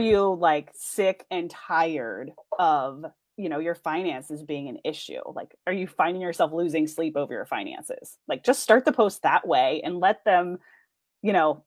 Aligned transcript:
you 0.00 0.34
like 0.34 0.70
sick 0.74 1.26
and 1.30 1.50
tired 1.50 2.32
of 2.58 3.04
you 3.36 3.48
know 3.48 3.58
your 3.58 3.74
finances 3.74 4.42
being 4.42 4.68
an 4.68 4.78
issue? 4.84 5.20
Like 5.34 5.54
are 5.66 5.72
you 5.72 5.86
finding 5.86 6.22
yourself 6.22 6.52
losing 6.52 6.86
sleep 6.86 7.16
over 7.16 7.32
your 7.32 7.46
finances? 7.46 8.18
Like 8.28 8.44
just 8.44 8.62
start 8.62 8.84
the 8.84 8.92
post 8.92 9.22
that 9.22 9.46
way 9.46 9.80
and 9.84 10.00
let 10.00 10.24
them 10.24 10.58
you 11.22 11.32
know 11.32 11.64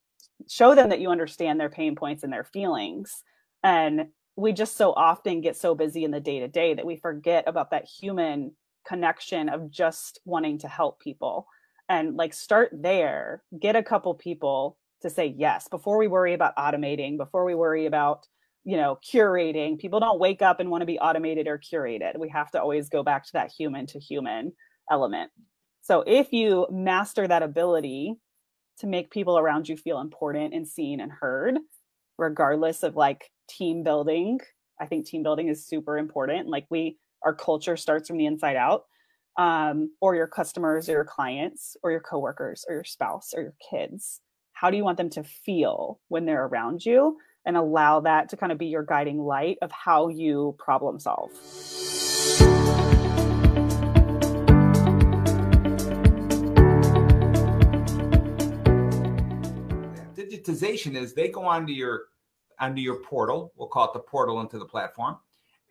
show 0.48 0.76
them 0.76 0.90
that 0.90 1.00
you 1.00 1.10
understand 1.10 1.60
their 1.60 1.70
pain 1.70 1.96
points 1.96 2.24
and 2.24 2.34
their 2.34 2.44
feelings. 2.44 3.24
And 3.64 4.08
we 4.36 4.52
just 4.52 4.78
so 4.78 4.92
often 4.94 5.42
get 5.42 5.56
so 5.56 5.76
busy 5.76 6.04
in 6.04 6.12
the 6.12 6.20
day 6.20 6.40
to 6.40 6.48
day 6.48 6.74
that 6.74 6.86
we 6.86 6.96
forget 6.96 7.44
about 7.48 7.72
that 7.72 7.86
human 7.86 8.54
connection 8.86 9.50
of 9.50 9.70
just 9.70 10.20
wanting 10.26 10.58
to 10.60 10.68
help 10.68 11.00
people. 11.00 11.48
And 11.90 12.16
like 12.16 12.34
start 12.34 12.72
there. 12.74 13.44
Get 13.58 13.76
a 13.76 13.84
couple 13.84 14.14
people 14.14 14.78
to 15.04 15.10
say 15.10 15.34
yes 15.38 15.68
before 15.68 15.98
we 15.98 16.08
worry 16.08 16.34
about 16.34 16.56
automating 16.56 17.18
before 17.18 17.46
we 17.46 17.56
worry 17.56 17.86
about 17.86 18.28
you 18.64 18.78
know 18.78 18.98
curating. 19.06 19.78
People 19.78 20.00
don't 20.00 20.20
wake 20.20 20.42
up 20.42 20.60
and 20.60 20.70
want 20.72 20.82
to 20.82 20.86
be 20.86 21.00
automated 21.00 21.48
or 21.48 21.60
curated. 21.60 22.18
We 22.18 22.30
have 22.30 22.52
to 22.52 22.62
always 22.62 22.90
go 22.90 23.04
back 23.04 23.26
to 23.26 23.34
that 23.34 23.52
human 23.52 23.86
to 23.88 24.00
human 24.00 24.54
element. 24.92 25.32
So 25.82 26.04
if 26.08 26.32
you 26.32 26.68
master 26.72 27.28
that 27.28 27.44
ability 27.44 28.16
to 28.80 28.88
make 28.88 29.12
people 29.12 29.38
around 29.38 29.70
you 29.70 29.78
feel 29.78 30.00
important 30.00 30.54
and 30.54 30.68
seen 30.68 31.00
and 31.00 31.12
heard 31.12 31.60
regardless 32.18 32.84
of 32.84 32.96
like 32.96 33.30
team 33.48 33.84
building 33.84 34.40
i 34.80 34.86
think 34.86 35.06
team 35.06 35.24
building 35.24 35.48
is 35.48 35.68
super 35.68 35.98
important. 35.98 36.48
Like 36.48 36.66
we 36.70 36.98
our 37.24 37.34
culture 37.34 37.78
starts 37.78 38.08
from 38.08 38.18
the 38.18 38.26
inside 38.26 38.58
out 38.58 38.84
um, 39.38 39.92
or 40.02 40.16
your 40.16 40.28
customers 40.28 40.90
or 40.90 40.94
your 40.94 41.06
clients 41.06 41.78
or 41.84 41.92
your 41.92 42.02
coworkers 42.02 42.66
or 42.68 42.76
your 42.76 42.84
spouse 42.84 43.34
or 43.34 43.42
your 43.42 43.56
kids 43.70 44.20
how 44.64 44.70
do 44.70 44.78
you 44.78 44.86
want 44.86 44.96
them 44.96 45.10
to 45.10 45.22
feel 45.24 46.00
when 46.08 46.24
they're 46.24 46.46
around 46.46 46.86
you 46.86 47.18
and 47.46 47.58
allow 47.58 48.00
that 48.00 48.30
to 48.30 48.38
kind 48.38 48.50
of 48.50 48.58
be 48.58 48.68
your 48.68 48.82
guiding 48.82 49.20
light 49.20 49.58
of 49.62 49.70
how 49.74 50.08
you 50.08 50.56
problem 50.58 50.98
solve. 50.98 51.30
Digitization 60.16 60.96
is 60.96 61.14
they 61.14 61.28
go 61.28 61.44
onto 61.44 61.74
your 61.74 62.04
onto 62.58 62.82
your 62.82 63.02
portal, 63.02 63.52
we'll 63.58 63.68
call 63.68 63.88
it 63.88 63.94
the 63.94 64.00
portal 64.00 64.40
into 64.40 64.58
the 64.58 64.66
platform, 64.66 65.18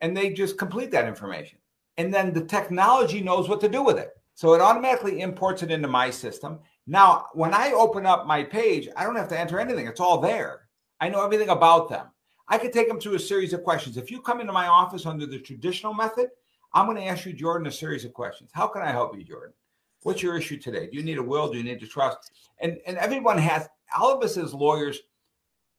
and 0.01 0.15
they 0.15 0.31
just 0.31 0.59
complete 0.59 0.91
that 0.91 1.07
information. 1.07 1.57
And 1.97 2.13
then 2.13 2.31
the 2.31 2.45
technology 2.45 3.21
knows 3.21 3.49
what 3.49 3.59
to 3.61 3.69
do 3.69 3.81
with 3.81 3.97
it. 3.97 4.11
So 4.35 4.53
it 4.53 4.61
automatically 4.61 5.21
imports 5.21 5.63
it 5.63 5.71
into 5.71 5.87
my 5.87 6.11
system. 6.11 6.59
Now, 6.85 7.27
when 7.33 7.53
I 7.53 7.71
open 7.71 8.05
up 8.05 8.27
my 8.27 8.43
page, 8.43 8.89
I 8.97 9.03
don't 9.03 9.15
have 9.15 9.29
to 9.29 9.39
enter 9.39 9.59
anything. 9.59 9.87
It's 9.87 9.99
all 9.99 10.19
there. 10.19 10.67
I 10.99 11.09
know 11.09 11.23
everything 11.23 11.49
about 11.49 11.89
them. 11.89 12.07
I 12.47 12.57
could 12.57 12.73
take 12.73 12.87
them 12.87 12.99
through 12.99 13.15
a 13.15 13.19
series 13.19 13.53
of 13.53 13.63
questions. 13.63 13.97
If 13.97 14.11
you 14.11 14.21
come 14.21 14.41
into 14.41 14.53
my 14.53 14.67
office 14.67 15.05
under 15.05 15.25
the 15.25 15.39
traditional 15.39 15.93
method, 15.93 16.27
I'm 16.73 16.85
going 16.85 16.97
to 16.97 17.05
ask 17.05 17.25
you, 17.25 17.33
Jordan, 17.33 17.67
a 17.67 17.71
series 17.71 18.03
of 18.03 18.13
questions. 18.13 18.49
How 18.53 18.67
can 18.67 18.81
I 18.81 18.91
help 18.91 19.17
you, 19.17 19.23
Jordan? 19.23 19.53
What's 20.01 20.21
your 20.21 20.37
issue 20.37 20.57
today? 20.57 20.87
Do 20.87 20.97
you 20.97 21.03
need 21.03 21.17
a 21.17 21.23
will? 21.23 21.49
Do 21.49 21.57
you 21.57 21.63
need 21.63 21.79
to 21.79 21.87
trust? 21.87 22.31
And 22.59 22.77
and 22.85 22.97
everyone 22.97 23.37
has 23.37 23.69
all 23.97 24.13
of 24.13 24.23
us 24.23 24.37
as 24.37 24.53
lawyers, 24.53 24.99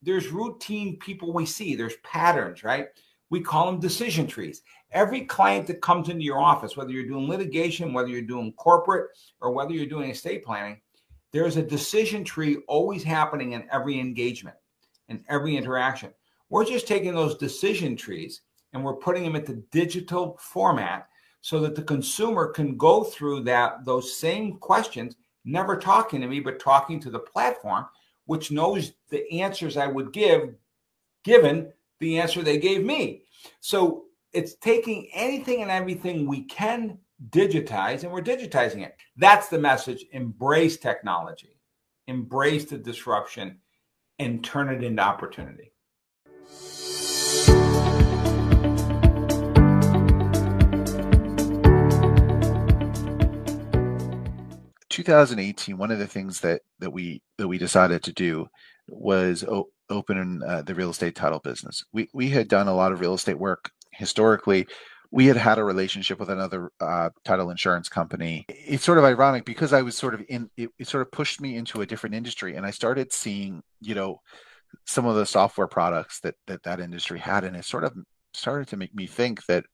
there's 0.02 0.28
routine 0.28 0.96
people 0.98 1.32
we 1.32 1.44
see, 1.44 1.74
there's 1.74 1.96
patterns, 2.02 2.64
right? 2.64 2.88
We 3.30 3.40
call 3.40 3.66
them 3.66 3.80
decision 3.80 4.26
trees. 4.26 4.62
Every 4.92 5.22
client 5.22 5.66
that 5.66 5.82
comes 5.82 6.08
into 6.08 6.22
your 6.22 6.38
office, 6.38 6.76
whether 6.76 6.90
you're 6.90 7.06
doing 7.06 7.28
litigation, 7.28 7.92
whether 7.92 8.08
you're 8.08 8.22
doing 8.22 8.52
corporate, 8.52 9.10
or 9.40 9.52
whether 9.52 9.72
you're 9.72 9.86
doing 9.86 10.10
estate 10.10 10.44
planning, 10.44 10.80
there's 11.34 11.56
a 11.56 11.62
decision 11.62 12.22
tree 12.22 12.58
always 12.68 13.02
happening 13.02 13.52
in 13.52 13.66
every 13.72 13.98
engagement 13.98 14.56
in 15.08 15.24
every 15.28 15.56
interaction. 15.56 16.14
We're 16.48 16.64
just 16.64 16.86
taking 16.86 17.12
those 17.12 17.36
decision 17.36 17.96
trees 17.96 18.42
and 18.72 18.84
we're 18.84 18.94
putting 18.94 19.24
them 19.24 19.34
into 19.34 19.64
digital 19.72 20.38
format 20.40 21.08
so 21.40 21.58
that 21.60 21.74
the 21.74 21.82
consumer 21.82 22.46
can 22.46 22.76
go 22.76 23.02
through 23.02 23.40
that 23.40 23.84
those 23.84 24.16
same 24.16 24.58
questions, 24.58 25.16
never 25.44 25.76
talking 25.76 26.20
to 26.20 26.28
me, 26.28 26.38
but 26.38 26.60
talking 26.60 27.00
to 27.00 27.10
the 27.10 27.18
platform, 27.18 27.86
which 28.26 28.52
knows 28.52 28.92
the 29.10 29.28
answers 29.32 29.76
I 29.76 29.88
would 29.88 30.12
give 30.12 30.54
given 31.24 31.72
the 31.98 32.20
answer 32.20 32.42
they 32.42 32.58
gave 32.58 32.84
me. 32.84 33.24
So 33.58 34.04
it's 34.32 34.54
taking 34.54 35.08
anything 35.12 35.62
and 35.62 35.70
everything 35.70 36.28
we 36.28 36.44
can 36.44 36.96
digitize 37.30 38.02
and 38.02 38.12
we're 38.12 38.22
digitizing 38.22 38.84
it. 38.84 38.96
That's 39.16 39.48
the 39.48 39.58
message. 39.58 40.04
Embrace 40.12 40.76
technology, 40.76 41.60
embrace 42.06 42.66
the 42.66 42.78
disruption, 42.78 43.60
and 44.18 44.44
turn 44.44 44.68
it 44.68 44.84
into 44.84 45.02
opportunity. 45.02 45.72
Two 54.88 55.02
thousand 55.02 55.40
eighteen. 55.40 55.76
One 55.76 55.90
of 55.90 55.98
the 55.98 56.06
things 56.06 56.40
that 56.40 56.62
that 56.78 56.90
we 56.90 57.22
that 57.38 57.48
we 57.48 57.58
decided 57.58 58.02
to 58.04 58.12
do 58.12 58.46
was 58.86 59.42
o- 59.44 59.70
open 59.90 60.42
uh, 60.46 60.62
the 60.62 60.74
real 60.74 60.90
estate 60.90 61.16
title 61.16 61.40
business. 61.40 61.84
We 61.92 62.08
we 62.14 62.28
had 62.30 62.48
done 62.48 62.68
a 62.68 62.74
lot 62.74 62.92
of 62.92 63.00
real 63.00 63.14
estate 63.14 63.38
work 63.38 63.70
historically 63.92 64.66
we 65.14 65.26
had 65.26 65.36
had 65.36 65.58
a 65.58 65.64
relationship 65.64 66.18
with 66.18 66.28
another 66.28 66.72
uh, 66.80 67.08
title 67.24 67.50
insurance 67.50 67.88
company. 67.88 68.44
It's 68.48 68.82
sort 68.82 68.98
of 68.98 69.04
ironic 69.04 69.44
because 69.44 69.72
I 69.72 69.80
was 69.80 69.96
sort 69.96 70.12
of 70.12 70.24
in, 70.28 70.50
it, 70.56 70.70
it, 70.76 70.88
sort 70.88 71.02
of 71.02 71.12
pushed 71.12 71.40
me 71.40 71.56
into 71.56 71.82
a 71.82 71.86
different 71.86 72.16
industry, 72.16 72.56
and 72.56 72.66
I 72.66 72.72
started 72.72 73.12
seeing, 73.12 73.62
you 73.80 73.94
know, 73.94 74.20
some 74.86 75.06
of 75.06 75.14
the 75.14 75.24
software 75.24 75.68
products 75.68 76.18
that 76.20 76.34
that 76.48 76.64
that 76.64 76.80
industry 76.80 77.20
had, 77.20 77.44
and 77.44 77.54
it 77.54 77.64
sort 77.64 77.84
of 77.84 77.94
started 78.32 78.66
to 78.68 78.76
make 78.76 78.92
me 78.92 79.06
think 79.06 79.46
that 79.46 79.64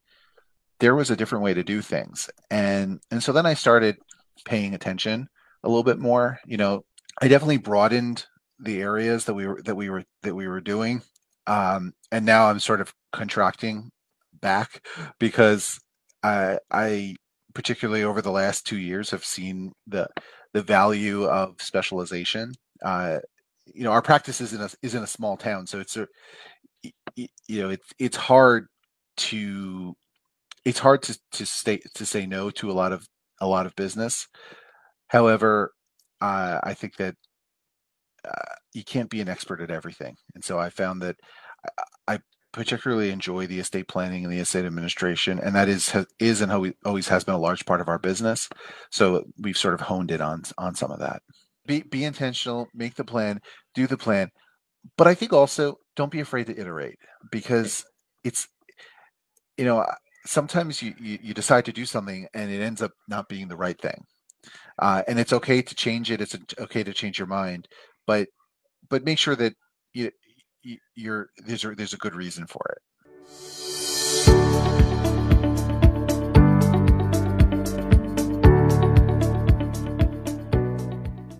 there 0.78 0.95
was 0.95 1.11
a 1.11 1.17
different 1.17 1.43
way 1.43 1.55
to 1.55 1.65
do 1.65 1.81
things, 1.81 2.28
and 2.51 3.01
and 3.11 3.22
so 3.22 3.33
then 3.33 3.47
I 3.47 3.55
started 3.55 3.97
paying 4.45 4.75
attention 4.75 5.27
a 5.65 5.69
little 5.71 5.84
bit 5.84 5.99
more. 5.99 6.39
You 6.45 6.59
know, 6.59 6.84
I 7.22 7.28
definitely 7.28 7.57
broadened 7.57 8.27
the 8.59 8.83
areas 8.83 9.25
that 9.25 9.33
we 9.33 9.47
were 9.47 9.62
that 9.62 9.75
we 9.75 9.89
were 9.89 10.05
that 10.22 10.34
we 10.34 10.49
were 10.49 10.61
doing, 10.61 11.01
um, 11.47 11.95
and 12.12 12.27
now 12.27 12.51
I'm 12.51 12.61
sort 12.61 12.83
of 12.83 12.93
contracting 13.11 13.91
back 14.41 14.87
because 15.19 15.81
I, 16.23 16.59
I 16.71 17.17
particularly 17.55 18.05
over 18.05 18.23
the 18.23 18.31
last 18.31 18.67
two 18.67 18.78
years 18.78 19.11
have 19.11 19.25
seen 19.25 19.73
the 19.87 20.09
the 20.53 20.62
value 20.62 21.25
of 21.25 21.61
specialization. 21.61 22.53
Uh, 22.84 23.19
you 23.73 23.84
know, 23.84 23.93
our 23.93 24.03
practice 24.03 24.41
is 24.41 24.53
in 24.53 24.61
a 24.61 24.71
is 24.83 24.95
in 24.95 25.03
a 25.03 25.06
small 25.06 25.37
town, 25.37 25.67
so 25.67 25.81
it's 25.81 25.97
a 25.97 26.06
you 27.17 27.28
know 27.62 27.71
it's 27.71 27.93
it's 27.99 28.17
hard 28.17 28.67
to 29.17 29.95
it's 30.65 30.78
hard 30.78 31.03
to 31.03 31.19
to 31.33 31.47
stay 31.47 31.81
to 31.95 32.07
say 32.07 32.27
no 32.27 32.51
to 32.51 32.71
a 32.71 32.72
lot 32.72 32.93
of 32.93 33.07
a 33.41 33.47
lot 33.47 33.67
of 33.67 33.75
business. 33.77 34.27
However, 35.09 35.72
uh, 36.21 36.61
I 36.62 36.75
think 36.75 36.97
that 36.97 37.15
uh, 38.25 38.55
you 38.72 38.84
can't 38.84 39.11
be 39.11 39.21
an 39.21 39.28
expert 39.28 39.61
at 39.61 39.71
everything, 39.71 40.17
and 40.34 40.45
so 40.45 40.59
I 40.59 40.71
found 40.71 41.03
that 41.03 41.17
I, 42.09 42.15
I 42.15 42.19
particularly 42.53 43.11
enjoy 43.11 43.47
the 43.47 43.61
estate 43.61 43.88
planning 43.88 44.25
and 44.25 44.33
the 44.33 44.38
estate 44.38 44.65
administration, 44.65 45.38
and 45.38 45.55
that 45.55 45.69
is 45.69 45.94
is 46.19 46.41
and 46.41 46.75
always 46.84 47.09
has 47.09 47.25
been 47.25 47.34
a 47.34 47.38
large 47.38 47.65
part 47.65 47.81
of 47.81 47.88
our 47.88 47.99
business. 47.99 48.49
So 48.91 49.25
we've 49.38 49.56
sort 49.56 49.75
of 49.75 49.81
honed 49.81 50.11
it 50.11 50.21
on 50.21 50.43
on 50.59 50.75
some 50.75 50.91
of 50.91 50.99
that. 51.00 51.22
Be 51.66 51.83
be 51.83 52.05
intentional, 52.05 52.66
make 52.75 52.94
the 52.94 53.05
plan, 53.05 53.41
do 53.75 53.87
the 53.87 53.97
plan, 53.97 54.28
but 54.97 55.06
I 55.06 55.15
think 55.15 55.33
also 55.33 55.77
don't 55.97 56.10
be 56.10 56.21
afraid 56.21 56.47
to 56.47 56.59
iterate 56.59 56.97
because 57.31 57.84
it's 58.25 58.49
you 59.56 59.65
know 59.65 59.87
sometimes 60.27 60.83
you, 60.83 60.94
you, 61.00 61.19
you 61.22 61.34
decide 61.34 61.65
to 61.65 61.72
do 61.72 61.87
something 61.87 62.27
and 62.34 62.50
it 62.50 62.60
ends 62.60 62.83
up 62.83 62.93
not 63.09 63.28
being 63.28 63.49
the 63.49 63.56
right 63.56 63.81
thing, 63.81 64.05
uh, 64.81 65.03
and 65.06 65.19
it's 65.21 65.33
okay 65.33 65.62
to 65.62 65.75
change 65.75 66.10
it. 66.10 66.21
It's 66.21 66.37
okay 66.59 66.83
to 66.83 66.93
change 66.93 67.19
your 67.19 67.28
mind, 67.28 67.69
but 68.07 68.28
but 68.89 69.04
make 69.04 69.19
sure 69.19 69.36
that 69.36 69.54
you 69.92 70.10
you're 70.95 71.30
there's 71.39 71.65
a, 71.65 71.74
there's 71.74 71.95
a 71.95 71.98
good 71.98 72.15
reason 72.15 72.47
for 72.47 72.60
it. 72.71 72.83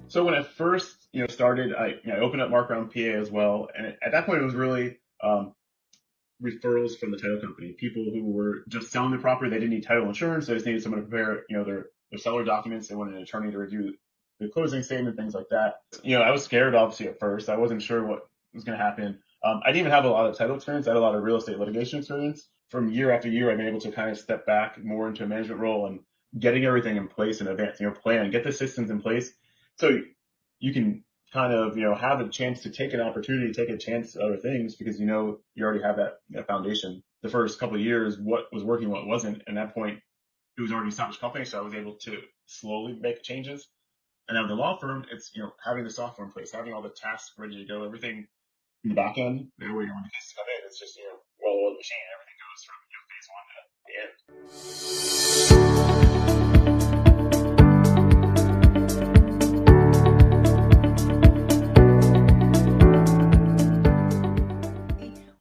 So 0.09 0.25
when 0.25 0.35
I 0.35 0.43
first 0.43 1.09
you 1.13 1.21
know 1.21 1.29
started, 1.29 1.75
I 1.75 1.95
you 2.05 2.13
know, 2.13 2.17
I 2.17 2.19
opened 2.19 2.43
up 2.43 2.51
Mark 2.51 2.71
Around 2.71 2.93
PA 2.93 3.01
as 3.01 3.31
well, 3.31 3.69
and 3.77 3.97
at 4.03 4.13
that 4.13 4.27
point 4.27 4.41
it 4.41 4.45
was 4.45 4.55
really 4.55 4.99
um, 5.23 5.55
referrals 6.43 6.99
from 6.99 7.11
the 7.11 7.17
title 7.17 7.41
company, 7.41 7.73
people 7.79 8.05
who 8.13 8.25
were 8.25 8.65
just 8.69 8.91
selling 8.91 9.13
the 9.13 9.19
property. 9.19 9.51
They 9.51 9.59
didn't 9.59 9.71
need 9.71 9.87
title 9.87 10.09
insurance. 10.09 10.47
They 10.47 10.55
just 10.55 10.67
needed 10.67 10.83
someone 10.83 11.03
to 11.03 11.07
prepare 11.07 11.45
you 11.49 11.57
know 11.57 11.65
their 11.65 11.87
their 12.11 12.19
seller 12.19 12.45
documents. 12.45 12.89
They 12.89 12.97
wanted 12.97 13.15
an 13.15 13.23
attorney 13.23 13.53
to 13.53 13.59
review 13.59 13.95
the 14.41 14.49
closing 14.49 14.83
statement, 14.83 15.17
things 15.17 15.35
like 15.35 15.49
that. 15.51 15.75
You 16.03 16.19
know, 16.19 16.25
I 16.25 16.31
was 16.31 16.43
scared 16.43 16.75
obviously 16.75 17.09
at 17.09 17.21
first. 17.21 17.49
I 17.49 17.57
wasn't 17.57 17.83
sure 17.83 18.05
what 18.05 18.27
was 18.55 18.65
going 18.65 18.79
to 18.79 18.85
happen. 18.85 19.19
Um, 19.45 19.61
I 19.65 19.69
didn't 19.69 19.81
even 19.81 19.93
have 19.93 20.05
a 20.05 20.11
lot 20.11 20.27
of 20.27 20.37
title 20.37 20.57
experience. 20.57 20.87
I 20.87 20.91
had 20.91 20.97
a 20.97 21.01
lot 21.01 21.15
of 21.15 21.23
real 21.23 21.37
estate 21.37 21.59
litigation 21.59 22.01
experience. 22.01 22.49
From 22.69 22.91
year 22.91 23.11
after 23.11 23.29
year, 23.29 23.51
I've 23.51 23.57
been 23.57 23.67
able 23.67 23.81
to 23.81 23.91
kind 23.91 24.11
of 24.11 24.19
step 24.19 24.47
back 24.47 24.83
more 24.83 25.09
into 25.09 25.25
a 25.25 25.27
management 25.27 25.61
role 25.61 25.87
and 25.87 26.01
getting 26.39 26.65
everything 26.65 26.97
in 26.97 27.09
place 27.09 27.41
in 27.41 27.49
advance, 27.49 27.81
you 27.81 27.87
know, 27.87 27.93
plan, 27.93 28.31
get 28.31 28.45
the 28.45 28.53
systems 28.53 28.91
in 28.91 29.01
place 29.01 29.33
so 29.81 29.99
you 30.59 30.73
can 30.73 31.03
kind 31.33 31.53
of, 31.53 31.77
you 31.77 31.83
know, 31.83 31.95
have 31.95 32.21
a 32.21 32.29
chance 32.29 32.63
to 32.63 32.71
take 32.71 32.93
an 32.93 33.01
opportunity, 33.01 33.53
take 33.53 33.71
a 33.71 33.79
chance 33.79 34.15
at 34.15 34.23
other 34.23 34.37
things 34.37 34.77
because 34.77 35.01
you 35.01 35.07
know 35.07 35.39
you 35.55 35.65
already 35.65 35.83
have 35.83 35.97
that, 35.97 36.19
that 36.31 36.47
foundation. 36.47 37.03
The 37.23 37.29
first 37.29 37.59
couple 37.59 37.77
of 37.77 37.83
years, 37.83 38.19
what 38.19 38.53
was 38.53 38.63
working, 38.63 38.91
what 38.91 39.07
wasn't. 39.07 39.43
And 39.47 39.59
at 39.59 39.69
that 39.69 39.75
point, 39.75 40.01
it 40.57 40.61
was 40.61 40.73
already 40.73 40.91
established 40.91 41.21
company, 41.21 41.45
so 41.45 41.59
I 41.59 41.63
was 41.63 41.75
able 41.75 41.95
to 42.03 42.19
slowly 42.47 42.93
make 43.01 43.23
changes. 43.23 43.69
And 44.29 44.37
now 44.37 44.47
the 44.47 44.55
law 44.55 44.79
firm, 44.79 45.07
it's 45.11 45.31
you 45.35 45.43
know 45.43 45.53
having 45.65 45.85
the 45.85 45.91
software 45.91 46.27
in 46.27 46.33
place, 46.33 46.53
having 46.53 46.73
all 46.73 46.83
the 46.83 46.91
tasks 46.91 47.33
ready 47.39 47.57
to 47.57 47.65
go, 47.65 47.85
everything 47.85 48.27
in 48.85 48.91
the 48.91 48.97
back 48.97 49.19
end. 49.19 49.49
That 49.59 49.69
way, 49.69 49.85
when 49.85 50.03
the 50.03 50.11
cases 50.11 50.33
come 50.37 50.47
in, 50.49 50.65
it's 50.67 50.79
just 50.79 50.97
you 50.97 51.05
know 51.05 51.19
well-oiled 51.41 51.77
machine. 51.77 51.99
Everything 52.17 52.39
goes 52.41 52.65
from 52.65 52.79
you 52.89 52.97
know, 52.97 53.05
phase 53.11 53.29
one 53.29 53.47
to 53.49 53.61
the 53.87 53.95
end. 54.01 54.21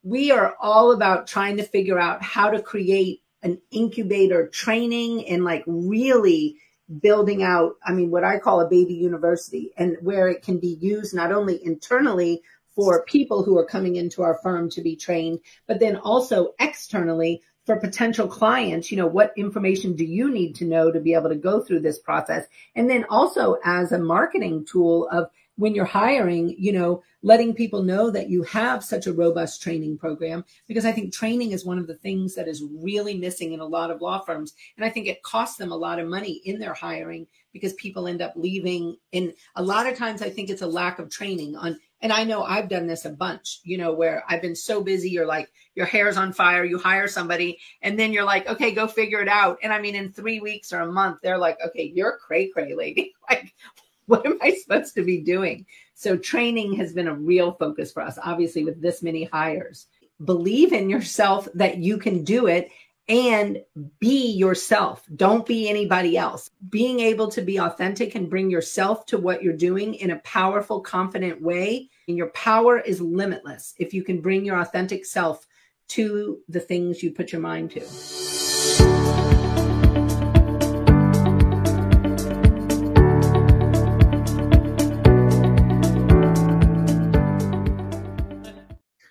we 0.01 0.31
are 0.31 0.55
all 0.59 0.91
about 0.91 1.27
trying 1.27 1.57
to 1.57 1.63
figure 1.63 1.99
out 1.99 2.21
how 2.21 2.49
to 2.49 2.59
create 2.59 3.21
an 3.43 3.61
incubator 3.69 4.47
training 4.47 5.27
and 5.27 5.43
like 5.43 5.63
really 5.67 6.57
building 7.01 7.43
out, 7.43 7.73
I 7.85 7.93
mean, 7.93 8.09
what 8.09 8.23
I 8.23 8.39
call 8.39 8.59
a 8.59 8.67
baby 8.67 8.95
university 8.95 9.71
and 9.77 9.97
where 10.01 10.27
it 10.27 10.41
can 10.41 10.59
be 10.59 10.79
used 10.81 11.13
not 11.13 11.31
only 11.31 11.63
internally 11.63 12.41
for 12.79 13.03
people 13.03 13.43
who 13.43 13.57
are 13.57 13.65
coming 13.65 13.97
into 13.97 14.23
our 14.23 14.39
firm 14.41 14.69
to 14.69 14.81
be 14.81 14.95
trained, 14.95 15.39
but 15.67 15.79
then 15.81 15.97
also 15.97 16.53
externally 16.59 17.41
for 17.65 17.77
potential 17.79 18.27
clients, 18.27 18.89
you 18.89 18.97
know, 18.97 19.05
what 19.05 19.33
information 19.35 19.95
do 19.95 20.05
you 20.05 20.31
need 20.31 20.55
to 20.55 20.65
know 20.65 20.91
to 20.91 20.99
be 20.99 21.13
able 21.13 21.29
to 21.29 21.35
go 21.35 21.61
through 21.61 21.81
this 21.81 21.99
process? 21.99 22.45
And 22.75 22.89
then 22.89 23.05
also 23.09 23.57
as 23.65 23.91
a 23.91 23.99
marketing 23.99 24.65
tool 24.65 25.09
of 25.09 25.29
when 25.55 25.75
you're 25.75 25.83
hiring, 25.83 26.55
you 26.57 26.71
know, 26.71 27.03
letting 27.21 27.53
people 27.53 27.83
know 27.83 28.09
that 28.09 28.29
you 28.29 28.43
have 28.43 28.81
such 28.81 29.07
a 29.07 29.13
robust 29.13 29.61
training 29.61 29.97
program, 29.97 30.45
because 30.69 30.85
I 30.85 30.93
think 30.93 31.13
training 31.13 31.51
is 31.51 31.65
one 31.65 31.77
of 31.77 31.85
the 31.85 31.97
things 31.97 32.33
that 32.35 32.47
is 32.47 32.63
really 32.71 33.17
missing 33.17 33.51
in 33.51 33.59
a 33.59 33.65
lot 33.65 33.91
of 33.91 34.01
law 34.01 34.19
firms. 34.19 34.53
And 34.77 34.85
I 34.85 34.89
think 34.89 35.07
it 35.07 35.21
costs 35.21 35.57
them 35.57 35.73
a 35.73 35.77
lot 35.77 35.99
of 35.99 36.07
money 36.07 36.41
in 36.45 36.59
their 36.59 36.73
hiring 36.73 37.27
because 37.51 37.73
people 37.73 38.07
end 38.07 38.21
up 38.21 38.33
leaving. 38.37 38.95
And 39.11 39.33
a 39.57 39.61
lot 39.61 39.85
of 39.85 39.97
times 39.97 40.21
I 40.21 40.29
think 40.29 40.49
it's 40.49 40.61
a 40.61 40.67
lack 40.67 40.97
of 40.97 41.09
training 41.09 41.57
on, 41.57 41.77
and 42.01 42.13
I 42.13 42.23
know 42.23 42.43
I've 42.43 42.69
done 42.69 42.87
this 42.87 43.05
a 43.05 43.09
bunch, 43.09 43.59
you 43.63 43.77
know, 43.77 43.93
where 43.93 44.23
I've 44.27 44.41
been 44.41 44.55
so 44.55 44.81
busy, 44.81 45.09
you're 45.09 45.25
like, 45.25 45.51
your 45.75 45.85
hair's 45.85 46.17
on 46.17 46.33
fire, 46.33 46.63
you 46.63 46.77
hire 46.77 47.07
somebody, 47.07 47.59
and 47.81 47.99
then 47.99 48.13
you're 48.13 48.23
like, 48.23 48.47
okay, 48.47 48.71
go 48.71 48.87
figure 48.87 49.21
it 49.21 49.27
out. 49.27 49.59
And 49.63 49.73
I 49.73 49.79
mean, 49.79 49.95
in 49.95 50.11
three 50.11 50.39
weeks 50.39 50.71
or 50.71 50.79
a 50.81 50.91
month, 50.91 51.19
they're 51.21 51.37
like, 51.37 51.57
okay, 51.65 51.91
you're 51.93 52.17
cray 52.17 52.49
cray 52.49 52.73
lady. 52.73 53.13
like, 53.29 53.53
what 54.05 54.25
am 54.25 54.39
I 54.41 54.55
supposed 54.55 54.95
to 54.95 55.03
be 55.03 55.21
doing? 55.21 55.65
So 55.93 56.17
training 56.17 56.73
has 56.75 56.93
been 56.93 57.07
a 57.07 57.13
real 57.13 57.53
focus 57.53 57.91
for 57.91 58.01
us, 58.01 58.17
obviously, 58.23 58.63
with 58.63 58.81
this 58.81 59.03
many 59.03 59.25
hires. 59.25 59.87
Believe 60.23 60.73
in 60.73 60.89
yourself 60.89 61.47
that 61.53 61.77
you 61.77 61.97
can 61.97 62.23
do 62.23 62.47
it 62.47 62.69
and 63.09 63.63
be 63.99 64.31
yourself. 64.31 65.03
Don't 65.15 65.45
be 65.45 65.67
anybody 65.67 66.15
else. 66.15 66.51
Being 66.69 66.99
able 66.99 67.27
to 67.31 67.41
be 67.41 67.59
authentic 67.59 68.13
and 68.13 68.29
bring 68.29 68.51
yourself 68.51 69.07
to 69.07 69.17
what 69.17 69.41
you're 69.41 69.57
doing 69.57 69.95
in 69.95 70.11
a 70.11 70.19
powerful, 70.19 70.79
confident 70.79 71.41
way. 71.41 71.89
And 72.07 72.15
your 72.15 72.29
power 72.29 72.79
is 72.79 73.01
limitless 73.01 73.73
if 73.79 73.93
you 73.93 74.03
can 74.03 74.21
bring 74.21 74.45
your 74.45 74.59
authentic 74.59 75.05
self 75.05 75.47
to 75.89 76.39
the 76.47 76.59
things 76.59 77.01
you 77.01 77.11
put 77.11 77.31
your 77.31 77.41
mind 77.41 77.71
to. 77.71 78.98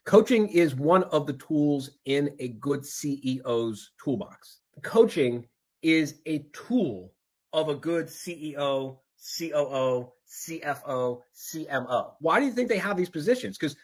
Coaching 0.09 0.49
is 0.49 0.75
one 0.75 1.03
of 1.05 1.27
the 1.27 1.35
tools 1.35 1.91
in 2.07 2.35
a 2.39 2.49
good 2.49 2.81
CEO's 2.81 3.91
toolbox. 4.03 4.61
Coaching 4.83 5.47
is 5.83 6.15
a 6.25 6.47
tool 6.55 7.13
of 7.53 7.69
a 7.69 7.75
good 7.75 8.07
CEO, 8.07 9.01
COO, 9.39 10.11
CFO, 10.27 11.21
CMO. 11.37 12.13
Why 12.21 12.41
do 12.41 12.47
you 12.47 12.53
think 12.53 12.71
they 12.71 12.79
have 12.79 12.97
these 12.97 13.11
positions? 13.11 13.59
Because 13.59 13.77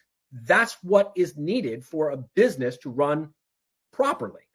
that's 0.46 0.78
what 0.82 1.12
is 1.14 1.36
needed 1.36 1.84
for 1.84 2.12
a 2.12 2.16
business 2.34 2.78
to 2.78 2.88
run 2.88 3.28
properly. 3.92 4.48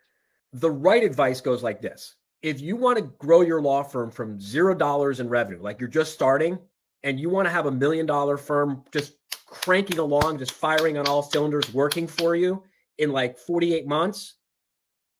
The 0.53 0.71
right 0.71 1.03
advice 1.03 1.39
goes 1.39 1.61
like 1.61 1.83
this 1.83 2.15
if 2.41 2.59
you 2.59 2.77
want 2.77 2.97
to 2.97 3.13
grow 3.19 3.41
your 3.41 3.61
law 3.61 3.83
firm 3.83 4.09
from 4.09 4.41
zero 4.41 4.73
dollars 4.73 5.19
in 5.19 5.29
revenue, 5.29 5.61
like 5.61 5.79
you're 5.79 5.87
just 5.87 6.15
starting, 6.15 6.57
and 7.03 7.19
you 7.19 7.29
want 7.29 7.45
to 7.45 7.51
have 7.51 7.67
a 7.67 7.71
million 7.71 8.07
dollar 8.07 8.37
firm 8.37 8.83
just 8.91 9.13
cranking 9.49 9.99
along, 9.99 10.39
just 10.39 10.51
firing 10.51 10.97
on 10.97 11.07
all 11.07 11.23
cylinders, 11.23 11.73
working 11.73 12.07
for 12.07 12.35
you 12.35 12.63
in 12.97 13.11
like 13.11 13.37
48 13.37 13.87
months, 13.87 14.35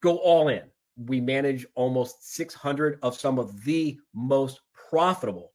go 0.02 0.18
all 0.18 0.48
in. 0.48 0.64
We 0.98 1.22
manage 1.22 1.66
almost 1.76 2.34
600 2.36 3.00
of 3.02 3.18
some 3.18 3.40
of 3.40 3.64
the 3.64 3.98
most 4.14 4.60
profitable 4.90 5.54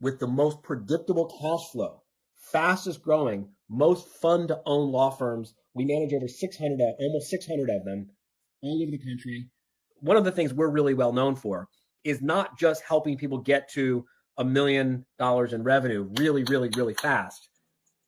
with 0.00 0.20
the 0.20 0.26
most 0.26 0.62
predictable 0.62 1.26
cash 1.26 1.70
flow, 1.72 2.02
fastest 2.36 3.02
growing, 3.02 3.48
most 3.68 4.06
fun 4.06 4.46
to 4.48 4.60
own 4.64 4.92
law 4.92 5.10
firms. 5.10 5.54
We 5.74 5.84
manage 5.84 6.12
over 6.14 6.28
600, 6.28 6.80
almost 7.00 7.28
600 7.28 7.70
of 7.70 7.84
them 7.84 8.10
all 8.62 8.82
over 8.82 8.90
the 8.90 8.98
country. 8.98 9.50
One 10.00 10.16
of 10.16 10.24
the 10.24 10.32
things 10.32 10.54
we're 10.54 10.68
really 10.68 10.94
well 10.94 11.12
known 11.12 11.34
for 11.34 11.68
is 12.04 12.22
not 12.22 12.58
just 12.58 12.82
helping 12.84 13.18
people 13.18 13.38
get 13.38 13.68
to 13.72 14.04
a 14.38 14.44
million 14.44 15.04
dollars 15.18 15.52
in 15.52 15.64
revenue 15.64 16.08
really, 16.16 16.44
really, 16.44 16.70
really 16.76 16.94
fast 16.94 17.48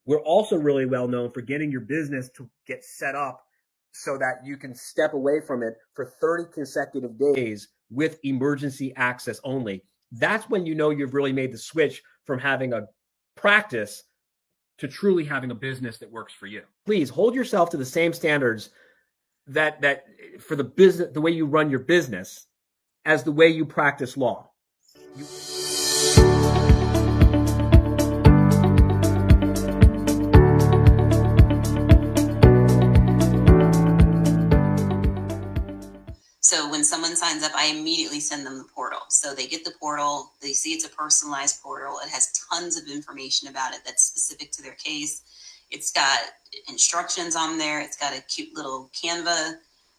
we're 0.06 0.20
also 0.20 0.56
really 0.56 0.86
well 0.86 1.08
known 1.08 1.30
for 1.30 1.40
getting 1.40 1.70
your 1.70 1.82
business 1.82 2.30
to 2.36 2.48
get 2.66 2.84
set 2.84 3.14
up 3.14 3.44
so 3.92 4.16
that 4.18 4.44
you 4.44 4.56
can 4.56 4.74
step 4.74 5.14
away 5.14 5.40
from 5.40 5.62
it 5.62 5.74
for 5.94 6.06
30 6.20 6.44
consecutive 6.52 7.18
days 7.34 7.68
with 7.90 8.18
emergency 8.24 8.92
access 8.96 9.40
only. 9.44 9.84
That's 10.12 10.48
when 10.48 10.64
you 10.64 10.74
know 10.74 10.90
you've 10.90 11.14
really 11.14 11.32
made 11.32 11.52
the 11.52 11.58
switch 11.58 12.02
from 12.24 12.38
having 12.38 12.72
a 12.72 12.86
practice 13.36 14.04
to 14.78 14.88
truly 14.88 15.24
having 15.24 15.50
a 15.50 15.54
business 15.54 15.98
that 15.98 16.10
works 16.10 16.32
for 16.32 16.46
you. 16.46 16.62
Please 16.86 17.10
hold 17.10 17.34
yourself 17.34 17.70
to 17.70 17.76
the 17.76 17.84
same 17.84 18.12
standards 18.12 18.70
that 19.46 19.80
that 19.80 20.04
for 20.38 20.56
the 20.56 20.64
business 20.64 21.10
the 21.12 21.20
way 21.20 21.30
you 21.30 21.46
run 21.46 21.70
your 21.70 21.80
business 21.80 22.46
as 23.04 23.24
the 23.24 23.32
way 23.32 23.48
you 23.48 23.66
practice 23.66 24.16
law. 24.16 24.50
You- 25.16 25.49
I 37.60 37.66
immediately 37.66 38.20
send 38.20 38.46
them 38.46 38.56
the 38.56 38.64
portal. 38.64 39.00
So 39.08 39.34
they 39.34 39.46
get 39.46 39.66
the 39.66 39.72
portal, 39.78 40.32
they 40.40 40.54
see 40.54 40.72
it's 40.72 40.86
a 40.86 40.88
personalized 40.88 41.62
portal. 41.62 41.98
It 42.02 42.08
has 42.08 42.32
tons 42.50 42.80
of 42.80 42.88
information 42.88 43.48
about 43.48 43.74
it 43.74 43.80
that's 43.84 44.02
specific 44.02 44.50
to 44.52 44.62
their 44.62 44.72
case. 44.72 45.22
It's 45.70 45.92
got 45.92 46.20
instructions 46.70 47.36
on 47.36 47.58
there. 47.58 47.82
It's 47.82 47.98
got 47.98 48.16
a 48.16 48.22
cute 48.22 48.56
little 48.56 48.90
Canva 48.94 49.56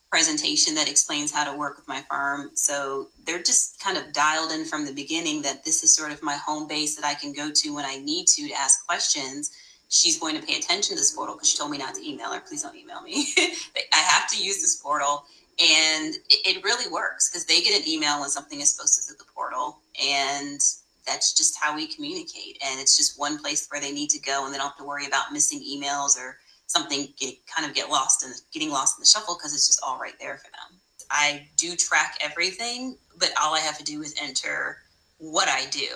presentation 0.10 0.74
that 0.74 0.90
explains 0.90 1.32
how 1.32 1.50
to 1.50 1.58
work 1.58 1.78
with 1.78 1.88
my 1.88 2.04
firm. 2.10 2.50
So 2.56 3.10
they're 3.26 3.44
just 3.44 3.80
kind 3.80 3.96
of 3.96 4.12
dialed 4.12 4.52
in 4.52 4.66
from 4.66 4.84
the 4.84 4.92
beginning 4.92 5.44
that 5.44 5.64
this 5.64 5.84
is 5.84 5.96
sort 5.96 6.12
of 6.12 6.24
my 6.24 6.38
home 6.38 6.68
base 6.68 6.96
that 6.96 7.06
I 7.06 7.14
can 7.14 7.32
go 7.32 7.52
to 7.52 7.76
when 7.76 7.86
I 7.86 7.98
need 7.98 8.26
to 8.30 8.48
to 8.48 8.54
ask 8.56 8.86
questions. 8.88 9.52
She's 9.90 10.20
going 10.20 10.36
to 10.36 10.46
pay 10.46 10.58
attention 10.58 10.96
to 10.96 11.00
this 11.00 11.12
portal 11.12 11.36
because 11.36 11.50
she 11.52 11.58
told 11.60 11.70
me 11.70 11.78
not 11.78 11.94
to 11.94 12.02
email 12.10 12.34
her. 12.34 12.40
Please 12.40 12.64
don't 12.64 12.76
email 12.76 13.02
me. 13.02 13.28
I 13.38 13.98
have 13.98 14.28
to 14.32 14.44
use 14.44 14.62
this 14.62 14.78
portal 14.78 15.26
and 15.60 16.16
it, 16.30 16.58
it 16.58 16.64
really 16.64 16.92
works 16.92 17.30
because 17.30 17.46
they 17.46 17.62
get 17.62 17.80
an 17.80 17.88
email 17.88 18.20
when 18.20 18.30
something 18.30 18.62
is 18.62 18.74
posted 18.74 19.10
to 19.10 19.24
the 19.24 19.32
portal 19.34 19.80
and 20.02 20.62
that's 21.06 21.34
just 21.34 21.58
how 21.60 21.76
we 21.76 21.88
communicate. 21.88 22.58
And 22.64 22.80
it's 22.80 22.96
just 22.96 23.20
one 23.20 23.40
place 23.40 23.68
where 23.70 23.82
they 23.82 23.92
need 23.92 24.10
to 24.12 24.20
go 24.20 24.46
and 24.46 24.54
they 24.54 24.58
don't 24.58 24.68
have 24.68 24.78
to 24.78 24.84
worry 24.84 25.08
about 25.08 25.34
missing 25.34 25.60
emails 25.60 26.18
or 26.18 26.38
something 26.68 27.08
get, 27.18 27.36
kind 27.48 27.68
of 27.68 27.76
get 27.76 27.90
lost 27.90 28.24
and 28.24 28.34
getting 28.54 28.70
lost 28.70 28.98
in 28.98 29.02
the 29.02 29.08
shuffle 29.08 29.36
because 29.36 29.54
it's 29.54 29.68
just 29.68 29.82
all 29.86 30.00
right 30.00 30.14
there 30.20 30.38
for 30.38 30.50
them. 30.52 30.80
I 31.10 31.48
do 31.58 31.76
track 31.76 32.18
everything 32.22 32.98
but 33.20 33.32
all 33.42 33.54
i 33.54 33.60
have 33.60 33.78
to 33.78 33.84
do 33.84 34.02
is 34.02 34.16
enter 34.22 34.78
what 35.18 35.50
i 35.50 35.66
do 35.70 35.88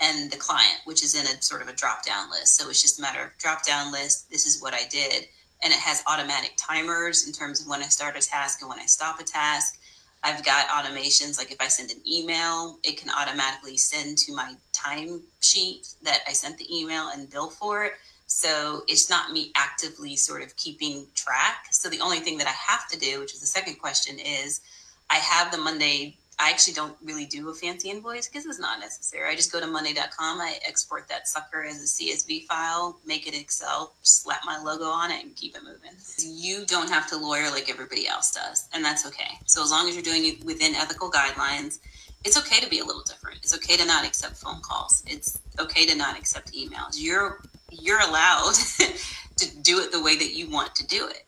and 0.00 0.30
the 0.30 0.36
client 0.36 0.76
which 0.84 1.02
is 1.02 1.14
in 1.14 1.26
a 1.26 1.42
sort 1.42 1.62
of 1.62 1.68
a 1.68 1.72
drop 1.72 2.04
down 2.04 2.30
list. 2.30 2.56
So 2.56 2.68
it's 2.68 2.82
just 2.82 2.98
a 2.98 3.02
matter 3.02 3.24
of 3.24 3.38
drop 3.38 3.64
down 3.64 3.90
list 3.90 4.30
this 4.30 4.46
is 4.46 4.62
what 4.62 4.74
i 4.74 4.86
did 4.90 5.26
and 5.62 5.72
it 5.72 5.78
has 5.78 6.02
automatic 6.06 6.54
timers 6.56 7.26
in 7.26 7.32
terms 7.32 7.60
of 7.60 7.66
when 7.68 7.82
I 7.82 7.86
start 7.86 8.16
a 8.16 8.26
task 8.26 8.60
and 8.60 8.68
when 8.68 8.78
I 8.78 8.86
stop 8.86 9.20
a 9.20 9.24
task. 9.24 9.78
I've 10.22 10.44
got 10.44 10.68
automations 10.68 11.38
like 11.38 11.50
if 11.50 11.60
I 11.60 11.68
send 11.68 11.90
an 11.90 12.00
email, 12.06 12.78
it 12.82 12.98
can 12.98 13.10
automatically 13.10 13.76
send 13.78 14.18
to 14.18 14.34
my 14.34 14.54
time 14.72 15.22
sheet 15.40 15.88
that 16.02 16.20
I 16.28 16.32
sent 16.32 16.58
the 16.58 16.74
email 16.74 17.08
and 17.08 17.30
bill 17.30 17.48
for 17.48 17.84
it. 17.84 17.92
So 18.26 18.82
it's 18.86 19.10
not 19.10 19.32
me 19.32 19.50
actively 19.56 20.16
sort 20.16 20.42
of 20.42 20.54
keeping 20.56 21.06
track. 21.14 21.66
So 21.72 21.88
the 21.88 22.00
only 22.00 22.20
thing 22.20 22.38
that 22.38 22.46
I 22.46 22.50
have 22.50 22.86
to 22.88 22.98
do, 22.98 23.18
which 23.18 23.34
is 23.34 23.40
the 23.40 23.46
second 23.46 23.80
question, 23.80 24.18
is 24.18 24.60
I 25.08 25.16
have 25.16 25.50
the 25.50 25.58
Monday 25.58 26.16
I 26.40 26.48
actually 26.48 26.72
don't 26.72 26.96
really 27.04 27.26
do 27.26 27.50
a 27.50 27.54
fancy 27.54 27.90
invoice 27.90 28.26
because 28.26 28.46
it's 28.46 28.58
not 28.58 28.80
necessary. 28.80 29.30
I 29.30 29.36
just 29.36 29.52
go 29.52 29.60
to 29.60 29.66
Monday.com, 29.66 30.40
I 30.40 30.58
export 30.66 31.06
that 31.08 31.28
sucker 31.28 31.64
as 31.64 31.76
a 31.76 31.86
CSV 31.86 32.46
file, 32.46 32.98
make 33.04 33.28
it 33.28 33.38
Excel, 33.38 33.92
slap 34.02 34.40
my 34.46 34.58
logo 34.58 34.86
on 34.86 35.10
it, 35.10 35.22
and 35.22 35.36
keep 35.36 35.54
it 35.54 35.62
moving. 35.62 35.92
You 36.18 36.64
don't 36.64 36.88
have 36.88 37.08
to 37.10 37.18
lawyer 37.18 37.50
like 37.50 37.68
everybody 37.68 38.08
else 38.08 38.32
does, 38.32 38.68
and 38.72 38.82
that's 38.82 39.06
okay. 39.06 39.38
So 39.44 39.62
as 39.62 39.70
long 39.70 39.88
as 39.88 39.94
you're 39.94 40.02
doing 40.02 40.24
it 40.24 40.42
within 40.44 40.74
ethical 40.74 41.10
guidelines, 41.10 41.78
it's 42.24 42.38
okay 42.38 42.60
to 42.60 42.70
be 42.70 42.78
a 42.78 42.84
little 42.84 43.02
different. 43.02 43.38
It's 43.42 43.54
okay 43.56 43.76
to 43.76 43.86
not 43.86 44.06
accept 44.06 44.36
phone 44.36 44.60
calls. 44.62 45.02
It's 45.06 45.38
okay 45.58 45.84
to 45.86 45.96
not 45.96 46.18
accept 46.18 46.52
emails. 46.52 46.94
You're 46.96 47.42
you're 47.70 48.00
allowed 48.00 48.54
to 49.36 49.56
do 49.62 49.80
it 49.80 49.92
the 49.92 50.02
way 50.02 50.16
that 50.16 50.34
you 50.34 50.48
want 50.48 50.74
to 50.76 50.86
do 50.86 51.06
it. 51.06 51.24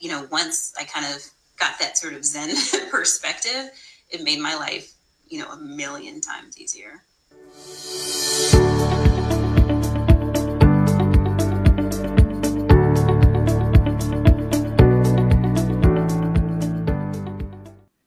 You 0.00 0.10
know, 0.10 0.26
once 0.30 0.72
I 0.78 0.84
kind 0.84 1.06
of 1.06 1.22
got 1.58 1.78
that 1.78 1.96
sort 1.96 2.14
of 2.14 2.24
Zen 2.24 2.54
perspective, 2.90 3.70
it 4.10 4.22
made 4.22 4.38
my 4.38 4.54
life, 4.54 4.94
you 5.26 5.40
know, 5.40 5.50
a 5.50 5.56
million 5.56 6.20
times 6.20 6.58
easier. 6.58 7.02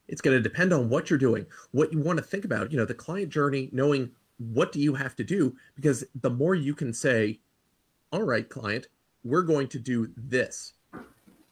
It's 0.08 0.22
going 0.22 0.36
to 0.36 0.42
depend 0.42 0.74
on 0.74 0.90
what 0.90 1.10
you're 1.10 1.20
doing, 1.20 1.46
what 1.72 1.94
you 1.94 2.00
want 2.00 2.18
to 2.18 2.24
think 2.24 2.46
about, 2.46 2.72
you 2.72 2.78
know, 2.78 2.86
the 2.86 2.94
client 2.94 3.30
journey, 3.30 3.70
knowing 3.72 4.12
what 4.38 4.72
do 4.72 4.80
you 4.80 4.94
have 4.94 5.16
to 5.18 5.24
do 5.24 5.56
because 5.76 6.04
the 6.22 6.30
more 6.30 6.56
you 6.56 6.74
can 6.74 6.94
say, 6.94 7.40
all 8.12 8.24
right, 8.24 8.50
client, 8.50 8.88
we're 9.24 9.44
going 9.44 9.68
to 9.68 9.80
do 9.80 10.10
this. 10.16 10.74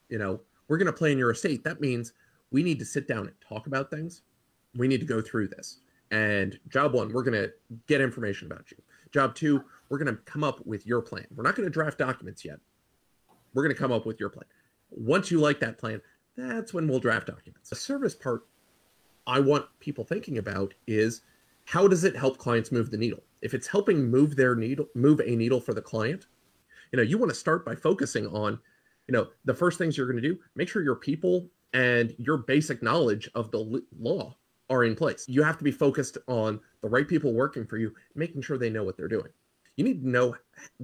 You 0.10 0.18
know, 0.18 0.40
we're 0.68 0.78
going 0.78 0.88
to 0.88 0.94
play 0.94 1.12
in 1.12 1.18
your 1.18 1.32
estate. 1.32 1.64
That 1.64 1.82
means 1.82 2.14
we 2.52 2.64
need 2.64 2.80
to 2.80 2.86
sit 2.86 3.08
down 3.08 3.28
and 3.28 3.34
talk 3.42 3.68
about 3.68 3.92
things. 3.92 4.22
We 4.78 4.88
need 4.88 5.00
to 5.00 5.06
go 5.06 5.22
through 5.22 5.50
this. 5.50 5.80
And 6.12 6.58
job 6.70 6.94
one, 6.94 7.12
we're 7.12 7.24
going 7.24 7.42
to 7.42 7.52
get 7.88 8.00
information 8.00 8.50
about 8.52 8.72
you. 8.72 8.78
Job 9.12 9.36
two, 9.36 9.64
we're 9.90 9.98
going 9.98 10.14
to 10.14 10.22
come 10.24 10.44
up 10.44 10.66
with 10.66 10.86
your 10.86 11.02
plan. 11.02 11.26
We're 11.36 11.44
not 11.44 11.56
going 11.56 11.66
to 11.68 11.74
draft 11.74 11.98
documents 11.98 12.46
yet. 12.46 12.60
We're 13.54 13.64
going 13.64 13.76
to 13.76 13.80
come 13.80 13.92
up 13.92 14.06
with 14.06 14.20
your 14.20 14.30
plan. 14.30 14.46
Once 14.92 15.32
you 15.32 15.40
like 15.40 15.60
that 15.60 15.78
plan, 15.78 16.02
that's 16.38 16.74
when 16.74 16.88
we'll 16.88 17.00
draft 17.00 17.28
documents. 17.28 17.70
The 17.70 17.76
service 17.76 18.16
part 18.16 18.46
I 19.26 19.40
want 19.40 19.66
people 19.80 20.04
thinking 20.04 20.38
about 20.38 20.74
is 20.86 21.22
how 21.66 21.88
does 21.88 22.04
it 22.04 22.16
help 22.16 22.38
clients 22.38 22.72
move 22.72 22.92
the 22.92 22.98
needle? 22.98 23.24
If 23.42 23.54
it's 23.54 23.68
helping 23.68 24.10
move 24.10 24.36
their 24.36 24.56
needle, 24.56 24.88
move 24.96 25.20
a 25.20 25.36
needle 25.36 25.60
for 25.60 25.74
the 25.74 25.82
client, 25.82 26.28
you 26.92 26.98
know, 26.98 27.04
you 27.04 27.18
want 27.18 27.30
to 27.30 27.36
start 27.36 27.66
by 27.66 27.76
focusing 27.76 28.28
on, 28.28 28.58
you 29.08 29.14
know, 29.14 29.28
the 29.44 29.54
first 29.54 29.78
things 29.78 29.98
you're 29.98 30.08
going 30.08 30.22
to 30.22 30.28
do, 30.28 30.40
make 30.56 30.70
sure 30.70 30.82
your 30.82 30.96
people 30.96 31.50
and 31.74 32.16
your 32.18 32.38
basic 32.38 32.82
knowledge 32.82 33.30
of 33.36 33.52
the 33.52 33.84
law 34.00 34.36
are 34.70 34.84
in 34.84 34.96
place. 34.96 35.26
You 35.28 35.44
have 35.44 35.58
to 35.58 35.64
be 35.64 35.72
focused 35.72 36.18
on 36.28 36.60
the 36.82 36.90
right 36.90 37.08
people 37.08 37.34
working 37.34 37.66
for 37.66 37.78
you, 37.78 37.94
making 38.16 38.42
sure 38.42 38.58
they 38.58 38.70
know 38.70 38.84
what 38.84 38.98
they're 38.98 39.08
doing. 39.08 39.30
You 39.76 39.84
need 39.84 40.02
to 40.02 40.10
know 40.10 40.36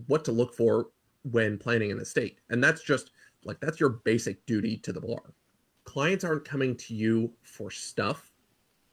what 0.08 0.24
to 0.26 0.32
look 0.32 0.54
for 0.54 0.88
when 1.24 1.58
planning 1.58 1.92
an 1.92 2.00
estate. 2.00 2.40
And 2.50 2.64
that's 2.64 2.84
just 2.84 3.12
like 3.44 3.60
that's 3.60 3.80
your 3.80 3.90
basic 3.90 4.46
duty 4.46 4.78
to 4.78 4.94
the 4.94 5.02
bar. 5.02 5.34
Clients 5.84 6.24
aren't 6.24 6.46
coming 6.46 6.76
to 6.78 6.96
you 6.96 7.34
for 7.42 7.70
stuff. 7.70 8.32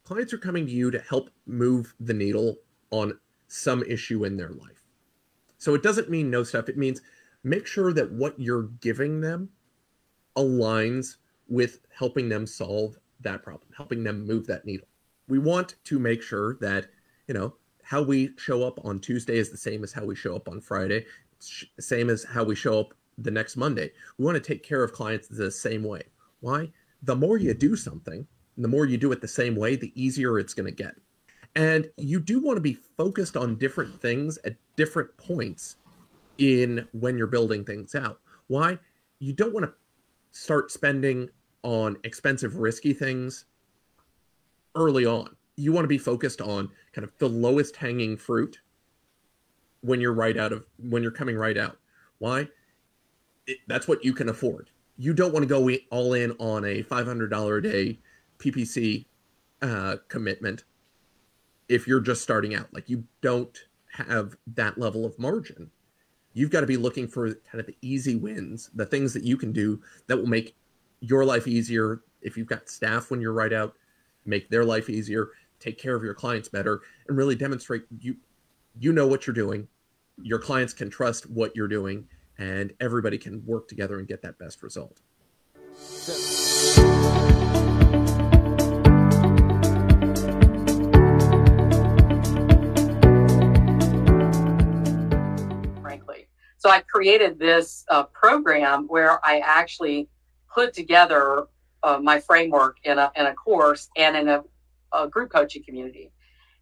Clients 0.05 0.33
are 0.33 0.39
coming 0.39 0.67
to 0.67 0.73
you 0.73 0.91
to 0.91 0.99
help 0.99 1.31
move 1.47 1.95
the 2.01 2.15
needle 2.15 2.57
on 2.91 3.19
some 3.49 3.83
issue 3.85 4.25
in 4.25 4.37
their 4.37 4.51
life. 4.51 4.85
So 5.59 5.75
it 5.75 5.83
doesn't 5.83 6.11
mean 6.11 6.31
no 6.31 6.43
stuff. 6.43 6.69
It 6.69 6.79
means 6.79 7.01
make 7.45 7.67
sure 7.67 7.93
that 7.93 8.11
what 8.11 8.39
you're 8.41 8.71
giving 8.81 9.21
them 9.21 9.51
aligns 10.37 11.17
with 11.49 11.81
helping 11.97 12.29
them 12.29 12.47
solve 12.47 12.99
that 13.23 13.43
problem, 13.43 13.69
helping 13.77 14.05
them 14.05 14.27
move 14.27 14.47
that 14.47 14.65
needle. 14.65 14.87
We 15.29 15.39
want 15.39 15.77
to 15.85 15.99
make 15.99 16.23
sure 16.23 16.57
that, 16.61 16.89
you 17.29 17.35
know, 17.35 17.55
how 17.83 18.03
we 18.03 18.31
show 18.37 18.67
up 18.67 18.85
on 18.85 19.01
Tuesday 19.01 19.39
is 19.39 19.51
the 19.51 19.57
same 19.57 19.83
as 19.83 19.93
how 19.93 20.05
we 20.05 20.15
show 20.15 20.37
up 20.37 20.49
on 20.49 20.61
Friday, 20.61 21.07
same 21.79 22.11
as 22.11 22.25
how 22.25 22.45
we 22.45 22.55
show 22.55 22.81
up 22.81 22.95
the 23.19 23.31
next 23.31 23.57
Monday. 23.57 23.91
We 24.19 24.25
want 24.25 24.37
to 24.37 24.41
take 24.41 24.63
care 24.63 24.83
of 24.83 24.93
clients 24.93 25.29
the 25.29 25.51
same 25.51 25.83
way. 25.83 26.03
Why? 26.41 26.71
The 27.03 27.17
more 27.17 27.39
you 27.39 27.55
do 27.55 27.77
something, 27.77 28.27
the 28.57 28.69
more 28.69 28.87
you 28.87 28.97
do 28.97 29.13
it 29.13 29.21
the 29.21 29.29
same 29.29 29.57
way, 29.57 29.77
the 29.77 29.93
easier 30.01 30.39
it's 30.39 30.55
going 30.55 30.67
to 30.67 30.83
get. 30.83 30.95
And 31.57 31.91
you 31.97 32.21
do 32.21 32.41
want 32.41 32.57
to 32.57 32.63
be 32.63 32.79
focused 32.97 33.37
on 33.37 33.57
different 33.57 34.01
things 34.01 34.39
at 34.45 34.57
different 34.77 35.17
points 35.17 35.77
in 36.39 36.87
when 36.93 37.19
you're 37.19 37.27
building 37.27 37.65
things 37.65 37.95
out. 37.95 38.21
Why? 38.47 38.79
You 39.19 39.33
don't 39.33 39.53
want 39.53 39.67
to 39.67 39.73
start 40.31 40.71
spending 40.71 41.29
on 41.63 41.97
expensive, 42.05 42.57
risky 42.57 42.93
things 42.93 43.47
early 44.75 45.07
on. 45.07 45.37
You 45.57 45.73
want 45.73 45.85
to 45.85 45.89
be 45.89 45.99
focused 45.99 46.41
on 46.41 46.71
kind 46.93 47.05
of 47.05 47.13
the 47.19 47.29
lowest 47.29 47.77
hanging 47.77 48.17
fruit 48.17 48.61
when 49.83 50.01
you're 50.01 50.13
right 50.13 50.37
out 50.37 50.53
of 50.53 50.67
when 50.79 51.03
you're 51.03 51.13
coming 51.13 51.37
right 51.37 51.57
out. 51.57 51.79
Why? 52.19 52.49
It, 53.47 53.59
that's 53.67 53.89
what 53.89 54.05
you 54.05 54.13
can 54.13 54.29
afford. 54.29 54.71
You 54.97 55.15
don't 55.15 55.33
want 55.33 55.43
to 55.43 55.49
go 55.49 55.71
all 55.91 56.13
in 56.15 56.33
on 56.33 56.65
a 56.65 56.83
$500 56.83 57.59
a 57.59 57.63
day 57.63 57.99
PPC 58.39 59.07
uh, 59.63 59.97
commitment 60.09 60.65
if 61.69 61.87
you're 61.87 62.01
just 62.01 62.23
starting 62.23 62.55
out. 62.55 62.73
Like 62.73 62.89
you 62.89 63.05
don't 63.21 63.57
have 63.93 64.37
that 64.55 64.79
level 64.79 65.05
of 65.05 65.19
margin. 65.19 65.71
You've 66.33 66.51
got 66.51 66.61
to 66.61 66.67
be 66.67 66.77
looking 66.77 67.09
for 67.09 67.35
kind 67.35 67.61
of 67.61 67.67
the 67.67 67.77
easy 67.83 68.15
wins, 68.15 68.71
the 68.75 68.87
things 68.87 69.13
that 69.15 69.25
you 69.25 69.37
can 69.37 69.53
do 69.53 69.81
that 70.07 70.17
will 70.17 70.27
make 70.27 70.55
your 71.01 71.25
life 71.25 71.47
easier. 71.47 72.03
If 72.23 72.37
you've 72.37 72.47
got 72.47 72.69
staff 72.69 73.11
when 73.11 73.21
you're 73.21 73.33
right 73.33 73.53
out, 73.53 73.75
make 74.25 74.51
their 74.51 74.65
life 74.65 74.91
easier, 74.91 75.31
take 75.59 75.79
care 75.79 75.95
of 75.95 76.05
your 76.05 76.15
clients 76.15 76.49
better, 76.49 76.83
and 77.09 77.17
really 77.17 77.35
demonstrate 77.35 77.85
you 77.99 78.17
you 78.79 78.93
know 78.93 79.07
what 79.07 79.27
you're 79.27 79.35
doing. 79.35 79.67
Your 80.23 80.39
clients 80.39 80.73
can 80.73 80.91
trust 80.91 81.29
what 81.29 81.57
you're 81.57 81.69
doing, 81.69 82.07
and 82.39 82.73
everybody 82.81 83.19
can 83.19 83.45
work 83.45 83.69
together 83.69 83.99
and 83.99 84.07
get 84.07 84.23
that 84.23 84.39
best 84.39 84.63
result. 84.63 85.01
Frankly, 95.81 96.29
so 96.59 96.69
I 96.69 96.83
created 96.93 97.39
this 97.39 97.85
uh, 97.89 98.05
program 98.05 98.87
where 98.87 99.25
I 99.27 99.41
actually 99.41 100.09
put 100.53 100.73
together 100.73 101.47
uh, 101.83 101.99
my 102.03 102.21
framework 102.21 102.77
in 102.85 102.99
a, 102.99 103.11
in 103.17 103.27
a 103.27 103.35
course 103.35 103.89
and 103.97 104.17
in 104.17 104.29
a, 104.29 104.43
a, 104.93 105.09
group 105.09 105.31
coaching 105.31 105.63
community. 105.65 106.11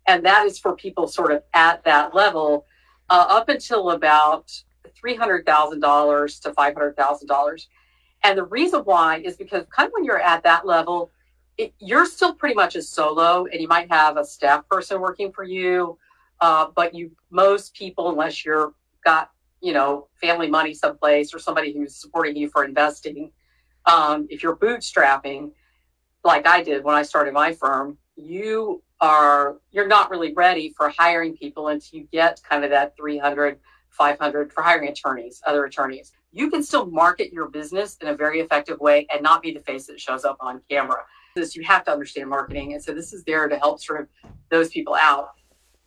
And 0.07 0.25
that 0.25 0.47
is 0.47 0.59
for 0.59 0.77
people 0.77 1.09
sort 1.09 1.33
of 1.33 1.43
at 1.55 1.85
that 1.85 2.15
level 2.15 2.67
uh, 3.11 3.27
up 3.29 3.49
until 3.49 3.91
about 3.91 4.51
$300,000 5.05 6.41
to 6.43 6.51
$500,000. 6.51 7.67
And 8.25 8.39
the 8.39 8.45
reason 8.45 8.81
why 8.81 9.19
is 9.19 9.37
because 9.37 9.65
kind 9.75 9.87
of 9.87 9.93
when 9.93 10.05
you're 10.05 10.21
at 10.21 10.43
that 10.45 10.67
level, 10.67 11.11
it, 11.57 11.75
you're 11.81 12.07
still 12.07 12.35
pretty 12.35 12.55
much 12.55 12.77
a 12.77 12.83
solo 12.83 13.47
and 13.47 13.61
you 13.61 13.69
might 13.69 13.91
have 13.91 14.17
a 14.17 14.25
staff 14.25 14.69
person 14.69 15.01
working 15.01 15.33
for 15.33 15.45
you. 15.45 15.99
Uh, 16.41 16.67
but 16.75 16.95
you, 16.95 17.11
most 17.31 17.75
people, 17.75 18.11
unless 18.11 18.45
you're 18.45 18.73
got 19.05 19.31
you 19.61 19.73
know, 19.73 20.09
family 20.21 20.49
money 20.49 20.75
someplace 20.75 21.35
or 21.35 21.39
somebody 21.39 21.73
who's 21.73 21.97
supporting 21.97 22.37
you 22.37 22.49
for 22.49 22.65
investing. 22.65 23.31
Um, 23.89 24.27
if 24.29 24.43
you're 24.43 24.57
bootstrapping, 24.57 25.51
like 26.23 26.47
I 26.47 26.63
did 26.63 26.85
when 26.85 26.95
I 26.95 27.03
started 27.03 27.33
my 27.33 27.53
firm, 27.55 27.97
you 28.17 28.83
are 29.01 29.57
you're 29.71 29.87
not 29.87 30.11
really 30.11 30.35
ready 30.35 30.75
for 30.77 30.91
hiring 30.91 31.37
people 31.37 31.69
until 31.69 32.01
you 32.01 32.09
get 32.13 32.41
kind 32.49 32.65
of 32.65 32.71
that 32.71 32.97
300 32.97 33.59
500 33.91 34.53
for 34.53 34.63
hiring 34.63 34.91
attorneys 34.91 35.41
other 35.47 35.65
attorneys. 35.65 36.13
You 36.33 36.51
can 36.51 36.63
still 36.63 36.87
market 36.87 37.33
your 37.33 37.49
business 37.49 37.97
in 38.03 38.09
a 38.09 38.15
very 38.15 38.41
effective 38.41 38.79
way 38.79 39.07
and 39.13 39.23
not 39.23 39.43
be 39.43 39.53
the 39.53 39.61
face 39.61 39.87
that 39.87 39.99
shows 39.99 40.25
up 40.25 40.37
on 40.41 40.61
camera. 40.69 40.99
This 41.35 41.57
you 41.57 41.63
have 41.65 41.85
to 41.85 41.93
understand 41.93 42.29
marketing 42.29 42.75
and 42.75 42.83
so 42.83 42.93
this 42.93 43.13
is 43.13 43.25
there 43.25 43.49
to 43.49 43.59
help 43.59 43.81
sort 43.81 44.03
of 44.03 44.09
those 44.51 44.69
people 44.69 44.95
out. 44.95 45.31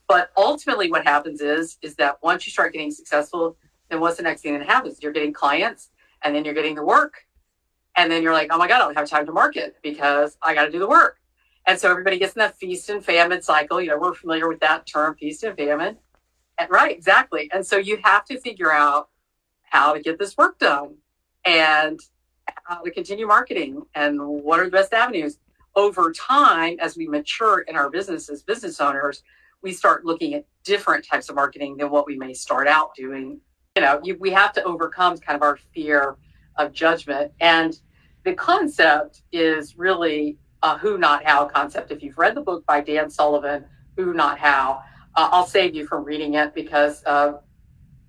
But 0.07 0.31
ultimately, 0.35 0.89
what 0.89 1.05
happens 1.05 1.39
is 1.39 1.77
is 1.81 1.95
that 1.95 2.17
once 2.23 2.47
you 2.47 2.51
start 2.51 2.73
getting 2.73 2.91
successful, 2.91 3.55
then 3.89 3.99
what's 3.99 4.17
the 4.17 4.23
next 4.23 4.41
thing 4.41 4.57
that 4.57 4.67
happens? 4.67 4.99
You're 5.01 5.11
getting 5.11 5.33
clients, 5.33 5.89
and 6.23 6.35
then 6.35 6.43
you're 6.43 6.53
getting 6.53 6.75
the 6.75 6.83
work, 6.83 7.13
and 7.95 8.11
then 8.11 8.23
you're 8.23 8.33
like, 8.33 8.49
oh 8.51 8.57
my 8.57 8.67
god, 8.67 8.81
I 8.81 8.85
don't 8.85 8.97
have 8.97 9.09
time 9.09 9.25
to 9.25 9.31
market 9.31 9.75
because 9.81 10.37
I 10.41 10.53
got 10.53 10.65
to 10.65 10.71
do 10.71 10.79
the 10.79 10.87
work. 10.87 11.17
And 11.67 11.77
so 11.77 11.89
everybody 11.89 12.17
gets 12.17 12.33
in 12.35 12.39
that 12.39 12.57
feast 12.57 12.89
and 12.89 13.03
famine 13.03 13.41
cycle. 13.41 13.81
You 13.81 13.89
know, 13.89 13.99
we're 13.99 14.13
familiar 14.13 14.47
with 14.47 14.59
that 14.61 14.87
term, 14.87 15.15
feast 15.15 15.43
and 15.43 15.55
famine. 15.55 15.97
And, 16.57 16.69
right, 16.69 16.91
exactly. 16.91 17.49
And 17.53 17.65
so 17.65 17.77
you 17.77 17.99
have 18.03 18.25
to 18.25 18.39
figure 18.39 18.71
out 18.71 19.09
how 19.63 19.93
to 19.93 20.01
get 20.01 20.17
this 20.19 20.35
work 20.37 20.59
done 20.59 20.95
and 21.45 21.99
how 22.63 22.81
to 22.81 22.91
continue 22.91 23.27
marketing 23.27 23.83
and 23.95 24.19
what 24.19 24.59
are 24.59 24.65
the 24.65 24.71
best 24.71 24.93
avenues. 24.93 25.37
Over 25.75 26.11
time, 26.11 26.77
as 26.81 26.97
we 26.97 27.07
mature 27.07 27.59
in 27.61 27.75
our 27.75 27.89
business 27.89 28.29
as 28.29 28.43
business 28.43 28.81
owners, 28.81 29.23
we 29.61 29.71
start 29.71 30.03
looking 30.03 30.33
at 30.33 30.45
different 30.63 31.05
types 31.05 31.29
of 31.29 31.35
marketing 31.35 31.77
than 31.77 31.89
what 31.91 32.05
we 32.05 32.17
may 32.17 32.33
start 32.33 32.67
out 32.67 32.93
doing. 32.95 33.39
You 33.75 33.83
know, 33.83 34.01
you, 34.03 34.17
we 34.19 34.31
have 34.31 34.51
to 34.53 34.63
overcome 34.63 35.17
kind 35.19 35.35
of 35.35 35.43
our 35.43 35.57
fear 35.73 36.17
of 36.57 36.73
judgment. 36.73 37.31
And 37.39 37.79
the 38.23 38.33
concept 38.33 39.23
is 39.31 39.77
really 39.77 40.37
a 40.63 40.77
who, 40.77 40.97
not 40.97 41.23
how 41.25 41.45
concept. 41.45 41.91
If 41.91 42.03
you've 42.03 42.17
read 42.17 42.35
the 42.35 42.41
book 42.41 42.65
by 42.65 42.81
Dan 42.81 43.09
Sullivan, 43.09 43.65
Who, 43.97 44.13
Not 44.13 44.37
How, 44.37 44.83
uh, 45.15 45.29
I'll 45.31 45.47
save 45.47 45.75
you 45.75 45.85
from 45.87 46.03
reading 46.03 46.35
it 46.35 46.53
because 46.53 47.03
uh, 47.05 47.33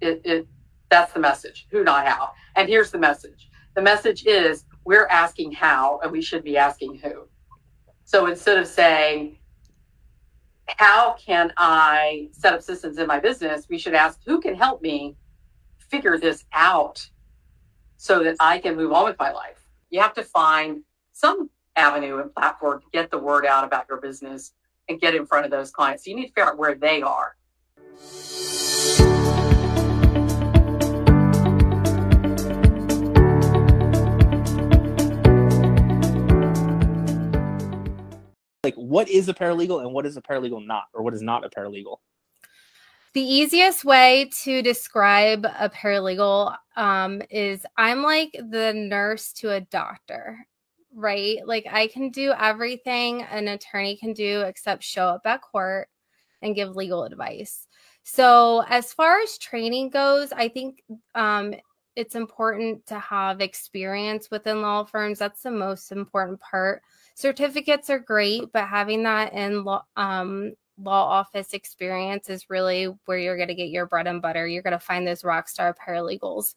it, 0.01 0.21
it 0.25 0.47
that's 0.93 1.13
the 1.13 1.21
message. 1.21 1.67
Who, 1.71 1.83
not 1.85 2.07
how. 2.07 2.33
And 2.55 2.69
here's 2.69 2.91
the 2.91 2.99
message. 2.99 3.49
The 3.75 3.81
message 3.83 4.27
is 4.27 4.67
we're 4.85 5.07
asking 5.07 5.53
how, 5.53 6.01
and 6.03 6.13
we 6.13 6.21
should 6.21 6.45
be 6.45 6.59
asking 6.59 6.97
who. 6.97 7.29
So 8.05 8.27
instead 8.27 8.59
of 8.59 8.67
saying, 8.67 9.39
how 10.67 11.15
can 11.15 11.51
I 11.57 12.29
set 12.33 12.53
up 12.53 12.63
systems 12.63 12.99
in 12.99 13.07
my 13.07 13.19
business? 13.21 13.67
We 13.71 13.79
should 13.79 13.95
ask, 13.95 14.21
who 14.27 14.39
can 14.41 14.55
help 14.55 14.83
me 14.83 15.17
figure 15.79 16.19
this 16.19 16.45
out 16.53 17.09
so 18.03 18.25
that 18.25 18.35
I 18.41 18.59
can 18.59 18.75
move 18.75 18.91
on 18.91 19.05
with 19.05 19.17
my 19.17 19.31
life? 19.31 19.65
You 19.91 20.01
have 20.01 20.13
to 20.15 20.25
find 20.25 20.83
some 21.13 21.49
avenue 21.77 22.19
and 22.19 22.35
platform 22.35 22.81
to 22.81 22.87
get 22.93 23.13
the 23.13 23.19
word 23.19 23.47
out 23.47 23.63
about 23.63 23.87
your 23.89 24.01
business 24.01 24.55
and 24.89 25.01
get 25.01 25.15
in 25.15 25.25
front 25.25 25.45
of 25.45 25.53
those 25.53 25.71
clients. 25.71 26.05
So 26.05 26.11
you 26.11 26.17
need 26.17 26.27
to 26.27 26.29
figure 26.31 26.47
out 26.47 26.59
where 26.59 26.75
they 26.75 27.01
are. 27.01 27.37
Like, 38.65 38.75
what 38.75 39.09
is 39.09 39.29
a 39.29 39.35
paralegal 39.35 39.81
and 39.81 39.93
what 39.93 40.07
is 40.07 40.17
a 40.17 40.23
paralegal 40.23 40.67
not, 40.67 40.87
or 40.93 41.05
what 41.05 41.15
is 41.15 41.23
not 41.23 41.45
a 41.45 41.49
paralegal? 41.49 41.99
The 43.15 43.21
easiest 43.21 43.85
way 43.85 44.31
to 44.43 44.63
describe 44.63 45.45
a 45.45 45.69
paralegal 45.69 46.57
um, 46.77 47.23
is 47.31 47.65
I'm 47.77 48.03
like 48.03 48.33
the 48.33 48.73
nurse 48.75 49.33
to 49.35 49.51
a 49.51 49.61
doctor 49.61 50.47
right? 50.95 51.39
Like 51.47 51.67
I 51.71 51.87
can 51.89 52.11
do 52.11 52.33
everything 52.39 53.23
an 53.23 53.49
attorney 53.49 53.97
can 53.97 54.13
do 54.13 54.43
except 54.43 54.83
show 54.83 55.07
up 55.07 55.23
at 55.25 55.43
court 55.43 55.89
and 56.43 56.55
give 56.55 56.77
legal 56.77 57.05
advice. 57.05 57.67
So, 58.05 58.65
as 58.69 58.93
far 58.93 59.21
as 59.21 59.39
training 59.39 59.91
goes, 59.91 60.33
I 60.33 60.49
think 60.49 60.83
um, 61.15 61.55
it's 61.95 62.17
important 62.17 62.85
to 62.87 62.99
have 62.99 63.41
experience 63.41 64.29
within 64.31 64.61
law 64.61 64.85
firms. 64.85 65.21
That's 65.21 65.43
the 65.43 65.53
most 65.53 65.93
important 65.93 66.41
part. 66.41 66.83
Certificates 67.15 67.91
are 67.91 68.01
great, 68.01 68.51
but 68.53 68.67
having 68.67 69.05
that 69.05 69.33
in 69.35 69.63
law, 69.63 69.85
um, 69.97 70.55
law 70.79 71.05
office 71.05 71.53
experience 71.53 72.29
is 72.29 72.51
really 72.51 72.87
where 73.07 73.19
you're 73.19 73.37
going 73.37 73.49
to 73.49 73.55
get 73.55 73.71
your 73.71 73.87
bread 73.87 74.07
and 74.07 74.23
butter. 74.23 74.47
You're 74.47 74.63
going 74.63 74.73
to 74.73 74.79
find 74.79 75.07
those 75.07 75.25
rock 75.25 75.49
star 75.49 75.75
paralegals 75.75 76.55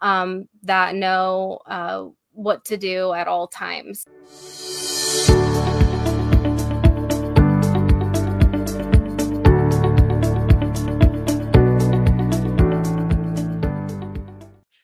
um, 0.00 0.48
that 0.62 0.94
know 0.94 1.60
uh, 1.66 2.06
what 2.32 2.64
to 2.66 2.76
do 2.76 3.12
at 3.12 3.28
all 3.28 3.48
times. 3.48 4.04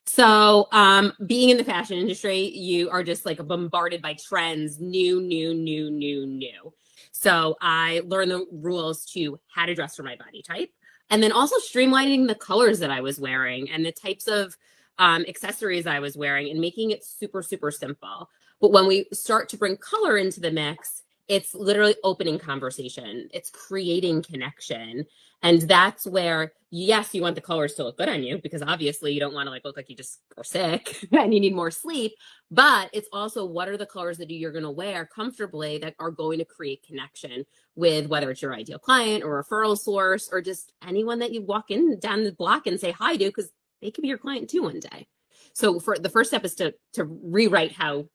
So, 0.07 0.69
um, 0.71 1.13
being 1.27 1.51
in 1.51 1.57
the 1.57 1.65
fashion 1.65 1.99
industry, 1.99 2.57
you 2.57 2.89
are 2.89 3.03
just 3.03 3.27
like 3.27 3.45
bombarded 3.45 4.01
by 4.01 4.15
trends, 4.15 4.81
new, 4.81 5.21
new, 5.21 5.53
new, 5.53 5.91
new, 5.91 6.25
new. 6.25 6.73
So, 7.17 7.57
I 7.61 8.03
learned 8.05 8.33
the 8.33 8.45
rules 8.51 9.05
to 9.13 9.39
how 9.47 9.67
to 9.67 9.75
dress 9.75 9.95
for 9.95 10.03
my 10.03 10.17
body 10.17 10.43
type, 10.43 10.71
and 11.11 11.23
then 11.23 11.33
also 11.33 11.57
streamlining 11.57 12.27
the 12.27 12.35
colors 12.35 12.81
that 12.81 12.91
I 12.91 13.01
was 13.01 13.21
wearing 13.21 13.71
and 13.71 13.87
the 13.87 13.93
types 13.93 14.27
of 14.27 14.57
um, 14.99 15.25
accessories 15.29 15.87
I 15.87 16.01
was 16.01 16.17
wearing 16.17 16.51
and 16.51 16.61
making 16.61 16.91
it 16.91 17.05
super, 17.05 17.43
super 17.43 17.71
simple. 17.71 18.29
But 18.61 18.73
when 18.73 18.87
we 18.87 19.07
start 19.13 19.49
to 19.51 19.57
bring 19.57 19.77
color 19.77 20.19
into 20.19 20.41
the 20.41 20.51
mix, 20.51 21.03
it's 21.29 21.55
literally 21.55 21.95
opening 22.03 22.39
conversation, 22.39 23.29
it's 23.33 23.51
creating 23.51 24.23
connection. 24.23 25.05
And 25.43 25.63
that's 25.63 26.07
where, 26.07 26.53
yes, 26.75 27.15
you 27.15 27.23
want 27.23 27.37
the 27.37 27.41
colors 27.41 27.75
to 27.75 27.85
look 27.85 27.97
good 27.97 28.09
on 28.09 28.25
you 28.25 28.39
because 28.39 28.61
obviously 28.61 29.13
you 29.13 29.21
don't 29.21 29.33
want 29.33 29.47
to 29.47 29.51
like 29.51 29.65
look 29.65 29.77
like 29.77 29.89
you 29.89 29.95
just 29.95 30.19
are 30.37 30.43
sick 30.43 31.07
and 31.13 31.33
you 31.33 31.39
need 31.39 31.55
more 31.55 31.71
sleep. 31.71 32.13
But 32.51 32.91
it's 32.93 33.09
also 33.13 33.45
what 33.45 33.69
are 33.69 33.77
the 33.77 33.87
colors 33.87 34.19
that 34.19 34.29
you're 34.29 34.51
going 34.51 34.65
to 34.65 34.71
wear 34.71 35.07
comfortably 35.07 35.79
that 35.79 35.95
are 36.01 36.11
going 36.11 36.41
to 36.41 36.45
create 36.45 36.85
connection 36.85 37.47
with 37.77 38.09
whether 38.09 38.29
it's 38.29 38.43
your 38.43 38.53
ideal 38.53 38.81
client 38.81 39.23
or 39.23 39.43
referral 39.43 39.79
source 39.79 40.29
or 40.33 40.43
just 40.43 40.73
anyone 40.85 41.21
that 41.21 41.33
you 41.33 41.43
walk 41.43 41.71
in 41.71 42.01
down 42.01 42.25
the 42.25 42.33
block 42.33 42.67
and 42.67 42.81
say 42.81 42.91
hi 42.91 43.17
to 43.17 43.27
because 43.27 43.53
they 43.81 43.93
could 43.93 44.03
be 44.03 44.09
your 44.09 44.19
client 44.19 44.51
too 44.51 44.65
one 44.65 44.81
day. 44.81 45.07
So 45.53 45.79
for 45.79 45.97
the 45.97 46.09
first 46.09 46.31
step 46.31 46.45
is 46.45 46.57
to 46.57 46.75
to 46.95 47.05
rewrite 47.05 47.71
how 47.71 48.07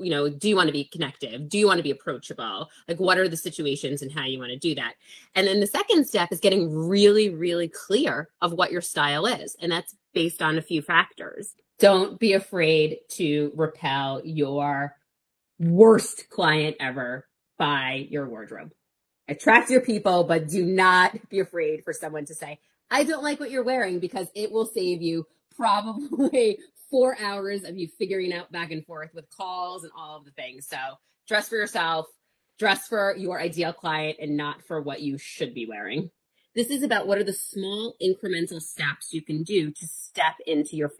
you 0.00 0.10
know 0.10 0.28
do 0.28 0.48
you 0.48 0.56
want 0.56 0.68
to 0.68 0.72
be 0.72 0.84
connective? 0.84 1.48
Do 1.48 1.58
you 1.58 1.66
want 1.66 1.78
to 1.78 1.82
be 1.82 1.90
approachable? 1.90 2.68
Like 2.86 3.00
what 3.00 3.18
are 3.18 3.28
the 3.28 3.36
situations 3.36 4.02
and 4.02 4.12
how 4.12 4.24
you 4.24 4.38
want 4.38 4.50
to 4.50 4.58
do 4.58 4.74
that? 4.76 4.94
And 5.34 5.46
then 5.46 5.60
the 5.60 5.66
second 5.66 6.06
step 6.06 6.32
is 6.32 6.40
getting 6.40 6.74
really 6.74 7.30
really 7.30 7.68
clear 7.68 8.28
of 8.40 8.52
what 8.52 8.72
your 8.72 8.80
style 8.80 9.26
is 9.26 9.56
and 9.60 9.70
that's 9.70 9.94
based 10.14 10.42
on 10.42 10.58
a 10.58 10.62
few 10.62 10.82
factors. 10.82 11.54
Don't 11.78 12.18
be 12.18 12.32
afraid 12.32 12.98
to 13.10 13.52
repel 13.54 14.20
your 14.24 14.96
worst 15.58 16.28
client 16.30 16.76
ever 16.80 17.26
by 17.56 18.06
your 18.10 18.28
wardrobe. 18.28 18.72
Attract 19.28 19.70
your 19.70 19.80
people 19.80 20.24
but 20.24 20.48
do 20.48 20.64
not 20.64 21.28
be 21.28 21.40
afraid 21.40 21.84
for 21.84 21.92
someone 21.92 22.24
to 22.26 22.34
say 22.34 22.58
I 22.90 23.04
don't 23.04 23.22
like 23.22 23.40
what 23.40 23.50
you're 23.50 23.64
wearing 23.64 23.98
because 23.98 24.28
it 24.34 24.50
will 24.50 24.66
save 24.66 25.02
you 25.02 25.26
probably 25.54 26.58
four 26.90 27.16
hours 27.20 27.64
of 27.64 27.76
you 27.76 27.88
figuring 27.98 28.32
out 28.32 28.52
back 28.52 28.70
and 28.70 28.84
forth 28.84 29.10
with 29.14 29.28
calls 29.30 29.84
and 29.84 29.92
all 29.96 30.16
of 30.16 30.24
the 30.24 30.30
things. 30.32 30.66
So 30.66 30.78
dress 31.26 31.48
for 31.48 31.56
yourself, 31.56 32.06
dress 32.58 32.88
for 32.88 33.14
your 33.16 33.40
ideal 33.40 33.72
client, 33.72 34.18
and 34.20 34.36
not 34.36 34.62
for 34.62 34.80
what 34.80 35.00
you 35.00 35.18
should 35.18 35.54
be 35.54 35.66
wearing. 35.66 36.10
This 36.54 36.70
is 36.70 36.82
about 36.82 37.06
what 37.06 37.18
are 37.18 37.24
the 37.24 37.32
small 37.32 37.94
incremental 38.02 38.60
steps 38.60 39.12
you 39.12 39.22
can 39.22 39.42
do 39.42 39.70
to 39.70 39.86
step 39.86 40.34
into 40.46 40.76
your 40.76 40.90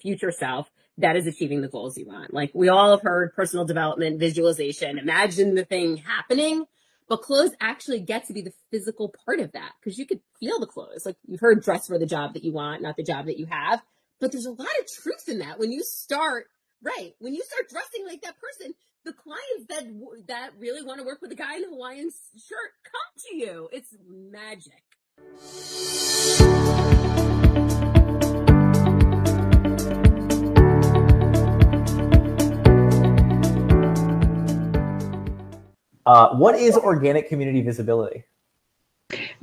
future 0.00 0.30
self 0.30 0.70
that 0.98 1.16
is 1.16 1.26
achieving 1.26 1.62
the 1.62 1.68
goals 1.68 1.96
you 1.96 2.06
want. 2.06 2.34
Like 2.34 2.50
we 2.54 2.68
all 2.68 2.90
have 2.90 3.02
heard 3.02 3.34
personal 3.34 3.64
development, 3.64 4.18
visualization, 4.18 4.98
imagine 4.98 5.54
the 5.54 5.64
thing 5.64 5.98
happening. 5.98 6.64
But 7.08 7.22
clothes 7.22 7.52
actually 7.60 8.00
get 8.00 8.26
to 8.26 8.32
be 8.32 8.42
the 8.42 8.52
physical 8.72 9.14
part 9.24 9.38
of 9.38 9.52
that 9.52 9.72
because 9.80 9.96
you 9.96 10.06
could 10.06 10.20
feel 10.40 10.58
the 10.58 10.66
clothes. 10.66 11.06
Like 11.06 11.16
you've 11.26 11.40
heard 11.40 11.62
dress 11.62 11.86
for 11.86 11.98
the 11.98 12.06
job 12.06 12.34
that 12.34 12.42
you 12.42 12.52
want, 12.52 12.82
not 12.82 12.96
the 12.96 13.04
job 13.04 13.26
that 13.26 13.38
you 13.38 13.46
have. 13.46 13.80
But 14.18 14.32
there's 14.32 14.46
a 14.46 14.50
lot 14.50 14.68
of 14.80 14.86
truth 15.02 15.28
in 15.28 15.40
that. 15.40 15.58
When 15.58 15.72
you 15.72 15.82
start, 15.82 16.46
right, 16.82 17.12
when 17.18 17.34
you 17.34 17.42
start 17.42 17.68
dressing 17.68 18.06
like 18.06 18.22
that 18.22 18.36
person, 18.40 18.72
the 19.04 19.12
clients 19.12 19.66
that 19.68 19.84
that 20.28 20.52
really 20.58 20.82
want 20.82 21.00
to 21.00 21.06
work 21.06 21.20
with 21.20 21.30
a 21.32 21.34
guy 21.34 21.56
in 21.56 21.64
a 21.64 21.68
Hawaiian 21.68 22.10
shirt 22.10 22.72
come 22.82 23.12
to 23.28 23.36
you. 23.36 23.68
It's 23.72 23.94
magic. 24.08 24.82
Uh, 36.06 36.36
what 36.36 36.54
is 36.54 36.76
organic 36.76 37.28
community 37.28 37.60
visibility? 37.60 38.24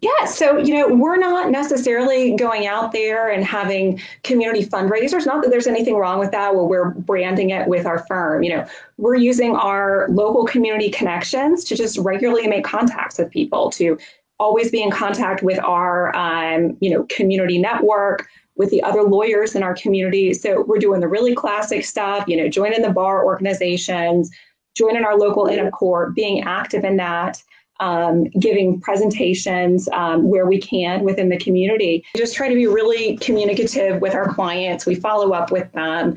Yeah, 0.03 0.25
so 0.25 0.57
you 0.57 0.73
know, 0.73 0.93
we're 0.93 1.15
not 1.15 1.49
necessarily 1.49 2.35
going 2.35 2.67
out 2.67 2.91
there 2.91 3.29
and 3.29 3.41
having 3.41 4.01
community 4.23 4.65
fundraisers. 4.65 5.25
Not 5.25 5.41
that 5.43 5.49
there's 5.49 5.65
anything 5.65 5.95
wrong 5.95 6.19
with 6.19 6.31
that 6.31 6.53
where 6.53 6.65
we're 6.65 6.89
branding 6.89 7.51
it 7.51 7.69
with 7.69 7.85
our 7.85 7.99
firm. 7.99 8.43
You 8.43 8.49
know, 8.49 8.67
we're 8.97 9.15
using 9.15 9.55
our 9.55 10.07
local 10.09 10.43
community 10.43 10.89
connections 10.89 11.63
to 11.63 11.77
just 11.77 11.97
regularly 11.99 12.47
make 12.47 12.65
contacts 12.65 13.17
with 13.17 13.31
people, 13.31 13.69
to 13.71 13.97
always 14.41 14.69
be 14.69 14.83
in 14.83 14.91
contact 14.91 15.41
with 15.41 15.57
our 15.59 16.13
um, 16.17 16.75
you 16.81 16.89
know, 16.89 17.07
community 17.09 17.57
network, 17.57 18.27
with 18.57 18.71
the 18.71 18.83
other 18.83 19.03
lawyers 19.03 19.55
in 19.55 19.63
our 19.63 19.73
community. 19.73 20.33
So 20.33 20.65
we're 20.67 20.79
doing 20.79 20.99
the 20.99 21.07
really 21.07 21.33
classic 21.33 21.85
stuff, 21.85 22.27
you 22.27 22.35
know, 22.35 22.49
joining 22.49 22.81
the 22.81 22.91
bar 22.91 23.23
organizations, 23.23 24.29
joining 24.75 25.05
our 25.05 25.17
local 25.17 25.45
Inn 25.45 25.65
of 25.65 25.71
Court, 25.71 26.13
being 26.13 26.43
active 26.43 26.83
in 26.83 26.97
that, 26.97 27.41
um, 27.79 28.25
giving 28.39 28.79
presentations 28.79 29.89
um, 29.89 30.29
where 30.29 30.45
we 30.45 30.59
can 30.59 31.03
within 31.03 31.29
the 31.29 31.37
community. 31.37 32.03
Just 32.15 32.35
try 32.35 32.47
to 32.47 32.55
be 32.55 32.67
really 32.67 33.17
communicative 33.17 34.01
with 34.01 34.13
our 34.13 34.31
clients. 34.33 34.85
We 34.85 34.95
follow 34.95 35.31
up 35.33 35.51
with 35.51 35.71
them. 35.73 36.15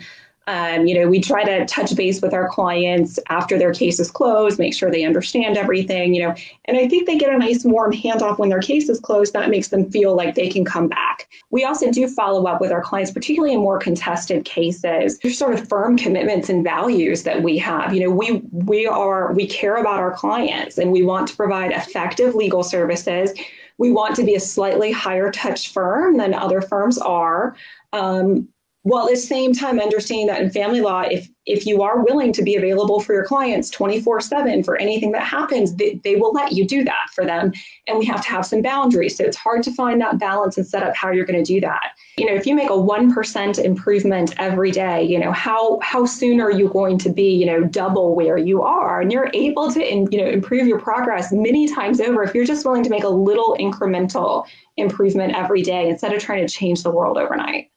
Um, 0.49 0.87
you 0.87 0.95
know, 0.95 1.09
we 1.09 1.21
try 1.21 1.43
to 1.43 1.67
touch 1.67 1.97
base 1.97 2.23
with 2.23 2.33
our 2.33 2.49
clients 2.49 3.19
after 3.29 3.59
their 3.59 3.73
case 3.73 3.99
is 3.99 4.11
closed, 4.11 4.61
make 4.61 4.75
sure 4.75 4.91
they 4.91 5.05
understand 5.05 5.57
everything, 5.57 6.15
you 6.15 6.23
know, 6.23 6.35
and 6.67 6.77
I 6.77 6.87
think 6.87 7.07
they 7.07 7.19
get 7.19 7.35
a 7.35 7.39
nice 7.39 7.65
warm 7.65 7.93
handoff 7.93 8.39
when 8.39 8.49
their 8.49 8.61
case 8.61 8.89
is 8.89 9.01
closed. 9.01 9.33
That 9.33 9.51
makes 9.51 9.69
them 9.69 9.91
feel 9.91 10.15
like 10.15 10.37
they 10.37 10.49
can 10.49 10.65
come 10.65 10.87
back. 10.87 11.29
We 11.51 11.65
also 11.65 11.91
do 11.91 12.07
follow 12.07 12.47
up 12.47 12.61
with 12.61 12.71
our 12.71 12.81
clients, 12.81 13.11
particularly 13.11 13.55
in 13.55 13.61
more 13.61 13.79
contested 13.79 14.45
cases. 14.45 15.19
There's 15.19 15.37
sort 15.37 15.55
of 15.55 15.69
firm 15.69 15.97
commitments 15.97 16.49
and 16.49 16.63
values 16.63 17.25
that 17.25 17.43
we 17.43 17.59
have. 17.59 17.93
You 17.93 18.05
know, 18.05 18.11
we 18.11 18.43
we 18.53 18.87
are 18.87 19.33
we 19.33 19.49
care 19.49 19.77
about 19.77 19.99
our 19.99 20.13
clients 20.13 20.79
and 20.79 20.93
we 20.93 21.03
want 21.03 21.27
to 21.29 21.37
provide 21.37 21.73
effective 21.73 22.37
legal 22.37 22.63
services. 22.63 23.33
We 23.79 23.91
want 23.91 24.15
to 24.17 24.25
be 24.25 24.35
a 24.35 24.41
slightly 24.41 24.93
higher 24.93 25.31
touch 25.31 25.73
firm 25.73 26.17
than 26.19 26.35
other 26.35 26.63
firms 26.63 26.99
are. 26.99 27.57
Um, 27.93 28.49
while 28.87 29.07
at 29.07 29.11
the 29.11 29.17
same 29.17 29.53
time 29.53 29.81
understanding 29.81 30.29
that 30.29 30.41
in 30.41 30.49
family 30.49 30.81
law 30.81 31.03
if 31.11 31.29
if 31.45 31.67
you 31.67 31.83
are 31.83 32.05
willing 32.05 32.33
to 32.33 32.43
be 32.43 32.55
available 32.55 33.01
for 33.01 33.15
your 33.15 33.25
clients 33.25 33.69
24 33.71 34.21
7 34.21 34.63
for 34.63 34.77
anything 34.77 35.11
that 35.11 35.25
happens 35.25 35.75
they, 35.75 36.01
they 36.05 36.15
will 36.15 36.33
let 36.33 36.53
you 36.53 36.65
do 36.65 36.85
that 36.85 37.09
for 37.13 37.25
them. 37.25 37.53
And 37.89 37.99
we 37.99 38.05
have 38.05 38.23
to 38.23 38.29
have 38.29 38.47
some 38.47 38.63
boundaries. 38.63 39.17
So 39.17 39.25
it's 39.25 39.37
hard 39.37 39.65
to 39.65 39.73
find 39.73 40.01
that 40.01 40.21
balance 40.21 40.57
and 40.57 40.65
set 40.65 40.85
up 40.85 40.95
how 40.95 41.11
you're 41.11 41.25
going 41.25 41.43
to 41.43 41.53
do 41.55 41.61
that. 41.63 41.93
You 42.17 42.27
know 42.27 42.35
if 42.35 42.47
you 42.47 42.55
make 42.55 42.71
a 42.71 42.75
1% 42.75 43.59
improvement 43.59 44.35
every 44.39 44.71
day 44.71 45.03
you 45.03 45.19
know 45.19 45.33
how 45.33 45.81
how 45.81 46.07
soon 46.07 46.41
are 46.41 46.53
you 46.53 46.69
going 46.69 46.97
to 46.99 47.11
be 47.11 47.31
you 47.35 47.47
know 47.47 47.65
double 47.65 48.15
where 48.15 48.39
you 48.39 48.63
are? 48.63 49.01
And 49.01 49.11
you're 49.11 49.31
able 49.35 49.73
to 49.73 49.81
in, 49.81 50.07
you 50.13 50.19
know 50.19 50.31
improve 50.31 50.69
your 50.69 50.81
progress 50.81 51.33
many 51.33 51.67
times 51.67 52.01
over 52.01 52.23
if 52.23 52.37
you're 52.37 52.45
just 52.45 52.65
willing 52.65 52.85
to 52.85 52.91
make 52.91 53.05
a 53.05 53.09
little 53.09 53.57
incremental 53.59 54.47
improvement 54.77 55.35
every 55.35 55.63
day 55.63 55.89
instead 55.89 56.13
of 56.13 56.23
trying 56.23 56.47
to 56.47 56.53
change 56.53 56.85
the 56.85 56.91
world 56.91 57.19
overnight 57.19 57.71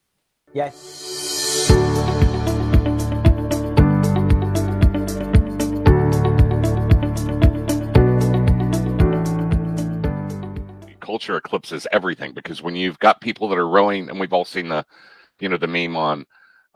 yeah. 0.53 0.71
Culture 10.99 11.37
eclipses 11.37 11.87
everything 11.91 12.33
because 12.33 12.61
when 12.61 12.75
you've 12.75 12.99
got 12.99 13.19
people 13.21 13.47
that 13.49 13.57
are 13.57 13.67
rowing, 13.67 14.09
and 14.09 14.19
we've 14.19 14.33
all 14.33 14.45
seen 14.45 14.69
the, 14.69 14.85
you 15.39 15.49
know, 15.49 15.57
the 15.57 15.67
meme 15.67 15.97
on 15.97 16.25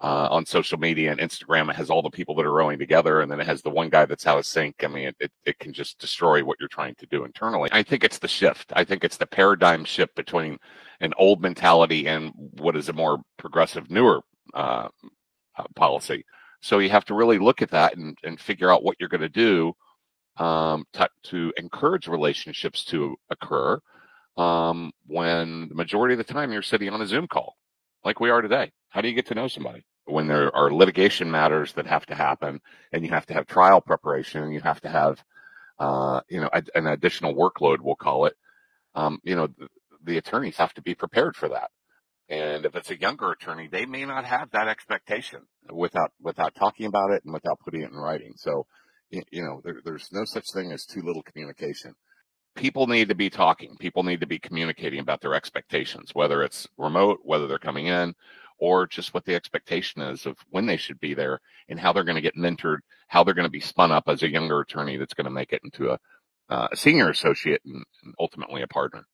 uh, 0.04 0.28
on 0.30 0.46
social 0.46 0.78
media 0.78 1.12
and 1.12 1.20
Instagram. 1.22 1.70
It 1.70 1.78
has 1.78 1.90
all 1.90 2.02
the 2.02 2.10
people 2.10 2.36
that 2.36 2.46
are 2.46 2.52
rowing 2.52 2.78
together, 2.78 3.22
and 3.22 3.32
then 3.32 3.40
it 3.40 3.48
has 3.48 3.62
the 3.62 3.70
one 3.70 3.90
guy 3.90 4.06
that's 4.06 4.28
out 4.28 4.38
of 4.38 4.46
sync. 4.46 4.84
I 4.84 4.88
mean, 4.88 5.08
it, 5.08 5.16
it, 5.22 5.32
it, 5.46 5.60
can 5.60 5.72
just 5.72 5.98
destroy 5.98 6.44
what 6.44 6.58
you're 6.60 6.68
trying 6.68 6.96
to 6.96 7.06
do 7.06 7.24
internally. 7.24 7.70
I 7.72 7.84
think 7.84 8.04
it's 8.04 8.20
the 8.20 8.28
shift. 8.28 8.74
I 8.76 8.84
think 8.84 9.06
it's 9.06 9.16
the 9.16 9.26
paradigm 9.26 9.86
shift 9.86 10.14
between 10.16 10.58
an 11.04 11.14
old 11.18 11.42
mentality 11.42 12.08
and 12.08 12.32
what 12.36 12.76
is 12.76 12.90
a 12.90 12.94
more 12.94 13.22
progressive, 13.38 13.92
newer 13.92 14.22
uh, 14.54 14.88
uh, 15.58 15.64
policy. 15.76 16.26
So 16.62 16.80
you 16.80 16.90
have 16.90 17.06
to 17.06 17.14
really 17.14 17.40
look 17.40 17.62
at 17.62 17.72
that 17.72 17.98
and, 17.98 18.18
and 18.24 18.40
figure 18.40 18.72
out 18.72 18.84
what 18.84 18.96
you're 19.00 19.10
going 19.10 19.22
to 19.22 19.30
do 19.30 19.74
um, 20.38 20.86
to, 20.94 21.08
to, 21.24 21.54
encourage 21.58 22.08
relationships 22.08 22.86
to 22.86 23.16
occur 23.30 23.80
um, 24.38 24.92
when 25.06 25.68
the 25.68 25.76
majority 25.76 26.14
of 26.14 26.18
the 26.18 26.34
time 26.34 26.52
you're 26.52 26.64
sitting 26.64 26.90
on 26.90 27.02
a 27.02 27.06
Zoom 27.06 27.28
call 27.28 27.56
like 28.04 28.20
we 28.20 28.30
are 28.30 28.42
today. 28.42 28.72
How 28.90 29.02
do 29.02 29.10
you 29.10 29.14
get 29.14 29.28
to 29.28 29.36
know 29.36 29.48
somebody? 29.48 29.86
When 30.06 30.28
there 30.28 30.56
are 30.56 30.74
litigation 30.74 31.30
matters 31.30 31.74
that 31.74 31.86
have 31.86 32.06
to 32.08 32.16
happen 32.16 32.62
and 32.92 33.04
you 33.04 33.10
have 33.12 33.26
to 33.28 33.34
have 33.34 33.46
trial 33.46 33.80
preparation 33.80 34.42
and 34.42 34.54
you 34.54 34.62
have 34.62 34.82
to 34.82 34.90
have, 34.90 35.24
uh, 35.80 36.22
you 36.30 36.42
know, 36.42 36.50
an 36.76 36.88
additional 36.88 37.36
workload, 37.36 37.80
we'll 37.82 37.96
call 37.96 38.26
it, 38.26 38.36
um, 38.96 39.20
you 39.24 39.36
know, 39.36 39.48
the, 40.04 40.18
attorneys 40.18 40.58
have 40.58 40.74
to 40.76 40.82
be 40.82 40.96
prepared 40.96 41.36
for 41.36 41.50
that. 41.50 41.70
And 42.30 42.66
if 42.66 42.76
it's 42.76 42.90
a 42.90 43.00
younger 43.00 43.32
attorney, 43.32 43.68
they 43.68 43.86
may 43.86 44.06
not 44.06 44.26
have 44.26 44.52
that 44.52 44.68
expectation 44.68 45.42
without 45.72 46.12
without 46.22 46.56
talking 46.56 46.86
about 46.86 47.12
it 47.12 47.24
and 47.26 47.34
without 47.34 47.60
putting 47.60 47.82
it 47.82 47.92
in 47.92 47.98
writing. 47.98 48.34
So, 48.38 48.66
you 49.12 49.44
know, 49.44 49.62
there, 49.64 49.82
there's 49.84 50.10
no 50.12 50.24
such 50.26 50.46
thing 50.54 50.72
as 50.72 50.86
too 50.86 51.02
little 51.02 51.22
communication. 51.24 51.94
People 52.56 52.88
need 52.88 53.10
to 53.10 53.16
be 53.16 53.30
talking. 53.30 53.76
People 53.80 54.04
need 54.04 54.22
to 54.22 54.28
be 54.28 54.40
communicating 54.40 55.00
about 55.00 55.22
their 55.22 55.34
expectations, 55.34 56.12
whether 56.14 56.44
it's 56.44 56.68
remote, 56.78 57.20
whether 57.24 57.48
they're 57.48 57.60
coming 57.60 57.88
in, 57.88 58.16
or 58.58 58.88
just 58.88 59.14
what 59.14 59.26
the 59.26 59.36
expectation 59.36 60.02
is 60.02 60.26
of 60.26 60.38
when 60.50 60.66
they 60.66 60.78
should 60.78 61.00
be 61.00 61.14
there 61.14 61.40
and 61.68 61.80
how 61.80 61.92
they're 61.92 62.04
going 62.04 62.16
to 62.16 62.22
get 62.22 62.36
mentored, 62.36 62.78
how 63.08 63.24
they're 63.24 63.34
going 63.34 63.44
to 63.44 63.52
be 63.52 63.60
spun 63.60 63.92
up 63.92 64.06
as 64.08 64.24
a 64.24 64.32
younger 64.32 64.62
attorney 64.62 64.98
that's 64.98 65.14
going 65.14 65.26
to 65.26 65.32
make 65.32 65.52
it 65.52 65.62
into 65.64 65.90
a, 65.90 66.00
uh, 66.50 66.68
a 66.72 66.76
senior 66.78 67.10
associate 67.10 67.62
and, 67.66 67.84
and 68.04 68.14
ultimately 68.20 68.62
a 68.62 68.68
partner. 68.68 69.06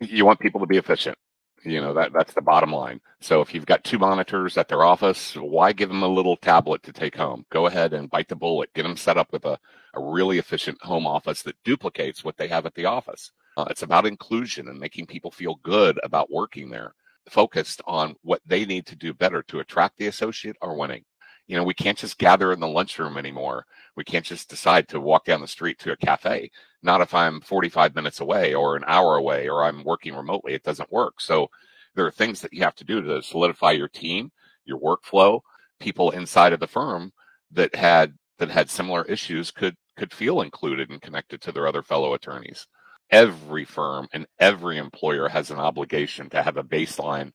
You 0.00 0.24
want 0.24 0.40
people 0.40 0.60
to 0.60 0.66
be 0.66 0.76
efficient. 0.76 1.18
You 1.64 1.80
know, 1.80 1.92
that 1.94 2.12
that's 2.12 2.32
the 2.34 2.40
bottom 2.40 2.72
line. 2.72 3.00
So 3.20 3.40
if 3.40 3.52
you've 3.52 3.66
got 3.66 3.82
two 3.82 3.98
monitors 3.98 4.56
at 4.56 4.68
their 4.68 4.84
office, 4.84 5.34
why 5.34 5.72
give 5.72 5.88
them 5.88 6.04
a 6.04 6.08
little 6.08 6.36
tablet 6.36 6.82
to 6.84 6.92
take 6.92 7.16
home? 7.16 7.44
Go 7.50 7.66
ahead 7.66 7.92
and 7.92 8.08
bite 8.08 8.28
the 8.28 8.36
bullet. 8.36 8.72
Get 8.74 8.84
them 8.84 8.96
set 8.96 9.18
up 9.18 9.32
with 9.32 9.44
a, 9.44 9.58
a 9.94 10.00
really 10.00 10.38
efficient 10.38 10.80
home 10.82 11.06
office 11.06 11.42
that 11.42 11.56
duplicates 11.64 12.22
what 12.22 12.36
they 12.36 12.46
have 12.46 12.64
at 12.64 12.74
the 12.74 12.84
office. 12.84 13.32
Uh, 13.56 13.66
it's 13.70 13.82
about 13.82 14.06
inclusion 14.06 14.68
and 14.68 14.78
making 14.78 15.06
people 15.06 15.32
feel 15.32 15.56
good 15.64 15.98
about 16.04 16.30
working 16.30 16.70
there, 16.70 16.94
focused 17.28 17.82
on 17.86 18.14
what 18.22 18.40
they 18.46 18.64
need 18.64 18.86
to 18.86 18.94
do 18.94 19.12
better 19.12 19.42
to 19.42 19.58
attract 19.58 19.98
the 19.98 20.06
associate 20.06 20.56
or 20.62 20.78
winning. 20.78 21.04
You 21.48 21.56
know, 21.56 21.64
we 21.64 21.74
can't 21.74 21.98
just 21.98 22.18
gather 22.18 22.52
in 22.52 22.60
the 22.60 22.68
lunchroom 22.68 23.16
anymore. 23.16 23.64
We 23.96 24.04
can't 24.04 24.24
just 24.24 24.50
decide 24.50 24.86
to 24.88 25.00
walk 25.00 25.24
down 25.24 25.40
the 25.40 25.48
street 25.48 25.78
to 25.80 25.92
a 25.92 25.96
cafe. 25.96 26.50
Not 26.82 27.00
if 27.00 27.14
I'm 27.14 27.40
45 27.40 27.94
minutes 27.94 28.20
away 28.20 28.54
or 28.54 28.76
an 28.76 28.84
hour 28.86 29.16
away 29.16 29.48
or 29.48 29.64
I'm 29.64 29.82
working 29.82 30.14
remotely. 30.14 30.52
It 30.52 30.62
doesn't 30.62 30.92
work. 30.92 31.20
So 31.20 31.48
there 31.94 32.06
are 32.06 32.12
things 32.12 32.42
that 32.42 32.52
you 32.52 32.62
have 32.62 32.76
to 32.76 32.84
do 32.84 33.00
to 33.00 33.22
solidify 33.22 33.72
your 33.72 33.88
team, 33.88 34.30
your 34.64 34.78
workflow. 34.78 35.40
People 35.80 36.10
inside 36.10 36.52
of 36.52 36.60
the 36.60 36.66
firm 36.66 37.12
that 37.52 37.74
had 37.74 38.14
that 38.38 38.50
had 38.50 38.70
similar 38.70 39.04
issues 39.06 39.50
could 39.50 39.76
could 39.96 40.12
feel 40.12 40.42
included 40.42 40.90
and 40.90 41.02
connected 41.02 41.40
to 41.42 41.52
their 41.52 41.66
other 41.66 41.82
fellow 41.82 42.14
attorneys. 42.14 42.66
Every 43.10 43.64
firm 43.64 44.06
and 44.12 44.26
every 44.38 44.76
employer 44.76 45.28
has 45.28 45.50
an 45.50 45.58
obligation 45.58 46.28
to 46.30 46.42
have 46.42 46.56
a 46.56 46.62
baseline 46.62 47.32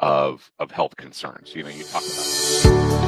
of 0.00 0.50
of 0.58 0.70
health 0.70 0.96
concerns. 0.96 1.54
You 1.54 1.62
know, 1.64 1.70
you 1.70 1.84
talk 1.84 2.02
about. 2.02 3.03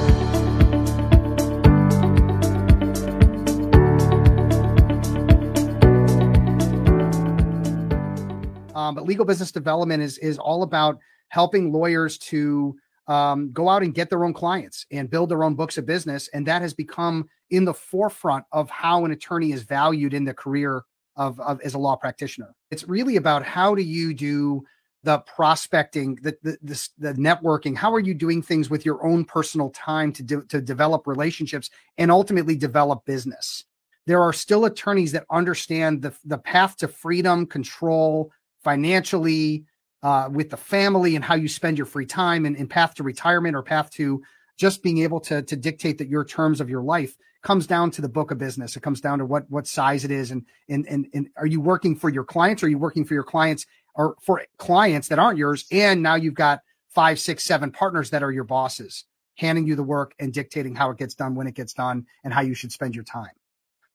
Um, 8.87 8.95
but 8.95 9.05
legal 9.05 9.25
business 9.25 9.51
development 9.51 10.03
is 10.03 10.19
is 10.19 10.39
all 10.39 10.63
about 10.63 10.99
helping 11.29 11.73
lawyers 11.73 12.19
to 12.19 12.77
um, 13.09 13.51
go 13.53 13.69
out 13.69 13.83
and 13.83 13.95
get 13.95 14.11
their 14.11 14.25
own 14.25 14.33
clients 14.33 14.87
and 14.93 15.11
build 15.11 15.29
their 15.29 15.45
own 15.45 15.55
books 15.55 15.79
of 15.79 15.87
business, 15.87 16.29
and 16.29 16.47
that 16.47 16.63
has 16.63 16.75
become 16.75 17.29
in 17.51 17.65
the 17.65 17.75
forefront 17.75 18.45
of 18.53 18.71
how 18.71 19.05
an 19.05 19.11
attorney 19.11 19.53
is 19.53 19.63
valued 19.63 20.15
in 20.15 20.25
the 20.25 20.35
career 20.35 20.83
of, 21.17 21.39
of 21.41 21.61
as 21.63 21.75
a 21.75 21.79
law 21.79 21.97
practitioner. 21.97 22.55
It's 22.71 22.89
really 22.89 23.17
about 23.17 23.43
how 23.43 23.75
do 23.75 23.83
you 23.83 24.15
do 24.15 24.65
the 25.03 25.19
prospecting, 25.19 26.17
the, 26.23 26.37
the 26.43 26.59
the, 26.63 26.89
the 26.99 27.13
networking. 27.15 27.77
How 27.77 27.93
are 27.95 28.01
you 28.01 28.15
doing 28.15 28.43
things 28.43 28.71
with 28.71 28.85
your 28.85 29.05
own 29.05 29.25
personal 29.25 29.71
time 29.71 30.13
to 30.13 30.23
do, 30.23 30.43
to 30.45 30.61
develop 30.61 31.07
relationships 31.07 31.71
and 31.99 32.11
ultimately 32.11 32.57
develop 32.57 33.05
business? 33.05 33.65
There 34.07 34.23
are 34.23 34.33
still 34.33 34.65
attorneys 34.67 35.13
that 35.13 35.27
understand 35.31 36.03
the 36.03 36.13
the 36.25 36.39
path 36.39 36.77
to 36.79 36.89
freedom, 36.89 37.47
control, 37.47 38.33
financially, 38.67 39.65
uh, 40.03 40.29
with 40.29 40.51
the 40.51 40.57
family, 40.57 41.15
and 41.15 41.25
how 41.25 41.37
you 41.37 41.47
spend 41.47 41.79
your 41.79 41.87
free 41.87 42.05
time, 42.05 42.45
and, 42.45 42.57
and 42.57 42.69
path 42.69 42.97
to 42.97 43.05
retirement 43.05 43.55
or 43.55 43.63
path 43.63 43.89
to 43.91 44.21
just 44.59 44.83
being 44.83 44.99
able 44.99 45.21
to 45.21 45.43
to 45.43 45.57
dictate 45.57 45.99
that 45.99 46.09
your 46.09 46.25
terms 46.25 46.61
of 46.61 46.69
your 46.69 46.83
life 46.83 47.17
comes 47.43 47.69
down 47.69 47.93
to 47.93 48.03
the 48.03 48.09
book 48.09 48.33
of 48.33 48.39
business. 48.39 48.75
It 48.75 48.83
comes 48.83 49.01
down 49.01 49.21
to 49.21 49.25
what 49.25 49.49
what 49.49 49.69
size 49.69 50.05
it 50.05 50.11
is, 50.11 50.33
and 50.33 50.45
and 50.69 50.85
and, 50.89 51.07
and 51.15 51.29
are 51.37 51.47
you 51.47 51.61
working 51.61 51.95
for 51.95 52.11
your 52.11 52.25
clients? 52.25 52.61
Or 52.61 52.67
are 52.67 52.69
you 52.69 52.79
working 52.79 53.05
for 53.05 53.15
your 53.15 53.23
clients 53.23 53.67
or 53.95 54.17
for 54.21 54.43
clients 54.59 55.07
that 55.09 55.21
aren't 55.21 55.39
yours? 55.39 55.65
And 55.71 56.03
now 56.03 56.17
you've 56.17 56.35
got 56.35 56.63
five, 56.89 57.21
six, 57.21 57.45
seven 57.45 57.71
partners 57.71 58.11
that 58.11 58.25
are 58.25 58.33
your 58.33 58.43
bosses, 58.45 59.05
handing 59.37 59.69
you 59.69 59.77
the 59.77 59.85
work 59.85 60.13
and 60.19 60.33
dictating 60.33 60.75
how 60.75 60.91
it 60.91 60.99
gets 60.99 61.15
done, 61.15 61.37
when 61.37 61.47
it 61.47 61.55
gets 61.55 61.73
done, 61.73 62.05
and 62.25 62.35
how 62.35 62.41
you 62.41 62.55
should 62.55 62.73
spend 62.73 62.97
your 62.97 63.05
time. 63.05 63.37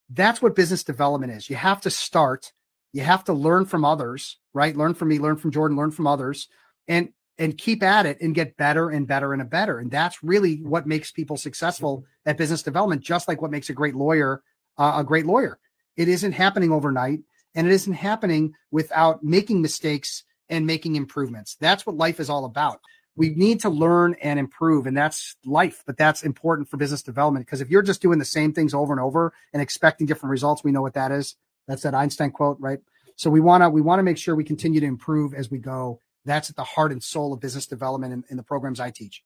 That's 0.09 0.41
what 0.41 0.55
business 0.55 0.85
development 0.85 1.33
is. 1.33 1.49
You 1.49 1.57
have 1.57 1.81
to 1.81 1.89
start 1.89 2.53
you 2.93 3.01
have 3.03 3.23
to 3.25 3.33
learn 3.33 3.65
from 3.65 3.85
others, 3.85 4.37
right? 4.53 4.75
Learn 4.75 4.93
from 4.93 5.09
me, 5.09 5.19
learn 5.19 5.37
from 5.37 5.51
Jordan, 5.51 5.77
learn 5.77 5.91
from 5.91 6.07
others, 6.07 6.47
and 6.87 7.09
and 7.37 7.57
keep 7.57 7.81
at 7.81 8.05
it 8.05 8.19
and 8.21 8.35
get 8.35 8.57
better 8.57 8.89
and 8.89 9.07
better 9.07 9.33
and 9.33 9.49
better. 9.49 9.79
And 9.79 9.89
that's 9.89 10.21
really 10.23 10.57
what 10.57 10.85
makes 10.85 11.11
people 11.11 11.37
successful 11.37 12.05
at 12.25 12.37
business 12.37 12.61
development, 12.61 13.01
just 13.01 13.27
like 13.27 13.41
what 13.41 13.49
makes 13.49 13.69
a 13.69 13.73
great 13.73 13.95
lawyer 13.95 14.43
uh, 14.77 14.93
a 14.97 15.03
great 15.03 15.25
lawyer. 15.25 15.59
It 15.95 16.07
isn't 16.07 16.31
happening 16.31 16.71
overnight, 16.71 17.19
and 17.55 17.67
it 17.67 17.73
isn't 17.73 17.93
happening 17.93 18.53
without 18.71 19.23
making 19.23 19.61
mistakes 19.61 20.23
and 20.49 20.65
making 20.65 20.95
improvements. 20.95 21.55
That's 21.59 21.85
what 21.85 21.97
life 21.97 22.19
is 22.19 22.29
all 22.29 22.45
about. 22.45 22.81
We 23.15 23.29
need 23.29 23.59
to 23.61 23.69
learn 23.69 24.15
and 24.21 24.39
improve, 24.39 24.87
and 24.87 24.95
that's 24.95 25.35
life, 25.45 25.83
but 25.85 25.97
that's 25.97 26.23
important 26.23 26.69
for 26.69 26.77
business 26.77 27.03
development 27.03 27.45
because 27.45 27.61
if 27.61 27.69
you're 27.69 27.81
just 27.81 28.01
doing 28.01 28.19
the 28.19 28.25
same 28.25 28.53
things 28.53 28.73
over 28.73 28.93
and 28.93 29.01
over 29.01 29.33
and 29.53 29.61
expecting 29.61 30.07
different 30.07 30.31
results, 30.31 30.63
we 30.63 30.71
know 30.71 30.81
what 30.81 30.93
that 30.93 31.11
is. 31.11 31.35
That's 31.67 31.83
that 31.83 31.93
Einstein 31.93 32.31
quote, 32.31 32.57
right? 32.59 32.79
So 33.21 33.29
we 33.29 33.39
want 33.39 33.61
to 33.61 33.69
we 33.69 33.81
want 33.81 33.99
to 33.99 34.03
make 34.03 34.17
sure 34.17 34.35
we 34.35 34.43
continue 34.43 34.79
to 34.79 34.85
improve 34.87 35.35
as 35.35 35.51
we 35.51 35.59
go. 35.59 35.99
That's 36.25 36.49
at 36.49 36.55
the 36.55 36.63
heart 36.63 36.91
and 36.91 37.03
soul 37.03 37.33
of 37.33 37.39
business 37.39 37.67
development 37.67 38.13
in, 38.13 38.23
in 38.31 38.37
the 38.37 38.41
programs 38.41 38.79
I 38.79 38.89
teach. 38.89 39.21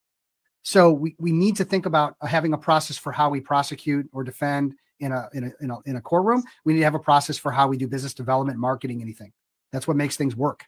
So 0.63 0.91
we, 0.91 1.15
we 1.17 1.31
need 1.31 1.55
to 1.55 1.63
think 1.63 1.85
about 1.85 2.17
having 2.21 2.51
a 2.51 2.57
process 2.57 2.97
for 2.97 3.13
how 3.13 3.29
we 3.29 3.39
prosecute 3.39 4.09
or 4.11 4.25
defend 4.25 4.73
in 4.99 5.13
a, 5.13 5.29
in 5.31 5.45
a 5.45 5.51
in 5.61 5.71
a 5.71 5.77
in 5.85 5.95
a 5.95 6.01
courtroom. 6.01 6.43
We 6.65 6.73
need 6.73 6.79
to 6.79 6.83
have 6.83 6.95
a 6.95 6.99
process 6.99 7.37
for 7.37 7.53
how 7.53 7.69
we 7.69 7.77
do 7.77 7.87
business 7.87 8.13
development, 8.13 8.59
marketing, 8.59 9.01
anything. 9.01 9.31
That's 9.71 9.87
what 9.87 9.95
makes 9.95 10.17
things 10.17 10.35
work. 10.35 10.65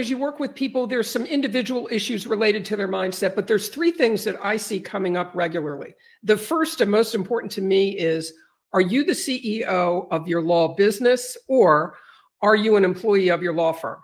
As 0.00 0.10
you 0.10 0.18
work 0.18 0.30
work 0.30 0.38
with 0.38 0.54
people. 0.54 0.86
There's 0.86 1.10
some 1.10 1.26
individual 1.26 1.88
issues 1.90 2.24
related 2.24 2.64
to 2.66 2.76
their 2.76 2.86
mindset, 2.86 3.34
but 3.34 3.48
there's 3.48 3.68
three 3.68 3.90
things 3.90 4.22
that 4.22 4.36
I 4.40 4.56
see 4.56 4.78
coming 4.78 5.16
up 5.16 5.32
regularly. 5.34 5.94
The 6.22 6.36
first 6.36 6.80
and 6.80 6.88
most 6.88 7.16
important 7.16 7.50
to 7.52 7.60
me 7.60 7.98
is 7.98 8.32
are 8.72 8.80
you 8.80 9.02
the 9.02 9.12
CEO 9.12 10.06
of 10.12 10.28
your 10.28 10.40
law 10.40 10.68
business 10.76 11.36
or 11.48 11.96
are 12.40 12.54
you 12.54 12.76
an 12.76 12.84
employee 12.84 13.30
of 13.30 13.42
your 13.42 13.52
law 13.52 13.72
firm? 13.72 13.98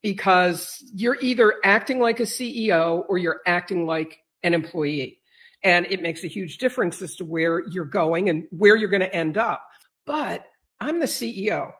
Because 0.00 0.78
you're 0.94 1.18
either 1.20 1.54
acting 1.64 1.98
like 1.98 2.20
a 2.20 2.24
CEO 2.24 3.04
or 3.08 3.18
you're 3.18 3.40
acting 3.44 3.84
like 3.84 4.18
an 4.44 4.54
employee. 4.54 5.18
And 5.64 5.86
it 5.90 6.02
makes 6.02 6.22
a 6.22 6.28
huge 6.28 6.58
difference 6.58 7.02
as 7.02 7.16
to 7.16 7.24
where 7.24 7.66
you're 7.68 7.84
going 7.84 8.28
and 8.28 8.44
where 8.50 8.76
you're 8.76 8.90
going 8.90 9.00
to 9.00 9.12
end 9.12 9.38
up. 9.38 9.66
But 10.06 10.46
I'm 10.80 11.00
the 11.00 11.06
CEO. 11.06 11.72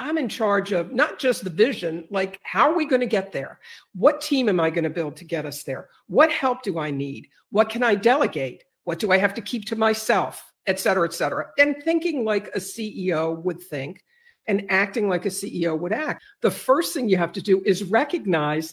I'm 0.00 0.16
in 0.16 0.30
charge 0.30 0.72
of 0.72 0.92
not 0.92 1.18
just 1.18 1.44
the 1.44 1.50
vision, 1.50 2.06
like 2.10 2.40
how 2.42 2.70
are 2.70 2.74
we 2.74 2.86
going 2.86 3.02
to 3.02 3.06
get 3.06 3.32
there? 3.32 3.60
What 3.94 4.22
team 4.22 4.48
am 4.48 4.58
I 4.58 4.70
going 4.70 4.84
to 4.84 4.90
build 4.90 5.16
to 5.16 5.24
get 5.24 5.44
us 5.44 5.62
there? 5.62 5.90
What 6.06 6.32
help 6.32 6.62
do 6.62 6.78
I 6.78 6.90
need? 6.90 7.28
What 7.50 7.68
can 7.68 7.82
I 7.82 7.96
delegate? 7.96 8.64
What 8.84 8.98
do 8.98 9.12
I 9.12 9.18
have 9.18 9.34
to 9.34 9.42
keep 9.42 9.66
to 9.66 9.76
myself? 9.76 10.42
Et 10.66 10.80
cetera, 10.80 11.06
et 11.06 11.12
cetera. 11.12 11.48
And 11.58 11.76
thinking 11.84 12.24
like 12.24 12.48
a 12.48 12.60
CEO 12.60 13.42
would 13.42 13.62
think 13.62 14.02
and 14.46 14.66
acting 14.70 15.06
like 15.06 15.26
a 15.26 15.30
CEO 15.30 15.78
would 15.78 15.92
act. 15.92 16.24
The 16.40 16.50
first 16.50 16.94
thing 16.94 17.08
you 17.08 17.18
have 17.18 17.32
to 17.32 17.42
do 17.42 17.62
is 17.66 17.84
recognize 17.84 18.72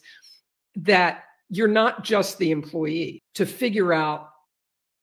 that 0.78 1.26
you're 1.50 1.68
not 1.68 2.06
just 2.06 2.38
the 2.38 2.52
employee 2.52 3.22
to 3.36 3.46
figure 3.46 3.92
out 3.92 4.30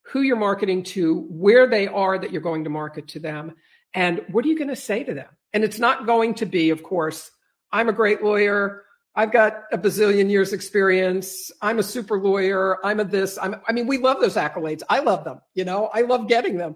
who 0.06 0.22
you're 0.22 0.36
marketing 0.36 0.84
to, 0.84 1.20
where 1.28 1.66
they 1.66 1.86
are 1.86 2.18
that 2.18 2.32
you're 2.32 2.40
going 2.40 2.64
to 2.64 2.70
market 2.70 3.08
to 3.08 3.18
them, 3.18 3.54
and 3.92 4.22
what 4.30 4.44
are 4.44 4.48
you 4.48 4.58
going 4.58 4.68
to 4.68 4.76
say 4.76 5.04
to 5.04 5.14
them? 5.14 5.28
And 5.54 5.62
it's 5.64 5.78
not 5.78 6.04
going 6.04 6.34
to 6.34 6.46
be, 6.46 6.70
of 6.70 6.82
course, 6.82 7.30
I'm 7.72 7.88
a 7.88 7.92
great 7.92 8.22
lawyer. 8.22 8.82
I've 9.14 9.32
got 9.32 9.62
a 9.72 9.78
bazillion 9.78 10.28
years 10.28 10.52
experience. 10.52 11.52
I'm 11.62 11.78
a 11.78 11.82
super 11.84 12.18
lawyer. 12.18 12.84
I'm 12.84 12.98
a 12.98 13.04
this. 13.04 13.38
I'm, 13.40 13.56
I 13.66 13.72
mean, 13.72 13.86
we 13.86 13.98
love 13.98 14.20
those 14.20 14.34
accolades. 14.34 14.82
I 14.88 14.98
love 14.98 15.24
them. 15.24 15.40
You 15.54 15.64
know, 15.64 15.88
I 15.94 16.02
love 16.02 16.26
getting 16.26 16.56
them. 16.56 16.74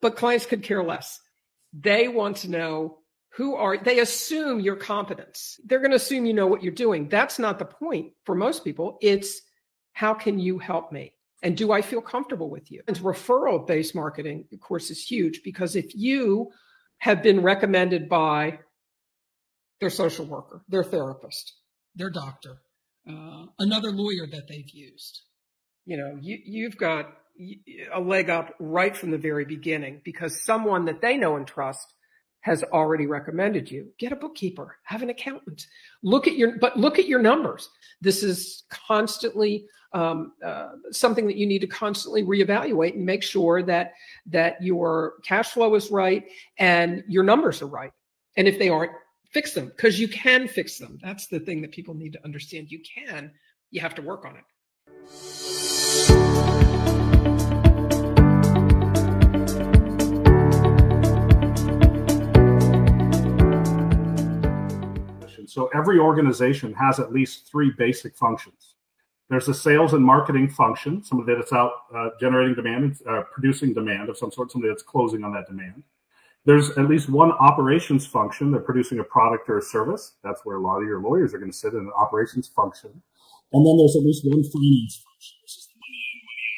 But 0.00 0.16
clients 0.16 0.46
could 0.46 0.62
care 0.62 0.82
less. 0.82 1.20
They 1.72 2.06
want 2.06 2.36
to 2.38 2.50
know 2.50 2.98
who 3.34 3.56
are, 3.56 3.76
they 3.76 3.98
assume 3.98 4.60
your 4.60 4.76
competence. 4.76 5.58
They're 5.64 5.80
going 5.80 5.90
to 5.90 5.96
assume 5.96 6.26
you 6.26 6.34
know 6.34 6.46
what 6.46 6.62
you're 6.62 6.72
doing. 6.72 7.08
That's 7.08 7.38
not 7.38 7.58
the 7.58 7.64
point 7.64 8.12
for 8.24 8.34
most 8.36 8.62
people. 8.62 8.98
It's 9.00 9.42
how 9.92 10.14
can 10.14 10.38
you 10.38 10.58
help 10.58 10.92
me? 10.92 11.14
And 11.42 11.56
do 11.56 11.72
I 11.72 11.82
feel 11.82 12.00
comfortable 12.00 12.50
with 12.50 12.70
you? 12.70 12.82
And 12.86 12.96
referral 12.98 13.66
based 13.66 13.94
marketing, 13.94 14.44
of 14.52 14.60
course, 14.60 14.90
is 14.90 15.04
huge 15.04 15.42
because 15.42 15.74
if 15.74 15.94
you 15.96 16.52
have 17.02 17.20
been 17.20 17.42
recommended 17.42 18.08
by 18.08 18.60
their 19.80 19.90
social 19.90 20.24
worker, 20.24 20.62
their 20.68 20.84
therapist, 20.84 21.52
their 21.96 22.10
doctor, 22.10 22.58
uh, 23.10 23.46
another 23.58 23.90
lawyer 23.90 24.24
that 24.30 24.46
they've 24.48 24.70
used, 24.70 25.22
you 25.84 25.96
know, 25.96 26.16
you, 26.20 26.38
you've 26.44 26.76
got 26.76 27.12
a 27.92 28.00
leg 28.00 28.30
up 28.30 28.54
right 28.60 28.96
from 28.96 29.10
the 29.10 29.18
very 29.18 29.44
beginning 29.44 30.00
because 30.04 30.44
someone 30.44 30.84
that 30.84 31.00
they 31.00 31.16
know 31.16 31.34
and 31.34 31.44
trust 31.44 31.92
has 32.42 32.62
already 32.62 33.08
recommended 33.08 33.68
you. 33.68 33.88
Get 33.98 34.12
a 34.12 34.16
bookkeeper, 34.16 34.76
have 34.84 35.02
an 35.02 35.10
accountant. 35.10 35.66
Look 36.04 36.28
at 36.28 36.36
your, 36.36 36.56
but 36.60 36.76
look 36.76 37.00
at 37.00 37.08
your 37.08 37.20
numbers. 37.20 37.68
This 38.00 38.22
is 38.22 38.62
constantly 38.86 39.66
um, 39.94 40.32
uh, 40.44 40.70
something 40.90 41.26
that 41.26 41.36
you 41.36 41.46
need 41.46 41.60
to 41.60 41.66
constantly 41.66 42.22
reevaluate 42.22 42.94
and 42.94 43.04
make 43.04 43.22
sure 43.22 43.62
that 43.62 43.92
that 44.26 44.62
your 44.62 45.14
cash 45.24 45.50
flow 45.50 45.74
is 45.74 45.90
right 45.90 46.24
and 46.58 47.04
your 47.08 47.22
numbers 47.22 47.62
are 47.62 47.66
right. 47.66 47.92
And 48.36 48.48
if 48.48 48.58
they 48.58 48.68
aren't, 48.68 48.92
fix 49.30 49.52
them 49.54 49.66
because 49.66 50.00
you 50.00 50.08
can 50.08 50.48
fix 50.48 50.78
them. 50.78 50.98
That's 51.02 51.26
the 51.26 51.40
thing 51.40 51.60
that 51.62 51.72
people 51.72 51.94
need 51.94 52.12
to 52.14 52.24
understand. 52.24 52.70
You 52.70 52.80
can. 52.80 53.32
You 53.70 53.80
have 53.80 53.94
to 53.96 54.02
work 54.02 54.24
on 54.24 54.36
it. 54.36 54.44
So 65.52 65.68
every 65.74 65.98
organization 65.98 66.72
has 66.72 66.98
at 66.98 67.12
least 67.12 67.46
three 67.46 67.72
basic 67.76 68.16
functions. 68.16 68.71
There's 69.32 69.48
a 69.48 69.54
sales 69.54 69.94
and 69.94 70.04
marketing 70.04 70.50
function, 70.50 71.02
somebody 71.02 71.34
that's 71.34 71.54
out 71.54 71.72
uh, 71.96 72.10
generating 72.20 72.54
demand, 72.54 72.98
uh, 73.08 73.22
producing 73.32 73.72
demand 73.72 74.10
of 74.10 74.18
some 74.18 74.30
sort, 74.30 74.52
somebody 74.52 74.70
that's 74.70 74.82
closing 74.82 75.24
on 75.24 75.32
that 75.32 75.46
demand. 75.46 75.84
There's 76.44 76.68
at 76.72 76.86
least 76.86 77.08
one 77.08 77.32
operations 77.32 78.06
function. 78.06 78.50
They're 78.50 78.60
producing 78.60 78.98
a 78.98 79.04
product 79.04 79.48
or 79.48 79.56
a 79.56 79.62
service. 79.62 80.16
That's 80.22 80.42
where 80.44 80.56
a 80.56 80.60
lot 80.60 80.82
of 80.82 80.86
your 80.86 81.00
lawyers 81.00 81.32
are 81.32 81.38
going 81.38 81.50
to 81.50 81.56
sit 81.56 81.72
in 81.72 81.78
an 81.78 81.92
operations 81.96 82.48
function. 82.48 82.90
And 83.54 83.66
then 83.66 83.78
there's 83.78 83.96
at 83.96 84.02
least 84.02 84.22
one 84.26 84.42
finance 84.42 85.02
function. 85.02 85.38
This 85.42 85.56
is 85.56 85.66
the 85.66 85.78
money 85.80 86.04
in, 86.12 86.20
money 86.28 86.50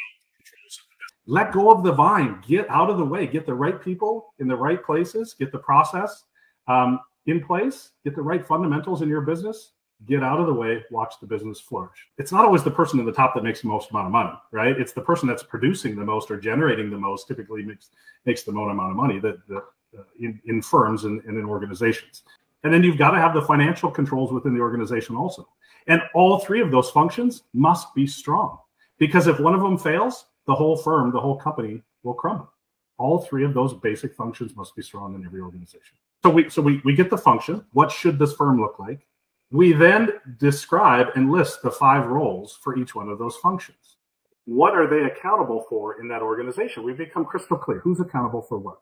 out. 0.67 1.45
Let 1.45 1.53
go 1.53 1.71
of 1.71 1.85
the 1.85 1.93
vine. 1.93 2.43
Get 2.45 2.69
out 2.71 2.91
of 2.91 2.99
the 2.99 3.05
way. 3.05 3.29
Get 3.29 3.47
the 3.47 3.55
right 3.55 3.81
people 3.81 4.35
in 4.41 4.49
the 4.49 4.57
right 4.57 4.85
places. 4.85 5.37
Get 5.39 5.53
the 5.53 5.59
process 5.59 6.25
um, 6.67 6.99
in 7.27 7.41
place. 7.41 7.91
Get 8.03 8.17
the 8.17 8.23
right 8.23 8.45
fundamentals 8.45 9.01
in 9.01 9.09
your 9.09 9.21
business 9.21 9.75
get 10.07 10.23
out 10.23 10.41
of 10.41 10.47
the 10.47 10.55
way, 10.55 10.85
watch 10.91 11.15
the 11.21 11.27
business 11.27 11.61
flourish. 11.61 12.09
It's 12.19 12.33
not 12.33 12.45
always 12.45 12.63
the 12.63 12.71
person 12.71 12.99
in 13.01 13.07
the 13.07 13.13
top 13.13 13.35
that 13.35 13.45
makes 13.45 13.63
the 13.63 13.69
most 13.69 13.91
amount 13.91 14.07
of 14.07 14.13
money, 14.13 14.33
right? 14.51 14.79
It's 14.79 14.93
the 14.93 15.01
person 15.01 15.29
that's 15.29 15.43
producing 15.43 15.97
the 15.97 16.05
most 16.05 16.31
or 16.31 16.39
generating 16.39 16.91
the 16.91 16.99
most 16.99 17.29
typically 17.29 17.63
makes 17.63 17.91
makes 18.25 18.43
the 18.43 18.53
most 18.53 18.71
amount 18.71 18.91
of 18.91 18.97
money 18.97 19.19
that, 19.21 19.47
that 19.49 19.65
uh, 19.99 20.03
in, 20.21 20.41
in 20.47 20.63
firms 20.63 21.05
and, 21.05 21.23
and 21.25 21.39
in 21.39 21.45
organizations. 21.45 22.23
And 22.65 22.73
then 22.73 22.83
you've 22.83 22.99
got 22.99 23.11
to 23.11 23.19
have 23.19 23.35
the 23.35 23.43
financial 23.43 23.91
controls 23.91 24.33
within 24.33 24.55
the 24.55 24.61
organization 24.61 25.17
also. 25.17 25.47
And 25.87 26.01
all 26.15 26.39
three 26.39 26.63
of 26.63 26.71
those 26.71 26.91
functions 26.91 27.43
must 27.53 27.95
be 27.95 28.07
strong 28.07 28.59
because 28.99 29.27
if 29.27 29.39
one 29.39 29.55
of 29.55 29.61
them 29.61 29.77
fails, 29.77 30.27
the 30.47 30.55
whole 30.55 30.77
firm, 30.77 31.13
the 31.13 31.21
whole 31.21 31.37
company 31.37 31.83
will 32.03 32.15
crumble. 32.15 32.51
All 32.97 33.19
three 33.19 33.45
of 33.45 33.55
those 33.55 33.75
basic 33.75 34.15
functions 34.15 34.57
must 34.57 34.75
be 34.75 34.83
strong 34.83 35.15
in 35.15 35.25
every 35.27 35.41
organization. 35.41 35.97
So 36.23 36.31
we 36.31 36.49
so 36.49 36.63
we, 36.63 36.81
we 36.85 36.95
get 36.95 37.11
the 37.11 37.19
function. 37.19 37.65
What 37.73 37.91
should 37.91 38.19
this 38.19 38.33
firm 38.33 38.61
look 38.61 38.79
like? 38.79 39.07
We 39.55 39.73
then 39.73 40.11
describe 40.41 41.11
and 41.15 41.31
list 41.31 41.63
the 41.63 41.71
five 41.71 42.09
roles 42.09 42.59
for 42.61 42.77
each 42.77 42.97
one 42.97 43.09
of 43.09 43.21
those 43.21 43.37
functions. 43.37 43.99
What 44.47 44.75
are 44.75 44.89
they 44.89 45.05
accountable 45.05 45.65
for 45.69 46.01
in 46.01 46.09
that 46.09 46.23
organization? 46.23 46.83
We 46.83 46.93
become 46.93 47.25
crystal 47.25 47.57
clear. 47.57 47.79
Who's 47.79 48.01
accountable 48.01 48.43
for 48.43 48.59
what? 48.59 48.81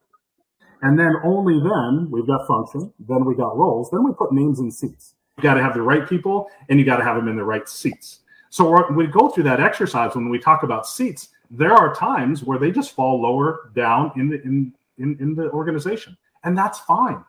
And 0.81 0.99
then 0.99 1.17
only 1.25 1.61
then 1.61 2.11
we've 2.11 2.27
got 2.27 2.47
function, 2.47 2.91
then 2.99 3.27
we 3.27 3.35
got 3.35 3.55
roles, 3.55 3.91
then 3.91 4.03
we 4.03 4.15
put 4.15 4.33
names 4.33 4.61
and 4.61 4.73
seats. 4.73 5.15
You 5.37 5.43
got 5.43 5.55
to 5.55 5.63
have 5.63 5.75
the 5.75 5.83
right 5.83 6.09
people 6.09 6.49
and 6.71 6.79
you 6.79 6.87
got 6.87 6.97
to 6.97 7.05
have 7.05 7.17
them 7.17 7.29
in 7.29 7.37
the 7.37 7.45
right 7.45 7.69
seats. 7.69 8.21
So 8.49 8.91
we 8.93 9.09
go 9.09 9.29
through 9.29 9.45
that 9.45 9.61
exercise 9.61 10.15
when 10.15 10.31
we 10.31 10.39
talk 10.39 10.63
about 10.63 10.87
seats. 10.87 11.29
There 11.51 11.75
are 11.75 11.95
times 11.95 12.45
where 12.45 12.59
they 12.59 12.71
just 12.71 12.93
fall 12.93 13.21
lower 13.21 13.71
down 13.75 14.11
in 14.17 14.31
the 14.31 14.41
in 14.41 14.73
in, 14.97 15.19
in 15.21 15.35
the 15.35 15.51
organization, 15.51 16.17
and 16.45 16.57
that's 16.57 16.79
fine 16.81 17.23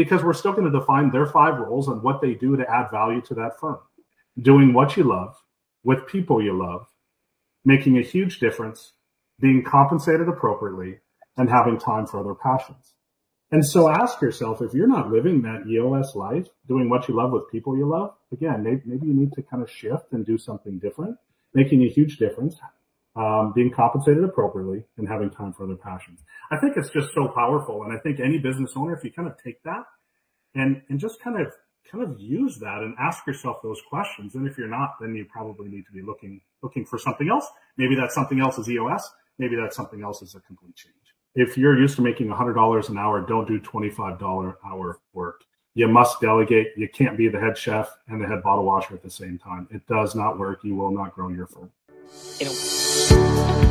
because 0.00 0.24
we're 0.24 0.32
still 0.32 0.52
going 0.52 0.64
to 0.64 0.78
define 0.78 1.10
their 1.10 1.26
five 1.26 1.58
roles 1.58 1.86
and 1.86 2.02
what 2.02 2.22
they 2.22 2.32
do 2.32 2.56
to 2.56 2.64
add 2.70 2.90
value 2.90 3.20
to 3.20 3.34
that 3.34 3.60
firm. 3.60 3.78
Doing 4.40 4.72
what 4.72 4.96
you 4.96 5.04
love 5.04 5.36
with 5.84 6.06
people 6.06 6.42
you 6.42 6.56
love, 6.56 6.86
making 7.66 7.98
a 7.98 8.02
huge 8.02 8.40
difference, 8.40 8.94
being 9.40 9.62
compensated 9.62 10.26
appropriately, 10.26 11.00
and 11.36 11.50
having 11.50 11.78
time 11.78 12.06
for 12.06 12.18
other 12.18 12.34
passions. 12.34 12.94
And 13.50 13.62
so 13.62 13.90
ask 13.90 14.22
yourself 14.22 14.62
if 14.62 14.72
you're 14.72 14.86
not 14.86 15.10
living 15.10 15.42
that 15.42 15.66
EOS 15.68 16.14
life, 16.14 16.46
doing 16.66 16.88
what 16.88 17.06
you 17.06 17.14
love 17.14 17.32
with 17.32 17.50
people 17.50 17.76
you 17.76 17.86
love, 17.86 18.14
again, 18.32 18.62
maybe, 18.62 19.04
you 19.04 19.12
need 19.12 19.34
to 19.34 19.42
kind 19.42 19.62
of 19.62 19.70
shift 19.70 20.12
and 20.12 20.24
do 20.24 20.38
something 20.38 20.78
different, 20.78 21.18
making 21.52 21.82
a 21.82 21.88
huge 21.90 22.16
difference, 22.16 22.56
um, 23.16 23.52
being 23.54 23.70
compensated 23.70 24.22
appropriately, 24.22 24.84
and 24.96 25.08
having 25.08 25.30
time 25.30 25.52
for 25.52 25.64
other 25.64 25.76
passions. 25.76 26.20
I 26.50 26.58
think 26.58 26.76
it's 26.76 26.90
just 26.90 27.12
so 27.14 27.28
powerful. 27.28 27.82
And 27.84 27.92
I 27.92 27.98
think 27.98 28.20
any 28.20 28.38
business 28.38 28.72
owner, 28.76 28.94
if 28.94 29.04
you 29.04 29.12
kind 29.12 29.28
of 29.28 29.34
take 29.42 29.62
that 29.64 29.84
and, 30.54 30.82
and 30.88 30.98
just 30.98 31.20
kind 31.20 31.40
of 31.40 31.52
kind 31.90 32.04
of 32.04 32.20
use 32.20 32.58
that 32.58 32.78
and 32.82 32.94
ask 33.00 33.26
yourself 33.26 33.58
those 33.62 33.80
questions. 33.88 34.34
And 34.34 34.46
if 34.46 34.56
you're 34.56 34.68
not, 34.68 34.94
then 35.00 35.14
you 35.14 35.24
probably 35.24 35.68
need 35.68 35.86
to 35.86 35.92
be 35.92 36.02
looking 36.02 36.40
looking 36.62 36.84
for 36.84 36.98
something 36.98 37.28
else. 37.28 37.46
Maybe 37.76 37.94
that 37.96 38.12
something 38.12 38.40
else 38.40 38.58
is 38.58 38.70
EOS. 38.70 39.10
Maybe 39.38 39.56
that 39.56 39.72
something 39.72 40.02
else 40.02 40.22
is 40.22 40.34
a 40.34 40.40
complete 40.40 40.76
change. 40.76 40.94
If 41.34 41.56
you're 41.56 41.78
used 41.78 41.96
to 41.96 42.02
making 42.02 42.28
$100 42.28 42.88
an 42.88 42.98
hour, 42.98 43.20
don't 43.20 43.46
do 43.46 43.60
$25 43.60 44.56
hour 44.64 45.00
work. 45.12 45.44
You 45.74 45.86
must 45.86 46.20
delegate. 46.20 46.68
You 46.76 46.88
can't 46.88 47.16
be 47.16 47.28
the 47.28 47.38
head 47.38 47.56
chef 47.56 47.96
and 48.08 48.20
the 48.20 48.26
head 48.26 48.42
bottle 48.42 48.64
washer 48.64 48.94
at 48.94 49.02
the 49.02 49.10
same 49.10 49.38
time. 49.38 49.68
It 49.70 49.86
does 49.86 50.14
not 50.14 50.38
work. 50.38 50.60
You 50.64 50.74
will 50.74 50.90
not 50.90 51.14
grow 51.14 51.28
your 51.28 51.46
firm 51.46 51.70
you 52.40 52.46
know. 52.46 53.69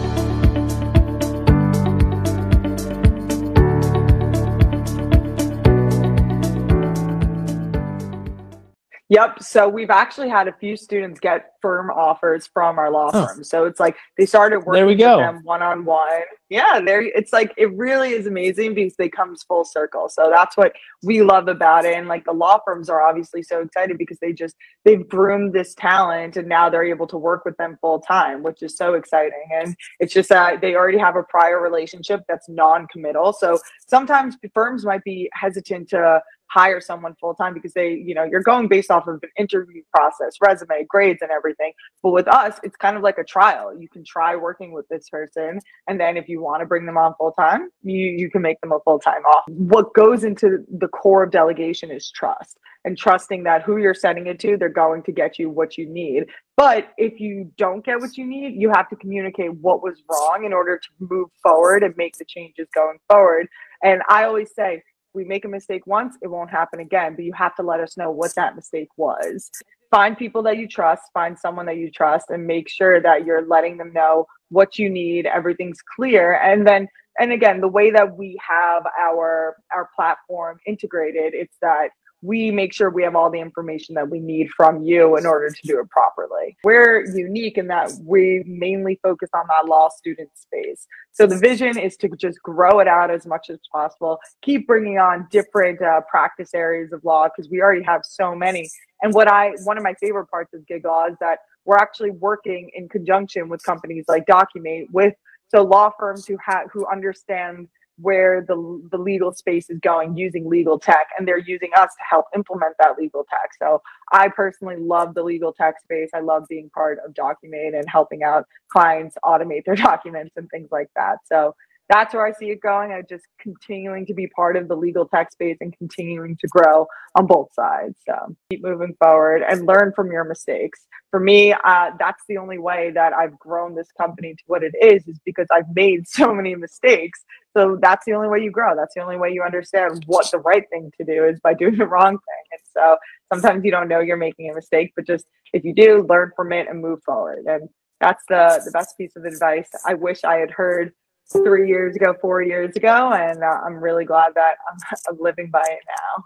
Yep. 9.10 9.42
So 9.42 9.68
we've 9.68 9.90
actually 9.90 10.30
had 10.30 10.48
a 10.48 10.54
few 10.54 10.78
students 10.78 11.20
get 11.20 11.54
firm 11.64 11.90
offers 11.90 12.46
from 12.46 12.78
our 12.78 12.92
law 12.92 13.12
Huh. 13.12 13.26
firm. 13.26 13.44
So 13.44 13.66
it's 13.66 13.80
like 13.80 13.98
they 14.18 14.26
started 14.28 14.60
working 14.60 14.74
There 14.74 14.86
we 14.86 14.94
with 14.94 15.00
them 15.00 15.42
one 15.44 15.64
on 15.64 15.84
one. 15.84 16.22
Yeah, 16.50 16.80
there 16.80 17.02
it's 17.02 17.34
like 17.34 17.52
it 17.58 17.76
really 17.76 18.12
is 18.12 18.28
amazing 18.28 18.76
because 18.76 18.96
they 18.98 19.10
comes 19.10 19.42
full 19.44 19.66
circle. 19.66 20.10
So 20.10 20.30
that's 20.32 20.56
what 20.56 20.74
we 21.04 21.24
love 21.24 21.48
about 21.48 21.86
it. 21.86 21.96
And 21.96 22.08
like 22.08 22.24
the 22.24 22.34
law 22.34 22.60
firms 22.64 22.88
are 22.88 23.02
obviously 23.02 23.42
so 23.42 23.62
excited 23.62 23.98
because 23.98 24.20
they 24.20 24.32
just 24.32 24.56
they've 24.86 25.08
groomed 25.08 25.54
this 25.54 25.74
talent 25.74 26.38
and 26.38 26.48
now 26.48 26.70
they're 26.70 26.84
able 26.84 27.08
to 27.08 27.18
work 27.18 27.46
with 27.46 27.58
them 27.58 27.78
full 27.82 28.00
time, 28.00 28.44
which 28.44 28.62
is 28.62 28.78
so 28.78 28.94
exciting. 28.94 29.44
And 29.52 29.76
it's 30.00 30.14
just 30.14 30.30
that 30.30 30.62
they 30.62 30.76
already 30.76 31.00
have 31.00 31.16
a 31.16 31.24
prior 31.24 31.60
relationship 31.60 32.22
that's 32.28 32.48
non-committal. 32.48 33.34
So 33.34 33.60
sometimes 33.88 34.38
firms 34.54 34.86
might 34.86 35.04
be 35.04 35.30
hesitant 35.34 35.90
to 35.90 36.22
hire 36.50 36.82
someone 36.82 37.16
full 37.20 37.34
time 37.34 37.54
because 37.54 37.74
they, 37.74 37.94
you 37.94 38.14
know, 38.14 38.24
you're 38.24 38.44
going 38.44 38.68
based 38.68 38.92
off 38.92 39.08
of 39.08 39.20
an 39.24 39.30
interview 39.38 39.82
process, 39.94 40.36
resume, 40.42 40.86
grades, 40.88 41.22
and 41.22 41.32
everything. 41.32 41.74
But 42.04 42.12
with 42.12 42.28
us, 42.28 42.60
it's 42.64 42.76
kind 42.76 42.98
of 42.98 43.04
like 43.04 43.18
a 43.18 43.24
trial. 43.24 43.78
You 43.80 43.88
can 43.90 44.04
try 44.04 44.36
working 44.36 44.72
with 44.72 44.88
this 44.90 45.10
person, 45.10 45.60
and 45.88 46.00
then 46.00 46.18
if 46.18 46.28
you 46.28 46.42
want 46.42 46.62
to 46.62 46.66
bring 46.66 46.86
them 46.86 46.98
on 46.98 47.14
full 47.18 47.32
time, 47.34 47.70
you 47.84 48.08
you 48.08 48.30
can 48.30 48.42
make 48.42 48.60
them 48.62 48.72
a 48.72 48.80
full 48.82 49.00
time 49.00 49.24
off. 49.26 49.44
What 49.48 49.94
goes 49.94 50.24
into 50.24 50.66
the 50.78 50.88
core 50.88 51.24
of 51.24 51.32
delegation 51.32 51.92
is 51.92 52.10
trust 52.12 52.58
and 52.86 52.98
trusting 52.98 53.44
that 53.44 53.64
who 53.64 53.78
you're 53.78 53.94
sending 53.94 54.28
it 54.28 54.40
to, 54.40 54.58
they're 54.58 54.70
going 54.70 55.04
to 55.04 55.12
get 55.12 55.38
you 55.38 55.50
what 55.50 55.78
you 55.78 55.88
need. 55.88 56.26
But 56.56 56.92
if 56.98 57.20
you 57.20 57.52
don't 57.58 57.86
get 57.86 58.00
what 58.00 58.18
you 58.18 58.26
need, 58.26 58.56
you 58.56 58.70
have 58.70 58.90
to 58.90 58.96
communicate 58.96 59.54
what 59.56 59.84
was 59.84 60.02
wrong 60.10 60.46
in 60.46 60.54
order 60.54 60.78
to 60.78 60.90
move 61.00 61.30
forward 61.42 61.84
and 61.84 61.96
make 61.98 62.18
the 62.18 62.26
changes 62.26 62.68
going 62.74 62.98
forward. 63.10 63.48
And 63.84 64.02
I 64.10 64.24
always 64.24 64.54
say, 64.54 64.84
we 65.14 65.24
make 65.24 65.46
a 65.46 65.50
mistake 65.50 65.86
once, 65.86 66.16
it 66.22 66.28
won't 66.28 66.52
happen 66.52 66.80
again, 66.80 67.16
but 67.16 67.26
you 67.26 67.34
have 67.34 67.56
to 67.56 67.64
let 67.64 67.80
us 67.80 67.98
know 67.98 68.12
what 68.12 68.34
that 68.36 68.56
mistake 68.56 68.90
was. 68.98 69.50
Find 69.92 70.18
people 70.18 70.44
that 70.44 70.58
you 70.58 70.68
trust, 70.68 71.04
find 71.14 71.38
someone 71.38 71.66
that 71.66 71.78
you 71.78 71.90
trust, 71.90 72.30
and 72.30 72.46
make 72.46 72.70
sure 72.70 73.02
that 73.02 73.26
you're 73.26 73.46
letting 73.46 73.78
them 73.78 73.92
know 73.92 74.28
what 74.50 74.78
you 74.78 74.90
need, 74.90 75.26
everything's 75.26 75.82
clear. 75.96 76.34
And 76.36 76.66
then, 76.68 76.88
and 77.20 77.32
again, 77.32 77.60
the 77.60 77.68
way 77.68 77.92
that 77.92 78.16
we 78.18 78.38
have 78.48 78.84
our 79.00 79.58
our 79.74 79.90
platform 79.96 80.60
integrated, 80.66 81.34
it's 81.34 81.58
that 81.62 81.90
we 82.22 82.52
make 82.52 82.74
sure 82.74 82.90
we 82.90 83.04
have 83.04 83.16
all 83.16 83.30
the 83.30 83.40
information 83.40 83.96
that 83.96 84.10
we 84.10 84.20
need 84.20 84.50
from 84.50 84.84
you 84.84 85.16
in 85.18 85.26
order 85.26 85.50
to 85.50 85.68
do 85.68 85.80
it 85.80 85.90
properly. 85.90 86.58
We're 86.64 87.06
unique 87.06 87.58
in 87.58 87.68
that 87.68 87.92
we 88.04 88.44
mainly 88.46 89.00
focus 89.02 89.30
on 89.34 89.46
that 89.48 89.70
law 89.70 89.90
student 89.90 90.30
space. 90.36 90.86
So 91.12 91.26
the 91.26 91.38
vision 91.38 91.78
is 91.78 91.96
to 91.98 92.10
just 92.10 92.42
grow 92.42 92.80
it 92.80 92.88
out 92.88 93.10
as 93.10 93.26
much 93.26 93.50
as 93.50 93.60
possible, 93.72 94.20
keep 94.42 94.68
bringing 94.68 94.98
on 94.98 95.28
different 95.32 95.82
uh, 95.82 96.02
practice 96.10 96.54
areas 96.54 96.92
of 96.92 97.04
law 97.04 97.28
because 97.28 97.50
we 97.50 97.62
already 97.62 97.84
have 97.84 98.02
so 98.04 98.36
many. 98.36 98.70
And 99.02 99.14
what 99.14 99.30
I, 99.30 99.52
one 99.64 99.78
of 99.78 99.84
my 99.84 99.94
favorite 99.94 100.28
parts 100.28 100.54
of 100.54 100.68
Gig 100.68 100.86
Law 100.86 101.08
is 101.08 101.16
that 101.22 101.40
we're 101.66 101.78
actually 101.78 102.12
working 102.12 102.70
in 102.74 102.90
conjunction 102.90 103.48
with 103.48 103.64
companies 103.64 104.06
like 104.08 104.26
Documate 104.26 104.92
with 104.92 105.14
so 105.50 105.64
law 105.64 105.92
firms 106.00 106.26
who 106.26 106.38
have 106.46 106.68
who 106.72 106.86
understand 106.88 107.68
where 108.02 108.44
the 108.48 108.82
the 108.92 108.98
legal 108.98 109.34
space 109.34 109.70
is 109.70 109.80
going 109.80 110.16
using 110.18 110.50
legal 110.50 110.80
tech 110.80 111.08
and 111.18 111.28
they're 111.28 111.38
using 111.38 111.70
us 111.78 111.90
to 111.96 112.04
help 112.10 112.26
implement 112.36 112.76
that 112.80 112.98
legal 112.98 113.26
tech. 113.30 113.52
So 113.60 113.82
i 114.12 114.28
personally 114.30 114.78
love 114.78 115.14
the 115.14 115.24
legal 115.24 115.54
tech 115.54 115.76
space. 115.84 116.10
I 116.14 116.22
love 116.22 116.46
being 116.50 116.70
part 116.70 117.00
of 117.06 117.14
Documate 117.14 117.74
and 117.74 117.86
helping 117.90 118.24
out 118.24 118.46
clients 118.72 119.18
automate 119.24 119.66
their 119.66 119.76
documents 119.90 120.34
and 120.38 120.50
things 120.50 120.70
like 120.72 120.90
that. 120.96 121.18
So 121.26 121.56
that's 121.90 122.14
where 122.14 122.26
i 122.26 122.32
see 122.32 122.50
it 122.50 122.62
going 122.62 122.92
i 122.92 123.02
just 123.02 123.26
continuing 123.40 124.06
to 124.06 124.14
be 124.14 124.28
part 124.28 124.56
of 124.56 124.68
the 124.68 124.76
legal 124.76 125.06
tech 125.06 125.32
space 125.32 125.58
and 125.62 125.76
continuing 125.78 126.38
to 126.38 126.48
grow 126.48 126.86
on 127.16 127.26
both 127.26 127.54
sides 127.54 127.96
so 128.06 128.36
keep 128.50 128.64
moving 128.64 128.96
forward 129.02 129.42
and 129.42 129.66
learn 129.66 129.92
from 129.96 130.12
your 130.12 130.24
mistakes 130.24 130.86
for 131.12 131.20
me 131.20 131.54
uh, 131.54 131.92
that's 132.00 132.24
the 132.30 132.38
only 132.38 132.58
way 132.58 132.92
that 132.92 133.14
i've 133.14 133.38
grown 133.40 133.76
this 133.76 133.92
company 133.98 134.34
to 134.34 134.44
what 134.48 134.64
it 134.64 134.74
is 134.82 135.08
is 135.08 135.20
because 135.26 135.48
i've 135.52 135.76
made 135.76 136.08
so 136.08 136.34
many 136.34 136.56
mistakes 136.56 137.24
so 137.56 137.78
that's 137.82 138.06
the 138.06 138.14
only 138.14 138.28
way 138.28 138.40
you 138.40 138.52
grow. 138.52 138.76
That's 138.76 138.94
the 138.94 139.02
only 139.02 139.18
way 139.18 139.32
you 139.32 139.44
understand 139.44 140.04
what 140.06 140.30
the 140.32 140.40
right 140.40 140.64
thing 140.70 140.92
to 140.98 141.04
do 141.04 141.26
is 141.26 141.40
by 141.40 141.54
doing 141.60 141.78
the 141.78 141.88
wrong 141.88 142.12
thing. 142.12 142.44
And 142.52 142.62
so 142.74 142.98
sometimes 143.34 143.66
you 143.66 143.72
don't 143.72 143.88
know 143.88 144.00
you're 144.00 144.18
making 144.18 144.50
a 144.50 144.54
mistake, 144.54 144.94
but 144.96 145.08
just 145.08 145.26
if 145.54 145.64
you 145.64 145.74
do, 145.74 146.06
learn 146.08 146.32
from 146.36 146.52
it 146.54 146.68
and 146.70 146.82
move 146.82 147.02
forward. 147.04 147.46
And 147.48 147.70
that's 148.00 148.24
the 148.30 148.62
the 148.64 148.72
best 148.72 148.98
piece 148.98 149.16
of 149.16 149.26
advice 149.26 149.70
I 149.86 149.94
wish 149.94 150.24
I 150.24 150.36
had 150.36 150.52
heard 150.52 150.94
three 151.32 151.68
years 151.68 151.96
ago, 151.96 152.16
four 152.22 152.42
years 152.42 152.76
ago, 152.76 153.14
and 153.14 153.44
uh, 153.44 153.60
I'm 153.66 153.76
really 153.76 154.06
glad 154.06 154.34
that 154.36 154.56
I'm, 154.72 154.78
I'm 155.10 155.18
living 155.20 155.50
by 155.52 155.66
it 155.68 155.84
now. 155.88 156.26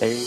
Hey. 0.00 0.24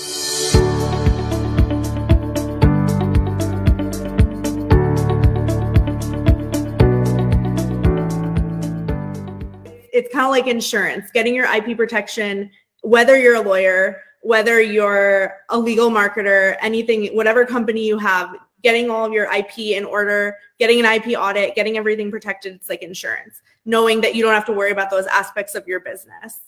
it's 9.93 10.13
kind 10.13 10.25
of 10.25 10.29
like 10.29 10.45
insurance 10.45 11.09
getting 11.11 11.33
your 11.33 11.51
ip 11.55 11.75
protection 11.75 12.51
whether 12.83 13.17
you're 13.17 13.35
a 13.35 13.41
lawyer 13.41 14.03
whether 14.21 14.61
you're 14.61 15.33
a 15.49 15.57
legal 15.57 15.89
marketer 15.89 16.55
anything 16.61 17.07
whatever 17.15 17.45
company 17.45 17.83
you 17.83 17.97
have 17.97 18.35
getting 18.67 18.89
all 18.89 19.05
of 19.05 19.13
your 19.13 19.31
ip 19.33 19.57
in 19.57 19.85
order 19.85 20.35
getting 20.59 20.79
an 20.83 20.85
ip 20.85 21.07
audit 21.17 21.55
getting 21.55 21.77
everything 21.77 22.11
protected 22.11 22.53
it's 22.53 22.69
like 22.69 22.81
insurance 22.81 23.41
knowing 23.65 24.01
that 24.01 24.15
you 24.15 24.23
don't 24.23 24.33
have 24.33 24.45
to 24.45 24.53
worry 24.53 24.71
about 24.71 24.89
those 24.89 25.07
aspects 25.07 25.55
of 25.55 25.65
your 25.67 25.79
business 25.79 26.39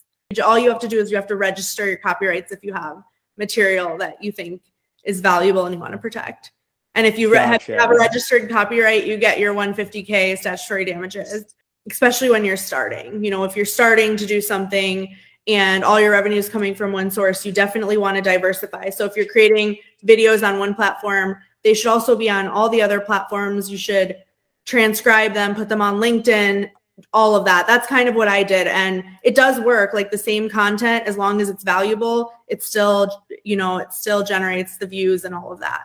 all 0.43 0.60
you 0.60 0.69
have 0.69 0.79
to 0.79 0.88
do 0.88 0.99
is 0.99 1.10
you 1.10 1.15
have 1.15 1.27
to 1.27 1.36
register 1.36 1.88
your 1.88 1.97
copyrights 1.97 2.51
if 2.51 2.63
you 2.63 2.73
have 2.73 3.01
material 3.38 3.97
that 3.97 4.23
you 4.23 4.32
think 4.32 4.62
is 5.03 5.21
valuable 5.21 5.65
and 5.65 5.73
you 5.73 5.79
want 5.79 5.93
to 5.93 5.97
protect 5.97 6.51
and 6.95 7.05
if 7.05 7.17
you 7.17 7.32
re- 7.32 7.38
have, 7.38 7.63
have 7.63 7.91
a 7.91 7.95
registered 7.95 8.49
copyright 8.49 9.05
you 9.05 9.17
get 9.17 9.39
your 9.39 9.53
150k 9.53 10.38
statutory 10.38 10.86
damages 10.86 11.55
especially 11.91 12.29
when 12.29 12.45
you're 12.45 12.58
starting. 12.58 13.23
You 13.23 13.32
know, 13.32 13.43
if 13.43 13.55
you're 13.55 13.65
starting 13.65 14.17
to 14.17 14.25
do 14.25 14.41
something 14.41 15.15
and 15.47 15.84
all 15.84 15.99
your 15.99 16.12
revenue 16.12 16.38
is 16.38 16.49
coming 16.49 16.75
from 16.75 16.91
one 16.91 17.10
source, 17.10 17.45
you 17.45 17.51
definitely 17.51 17.97
want 17.97 18.15
to 18.17 18.21
diversify. 18.21 18.89
So 18.89 19.05
if 19.05 19.15
you're 19.15 19.25
creating 19.25 19.77
videos 20.05 20.47
on 20.47 20.60
one 20.60 20.75
platform, 20.75 21.38
they 21.63 21.73
should 21.73 21.87
also 21.87 22.15
be 22.15 22.29
on 22.29 22.47
all 22.47 22.69
the 22.69 22.81
other 22.81 22.99
platforms. 22.99 23.69
You 23.69 23.77
should 23.77 24.17
transcribe 24.65 25.33
them, 25.33 25.55
put 25.55 25.69
them 25.69 25.81
on 25.81 25.95
LinkedIn, 25.95 26.69
all 27.13 27.35
of 27.35 27.45
that. 27.45 27.67
That's 27.67 27.87
kind 27.87 28.09
of 28.09 28.15
what 28.15 28.27
I 28.27 28.43
did. 28.43 28.67
And 28.67 29.03
it 29.23 29.35
does 29.35 29.59
work 29.59 29.93
like 29.93 30.11
the 30.11 30.17
same 30.17 30.49
content, 30.49 31.05
as 31.07 31.17
long 31.17 31.41
as 31.41 31.49
it's 31.49 31.63
valuable, 31.63 32.31
it 32.47 32.63
still, 32.63 33.23
you 33.43 33.55
know, 33.55 33.77
it 33.77 33.93
still 33.93 34.23
generates 34.23 34.77
the 34.77 34.87
views 34.87 35.25
and 35.25 35.33
all 35.33 35.51
of 35.51 35.59
that. 35.59 35.83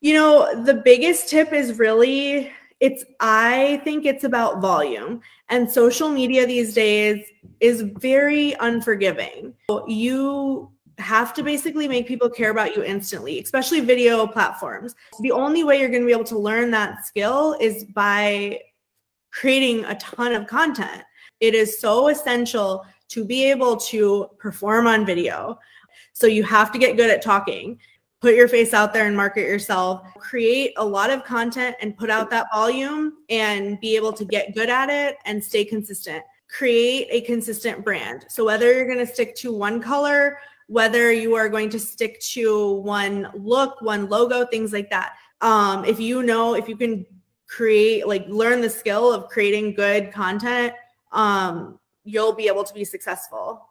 You 0.00 0.14
know, 0.14 0.64
the 0.64 0.74
biggest 0.74 1.28
tip 1.28 1.52
is 1.52 1.78
really 1.78 2.52
it's 2.80 3.04
i 3.20 3.80
think 3.84 4.04
it's 4.04 4.24
about 4.24 4.60
volume 4.60 5.20
and 5.48 5.70
social 5.70 6.08
media 6.08 6.46
these 6.46 6.74
days 6.74 7.24
is 7.60 7.82
very 7.98 8.54
unforgiving 8.60 9.54
you 9.86 10.68
have 10.98 11.34
to 11.34 11.42
basically 11.42 11.88
make 11.88 12.06
people 12.06 12.30
care 12.30 12.50
about 12.50 12.76
you 12.76 12.82
instantly 12.82 13.40
especially 13.40 13.80
video 13.80 14.26
platforms. 14.26 14.94
The 15.20 15.32
only 15.32 15.64
way 15.64 15.80
you're 15.80 15.88
going 15.88 16.02
to 16.02 16.06
be 16.06 16.12
able 16.12 16.24
to 16.24 16.38
learn 16.38 16.70
that 16.70 17.06
skill 17.06 17.56
is 17.60 17.84
by 17.84 18.60
creating 19.30 19.84
a 19.86 19.96
ton 19.96 20.32
of 20.32 20.46
content. 20.46 21.02
It 21.40 21.54
is 21.54 21.80
so 21.80 22.08
essential 22.08 22.86
to 23.08 23.24
be 23.24 23.50
able 23.50 23.76
to 23.76 24.30
perform 24.38 24.86
on 24.86 25.04
video. 25.04 25.58
So 26.12 26.26
you 26.26 26.42
have 26.44 26.70
to 26.72 26.78
get 26.78 26.96
good 26.96 27.10
at 27.10 27.22
talking. 27.22 27.78
Put 28.20 28.34
your 28.34 28.48
face 28.48 28.72
out 28.72 28.92
there 28.92 29.06
and 29.06 29.16
market 29.16 29.42
yourself. 29.42 30.02
Create 30.18 30.72
a 30.76 30.84
lot 30.84 31.10
of 31.10 31.24
content 31.24 31.76
and 31.82 31.96
put 31.96 32.08
out 32.08 32.30
that 32.30 32.46
volume 32.54 33.18
and 33.28 33.78
be 33.80 33.96
able 33.96 34.12
to 34.12 34.24
get 34.24 34.54
good 34.54 34.70
at 34.70 34.88
it 34.88 35.18
and 35.26 35.42
stay 35.42 35.64
consistent. 35.64 36.22
Create 36.48 37.08
a 37.10 37.20
consistent 37.22 37.84
brand. 37.84 38.24
So 38.28 38.44
whether 38.44 38.72
you're 38.72 38.86
going 38.86 39.04
to 39.04 39.12
stick 39.12 39.34
to 39.36 39.52
one 39.52 39.82
color 39.82 40.38
whether 40.74 41.12
you 41.12 41.36
are 41.36 41.48
going 41.48 41.70
to 41.70 41.78
stick 41.78 42.18
to 42.18 42.80
one 42.80 43.30
look 43.32 43.80
one 43.80 44.08
logo 44.08 44.44
things 44.44 44.72
like 44.72 44.90
that 44.90 45.12
um, 45.40 45.84
if 45.84 46.00
you 46.00 46.20
know 46.24 46.54
if 46.54 46.68
you 46.68 46.76
can 46.76 47.06
create 47.46 48.08
like 48.08 48.26
learn 48.26 48.60
the 48.60 48.68
skill 48.68 49.12
of 49.12 49.28
creating 49.28 49.72
good 49.72 50.12
content 50.12 50.72
um, 51.12 51.78
you'll 52.02 52.32
be 52.32 52.48
able 52.48 52.64
to 52.64 52.74
be 52.74 52.84
successful 52.84 53.68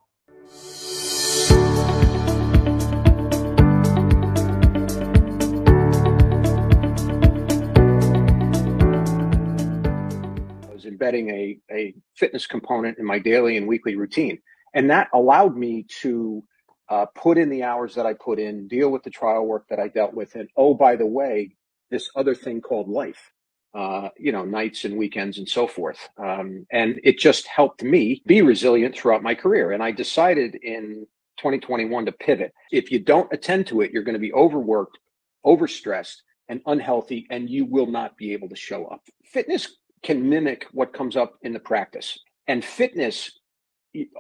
I 10.63 10.73
was 10.73 10.85
embedding 10.85 11.29
a, 11.31 11.59
a 11.69 11.93
fitness 12.15 12.47
component 12.47 12.97
in 12.97 13.03
my 13.03 13.19
daily 13.19 13.57
and 13.57 13.67
weekly 13.67 13.97
routine. 13.97 14.39
And 14.73 14.89
that 14.89 15.09
allowed 15.13 15.57
me 15.57 15.85
to 16.01 16.41
uh, 16.89 17.05
put 17.15 17.37
in 17.37 17.49
the 17.49 17.63
hours 17.63 17.95
that 17.95 18.05
I 18.05 18.13
put 18.13 18.39
in, 18.39 18.67
deal 18.67 18.89
with 18.89 19.03
the 19.03 19.09
trial 19.09 19.45
work 19.45 19.65
that 19.69 19.79
I 19.79 19.87
dealt 19.87 20.13
with. 20.13 20.35
And 20.35 20.49
oh, 20.57 20.73
by 20.73 20.95
the 20.95 21.05
way, 21.05 21.55
this 21.89 22.09
other 22.15 22.35
thing 22.35 22.61
called 22.61 22.89
life, 22.89 23.31
uh, 23.73 24.09
you 24.17 24.31
know, 24.31 24.45
nights 24.45 24.83
and 24.85 24.97
weekends 24.97 25.37
and 25.37 25.47
so 25.47 25.67
forth. 25.67 26.09
Um, 26.17 26.65
and 26.71 26.99
it 27.03 27.19
just 27.19 27.47
helped 27.47 27.83
me 27.83 28.21
be 28.25 28.41
resilient 28.41 28.95
throughout 28.95 29.23
my 29.23 29.35
career. 29.35 29.71
And 29.71 29.81
I 29.81 29.91
decided 29.91 30.55
in 30.55 31.05
2021 31.37 32.05
to 32.05 32.11
pivot. 32.11 32.53
If 32.71 32.91
you 32.91 32.99
don't 32.99 33.31
attend 33.31 33.67
to 33.67 33.81
it, 33.81 33.91
you're 33.91 34.03
going 34.03 34.13
to 34.13 34.19
be 34.19 34.33
overworked, 34.33 34.97
overstressed, 35.45 36.17
and 36.49 36.61
unhealthy, 36.65 37.25
and 37.29 37.49
you 37.49 37.65
will 37.65 37.87
not 37.87 38.17
be 38.17 38.33
able 38.33 38.49
to 38.49 38.55
show 38.55 38.85
up. 38.85 39.01
Fitness 39.23 39.77
can 40.03 40.29
mimic 40.29 40.67
what 40.71 40.93
comes 40.93 41.15
up 41.15 41.35
in 41.41 41.53
the 41.53 41.59
practice. 41.59 42.19
And 42.47 42.63
fitness 42.63 43.39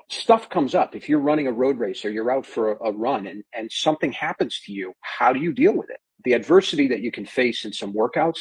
stuff 0.09 0.49
comes 0.49 0.75
up. 0.75 0.95
If 0.95 1.09
you're 1.09 1.19
running 1.19 1.47
a 1.47 1.51
road 1.51 1.79
race 1.79 2.05
or 2.05 2.09
you're 2.09 2.31
out 2.31 2.45
for 2.45 2.73
a, 2.73 2.89
a, 2.89 2.91
run 2.91 3.27
and, 3.27 3.43
and 3.53 3.71
something 3.71 4.11
happens 4.11 4.61
to 4.65 4.71
you, 4.71 4.93
how 5.01 5.33
do 5.33 5.39
you 5.39 5.53
deal 5.53 5.73
with 5.73 5.89
it? 5.89 5.99
The 6.23 6.33
adversity 6.33 6.87
that 6.89 7.01
you 7.01 7.11
can 7.11 7.25
face 7.25 7.65
in 7.65 7.73
some 7.73 7.93
workouts 7.93 8.39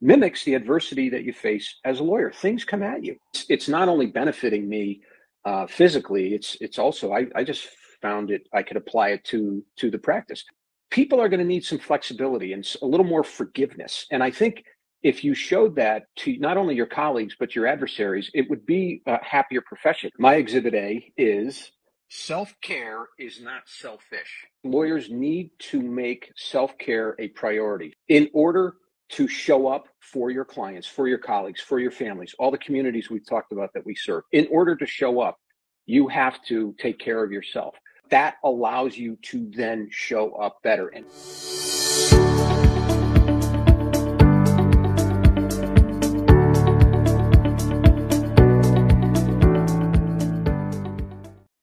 mimics 0.00 0.44
the 0.44 0.54
adversity 0.54 1.08
that 1.10 1.24
you 1.24 1.32
face 1.32 1.76
as 1.84 2.00
a 2.00 2.04
lawyer. 2.04 2.30
Things 2.30 2.64
come 2.64 2.82
at 2.82 3.04
you. 3.04 3.16
It's, 3.34 3.46
it's 3.48 3.68
not 3.68 3.88
only 3.88 4.06
benefiting 4.06 4.68
me 4.68 5.02
uh, 5.44 5.66
physically, 5.66 6.34
it's 6.34 6.56
it's 6.60 6.78
also 6.78 7.12
I, 7.12 7.26
I 7.34 7.44
just 7.44 7.68
found 8.02 8.30
it 8.30 8.46
I 8.52 8.62
could 8.62 8.76
apply 8.76 9.10
it 9.10 9.24
to 9.26 9.64
to 9.76 9.90
the 9.90 9.98
practice. 9.98 10.44
People 10.90 11.20
are 11.20 11.28
going 11.28 11.40
to 11.40 11.46
need 11.46 11.64
some 11.64 11.78
flexibility 11.78 12.52
and 12.52 12.66
a 12.82 12.86
little 12.86 13.06
more 13.06 13.24
forgiveness. 13.24 14.06
And 14.10 14.22
I 14.22 14.30
think 14.30 14.64
if 15.02 15.24
you 15.24 15.34
showed 15.34 15.76
that 15.76 16.04
to 16.16 16.36
not 16.38 16.56
only 16.56 16.74
your 16.74 16.86
colleagues 16.86 17.36
but 17.38 17.54
your 17.54 17.66
adversaries, 17.66 18.30
it 18.34 18.48
would 18.50 18.66
be 18.66 19.02
a 19.06 19.22
happier 19.24 19.60
profession. 19.60 20.10
My 20.18 20.34
exhibit 20.34 20.74
A 20.74 21.12
is 21.16 21.70
self 22.10 22.54
care 22.62 23.06
is 23.18 23.40
not 23.40 23.62
selfish. 23.66 24.46
Lawyers 24.64 25.10
need 25.10 25.50
to 25.58 25.80
make 25.80 26.32
self 26.36 26.76
care 26.78 27.14
a 27.18 27.28
priority 27.28 27.94
in 28.08 28.28
order 28.32 28.74
to 29.10 29.26
show 29.26 29.68
up 29.68 29.88
for 30.00 30.30
your 30.30 30.44
clients, 30.44 30.86
for 30.86 31.08
your 31.08 31.18
colleagues, 31.18 31.60
for 31.60 31.78
your 31.78 31.90
families, 31.90 32.34
all 32.38 32.50
the 32.50 32.58
communities 32.58 33.08
we've 33.08 33.26
talked 33.26 33.52
about 33.52 33.70
that 33.74 33.86
we 33.86 33.94
serve. 33.94 34.22
In 34.32 34.46
order 34.50 34.76
to 34.76 34.86
show 34.86 35.20
up, 35.20 35.38
you 35.86 36.08
have 36.08 36.42
to 36.44 36.74
take 36.78 36.98
care 36.98 37.24
of 37.24 37.32
yourself. 37.32 37.74
That 38.10 38.36
allows 38.44 38.96
you 38.96 39.16
to 39.22 39.50
then 39.54 39.88
show 39.90 40.32
up 40.34 40.58
better. 40.62 40.88
And 40.88 41.06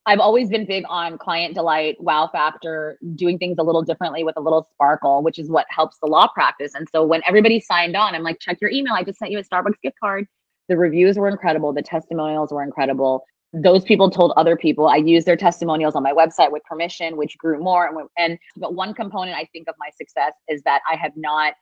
I've 0.07 0.19
always 0.19 0.49
been 0.49 0.65
big 0.65 0.83
on 0.87 1.17
client 1.17 1.55
delight, 1.55 1.95
wow 1.99 2.29
factor, 2.31 2.99
doing 3.15 3.39
things 3.39 3.57
a 3.57 3.63
little 3.63 3.81
differently 3.81 4.23
with 4.23 4.37
a 4.37 4.41
little 4.41 4.67
sparkle, 4.71 5.23
which 5.23 5.39
is 5.39 5.49
what 5.49 5.65
helps 5.69 5.97
the 5.97 6.05
law 6.05 6.27
practice. 6.27 6.75
And 6.75 6.87
so 6.91 7.03
when 7.03 7.21
everybody 7.27 7.59
signed 7.59 7.95
on, 7.95 8.13
I'm 8.13 8.21
like, 8.21 8.39
check 8.39 8.59
your 8.61 8.69
email. 8.69 8.93
I 8.93 9.03
just 9.03 9.17
sent 9.17 9.31
you 9.31 9.39
a 9.39 9.43
Starbucks 9.43 9.81
gift 9.81 9.99
card. 9.99 10.27
The 10.69 10.77
reviews 10.77 11.17
were 11.17 11.27
incredible. 11.27 11.73
The 11.73 11.81
testimonials 11.81 12.51
were 12.51 12.63
incredible. 12.63 13.25
Those 13.53 13.83
people 13.83 14.11
told 14.11 14.33
other 14.35 14.55
people. 14.55 14.87
I 14.87 14.97
used 14.97 15.25
their 15.25 15.37
testimonials 15.37 15.95
on 15.95 16.03
my 16.03 16.11
website 16.11 16.51
with 16.51 16.63
permission, 16.65 17.17
which 17.17 17.37
grew 17.39 17.59
more. 17.59 17.87
And, 17.87 18.07
and 18.17 18.39
but 18.57 18.75
one 18.75 18.93
component 18.93 19.35
I 19.35 19.47
think 19.53 19.67
of 19.67 19.75
my 19.79 19.89
success 19.97 20.33
is 20.47 20.61
that 20.63 20.81
I 20.91 20.97
have 20.97 21.13
not 21.15 21.53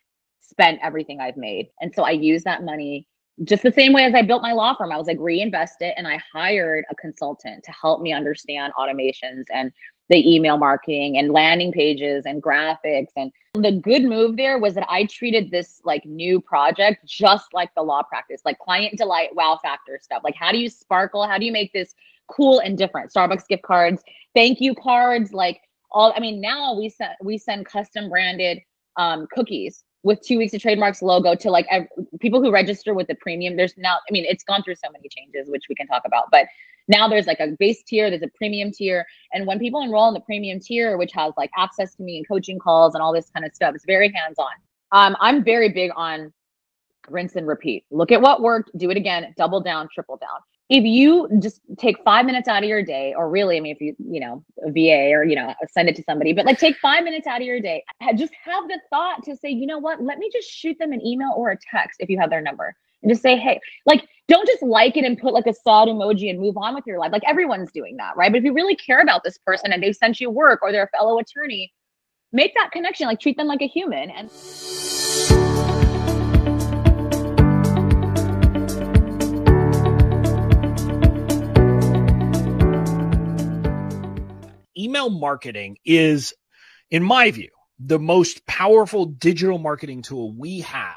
spent 0.42 0.80
everything 0.84 1.22
I've 1.22 1.38
made. 1.38 1.70
And 1.80 1.94
so 1.96 2.04
I 2.04 2.12
use 2.12 2.44
that 2.44 2.64
money 2.64 3.08
just 3.44 3.64
the 3.64 3.72
same 3.72 3.94
way 3.94 4.04
as 4.04 4.14
I 4.14 4.22
built 4.22 4.42
my 4.42 4.54
law 4.54 4.76
firm, 4.76 4.92
I 4.92 4.98
was 4.98 5.08
like 5.08 5.18
reinvest 5.20 5.82
it 5.82 5.96
and 5.98 6.08
I 6.08 6.22
hired 6.32 6.86
a 6.92 6.96
consultant 6.96 7.64
to 7.64 7.72
help 7.72 8.02
me 8.02 8.14
understand 8.14 8.74
automations 8.78 9.46
and 9.52 9.72
the 10.10 10.36
email 10.36 10.58
marketing 10.58 11.18
and 11.18 11.32
landing 11.32 11.72
pages 11.72 12.26
and 12.26 12.44
graphics. 12.44 13.08
And 13.16 13.32
the 13.56 13.72
good 13.72 14.04
move 14.04 14.38
there 14.38 14.60
was 14.60 14.76
that 14.76 14.86
I 14.90 15.06
treated 15.06 15.50
this 15.50 15.82
like 15.84 16.06
new 16.06 16.40
project 16.42 17.06
just 17.06 17.54
like 17.54 17.74
the 17.76 17.82
law 17.82 18.04
practice, 18.04 18.42
like 18.46 18.60
client 18.60 18.98
delight, 18.98 19.36
wow 19.36 19.60
factor 19.64 20.00
stuff. 20.02 20.22
Like, 20.24 20.36
how 20.36 20.52
do 20.52 20.60
you 20.60 20.70
sparkle? 20.70 21.26
How 21.26 21.38
do 21.38 21.46
you 21.46 21.52
make 21.52 21.74
this 21.74 21.96
cool 22.28 22.60
and 22.60 22.78
different? 22.78 23.12
Starbucks 23.12 23.48
gift 23.48 23.64
cards, 23.64 24.04
thank 24.36 24.62
you 24.62 24.76
cards, 24.76 25.34
like 25.34 25.62
all. 25.92 26.14
I 26.16 26.20
mean, 26.20 26.42
now 26.42 26.78
we 26.78 26.90
send 26.90 27.14
we 27.22 27.38
send 27.38 27.66
custom 27.66 28.10
branded 28.10 28.60
um, 28.98 29.28
cookies 29.32 29.84
with 30.04 30.22
two 30.22 30.38
weeks 30.38 30.54
of 30.54 30.62
trademarks 30.62 31.02
logo 31.02 31.36
to 31.36 31.50
like 31.50 31.66
ev- 31.70 31.88
people 32.20 32.42
who 32.42 32.52
register 32.52 32.94
with 32.94 33.08
the 33.08 33.16
premium 33.16 33.56
there's 33.56 33.76
now 33.78 33.98
i 34.10 34.12
mean 34.12 34.26
it's 34.26 34.44
gone 34.44 34.62
through 34.64 34.76
so 34.76 34.90
many 34.92 35.08
changes 35.10 35.50
which 35.50 35.64
we 35.70 35.76
can 35.76 35.88
talk 35.88 36.04
about 36.06 36.26
but 36.32 36.46
now 36.88 37.08
there's 37.08 37.28
like 37.28 37.40
a 37.40 37.48
base 37.60 37.82
tier 37.84 38.10
there's 38.10 38.22
a 38.22 38.32
premium 38.36 38.72
tier 38.72 39.06
and 39.34 39.48
when 39.48 39.60
people 39.60 39.82
enroll 39.82 40.08
in 40.08 40.14
the 40.14 40.20
premium 40.22 40.60
tier 40.60 40.98
which 40.98 41.12
has 41.14 41.34
like 41.38 41.50
access 41.58 41.96
to 41.96 42.04
me 42.04 42.18
and 42.18 42.28
coaching 42.28 42.60
calls 42.60 42.94
and 42.94 43.02
all 43.02 43.14
this 43.14 43.30
kind 43.30 43.46
of 43.46 43.54
stuff 43.54 43.74
it's 43.74 43.86
very 43.86 44.12
hands 44.14 44.38
on 44.38 44.52
um, 44.92 45.16
i'm 45.22 45.44
very 45.44 45.70
big 45.70 45.92
on 45.96 46.32
rinse 47.10 47.36
and 47.36 47.48
repeat. 47.48 47.86
Look 47.92 48.12
at 48.12 48.22
what 48.22 48.42
worked 48.42 48.72
do 48.78 48.90
it 48.90 48.98
again 48.98 49.34
double 49.38 49.62
down 49.62 49.90
triple 49.94 50.18
down 50.18 50.40
if 50.74 50.84
you 50.84 51.30
just 51.38 51.62
take 51.78 51.98
five 52.04 52.26
minutes 52.26 52.48
out 52.48 52.64
of 52.64 52.68
your 52.68 52.82
day, 52.82 53.14
or 53.16 53.30
really, 53.30 53.58
I 53.58 53.60
mean, 53.60 53.76
if 53.76 53.80
you, 53.80 53.96
you 54.00 54.20
know, 54.20 54.44
a 54.66 54.72
VA 54.72 55.12
or, 55.14 55.24
you 55.24 55.36
know, 55.36 55.54
send 55.70 55.88
it 55.88 55.96
to 55.98 56.04
somebody, 56.04 56.34
but 56.34 56.48
like 56.48 56.58
take 56.58 56.76
five 56.78 57.04
minutes 57.04 57.28
out 57.28 57.42
of 57.42 57.46
your 57.46 57.62
day, 57.62 57.84
just 58.16 58.34
have 58.44 58.68
the 58.68 58.80
thought 58.90 59.24
to 59.26 59.36
say, 59.36 59.52
you 59.52 59.68
know 59.68 59.78
what, 59.78 60.02
let 60.02 60.18
me 60.18 60.32
just 60.34 60.50
shoot 60.50 60.76
them 60.80 60.92
an 60.92 61.06
email 61.06 61.32
or 61.38 61.52
a 61.52 61.58
text 61.72 61.98
if 62.00 62.10
you 62.10 62.20
have 62.20 62.32
their 62.32 62.42
number 62.42 62.76
and 63.04 63.12
just 63.12 63.22
say, 63.22 63.38
hey, 63.38 63.60
like, 63.86 64.08
don't 64.28 64.48
just 64.48 64.64
like 64.64 64.98
it 64.98 65.06
and 65.06 65.16
put 65.20 65.32
like 65.32 65.46
a 65.46 65.54
sad 65.54 65.90
emoji 65.90 66.32
and 66.32 66.40
move 66.40 66.58
on 66.58 66.74
with 66.74 66.88
your 66.88 66.98
life. 66.98 67.12
Like 67.12 67.22
everyone's 67.28 67.72
doing 67.72 67.98
that, 67.98 68.18
right? 68.18 68.32
But 68.32 68.40
if 68.40 68.44
you 68.44 68.52
really 68.52 68.76
care 68.76 69.02
about 69.02 69.24
this 69.24 69.38
person 69.38 69.72
and 69.74 69.84
they've 69.84 69.96
sent 69.96 70.20
you 70.20 70.32
work 70.32 70.62
or 70.64 70.72
they're 70.72 70.90
a 70.92 70.98
fellow 70.98 71.20
attorney, 71.20 71.72
make 72.32 72.56
that 72.56 72.72
connection, 72.72 73.06
like 73.06 73.20
treat 73.20 73.38
them 73.38 73.46
like 73.46 73.62
a 73.62 73.68
human. 73.68 74.10
And 74.10 74.32
email 84.78 85.10
marketing 85.10 85.78
is, 85.86 86.34
in 86.92 87.04
my 87.04 87.32
view, 87.32 87.50
the 87.80 88.00
most 88.00 88.46
powerful 88.46 89.06
digital 89.06 89.58
marketing 89.58 90.02
tool 90.02 90.34
we 90.38 90.62
have 90.62 90.96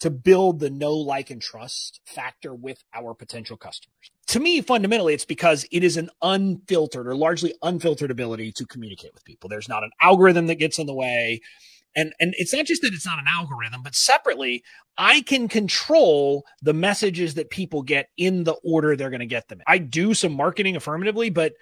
to 0.00 0.10
build 0.10 0.58
the 0.58 0.70
know, 0.70 0.94
like, 0.94 1.30
and 1.30 1.40
trust 1.40 2.00
factor 2.06 2.52
with 2.52 2.82
our 2.92 3.14
potential 3.14 3.56
customers. 3.56 4.10
To 4.28 4.40
me, 4.40 4.60
fundamentally, 4.60 5.14
it's 5.14 5.24
because 5.24 5.64
it 5.70 5.84
is 5.84 5.96
an 5.96 6.10
unfiltered 6.20 7.06
or 7.06 7.14
largely 7.14 7.54
unfiltered 7.62 8.10
ability 8.10 8.50
to 8.52 8.66
communicate 8.66 9.14
with 9.14 9.24
people. 9.24 9.48
There's 9.48 9.68
not 9.68 9.84
an 9.84 9.92
algorithm 10.00 10.48
that 10.48 10.56
gets 10.56 10.80
in 10.80 10.86
the 10.86 10.94
way. 10.94 11.40
And, 11.94 12.12
and 12.18 12.34
it's 12.36 12.52
not 12.52 12.66
just 12.66 12.82
that 12.82 12.94
it's 12.94 13.06
not 13.06 13.20
an 13.20 13.26
algorithm, 13.28 13.82
but 13.82 13.94
separately, 13.94 14.64
I 14.98 15.20
can 15.20 15.46
control 15.46 16.44
the 16.62 16.72
messages 16.72 17.34
that 17.34 17.50
people 17.50 17.82
get 17.82 18.08
in 18.16 18.42
the 18.44 18.56
order 18.64 18.96
they're 18.96 19.10
going 19.10 19.20
to 19.20 19.26
get 19.26 19.48
them. 19.48 19.60
I 19.66 19.78
do 19.78 20.14
some 20.14 20.32
marketing 20.32 20.74
affirmatively, 20.74 21.30
but 21.30 21.52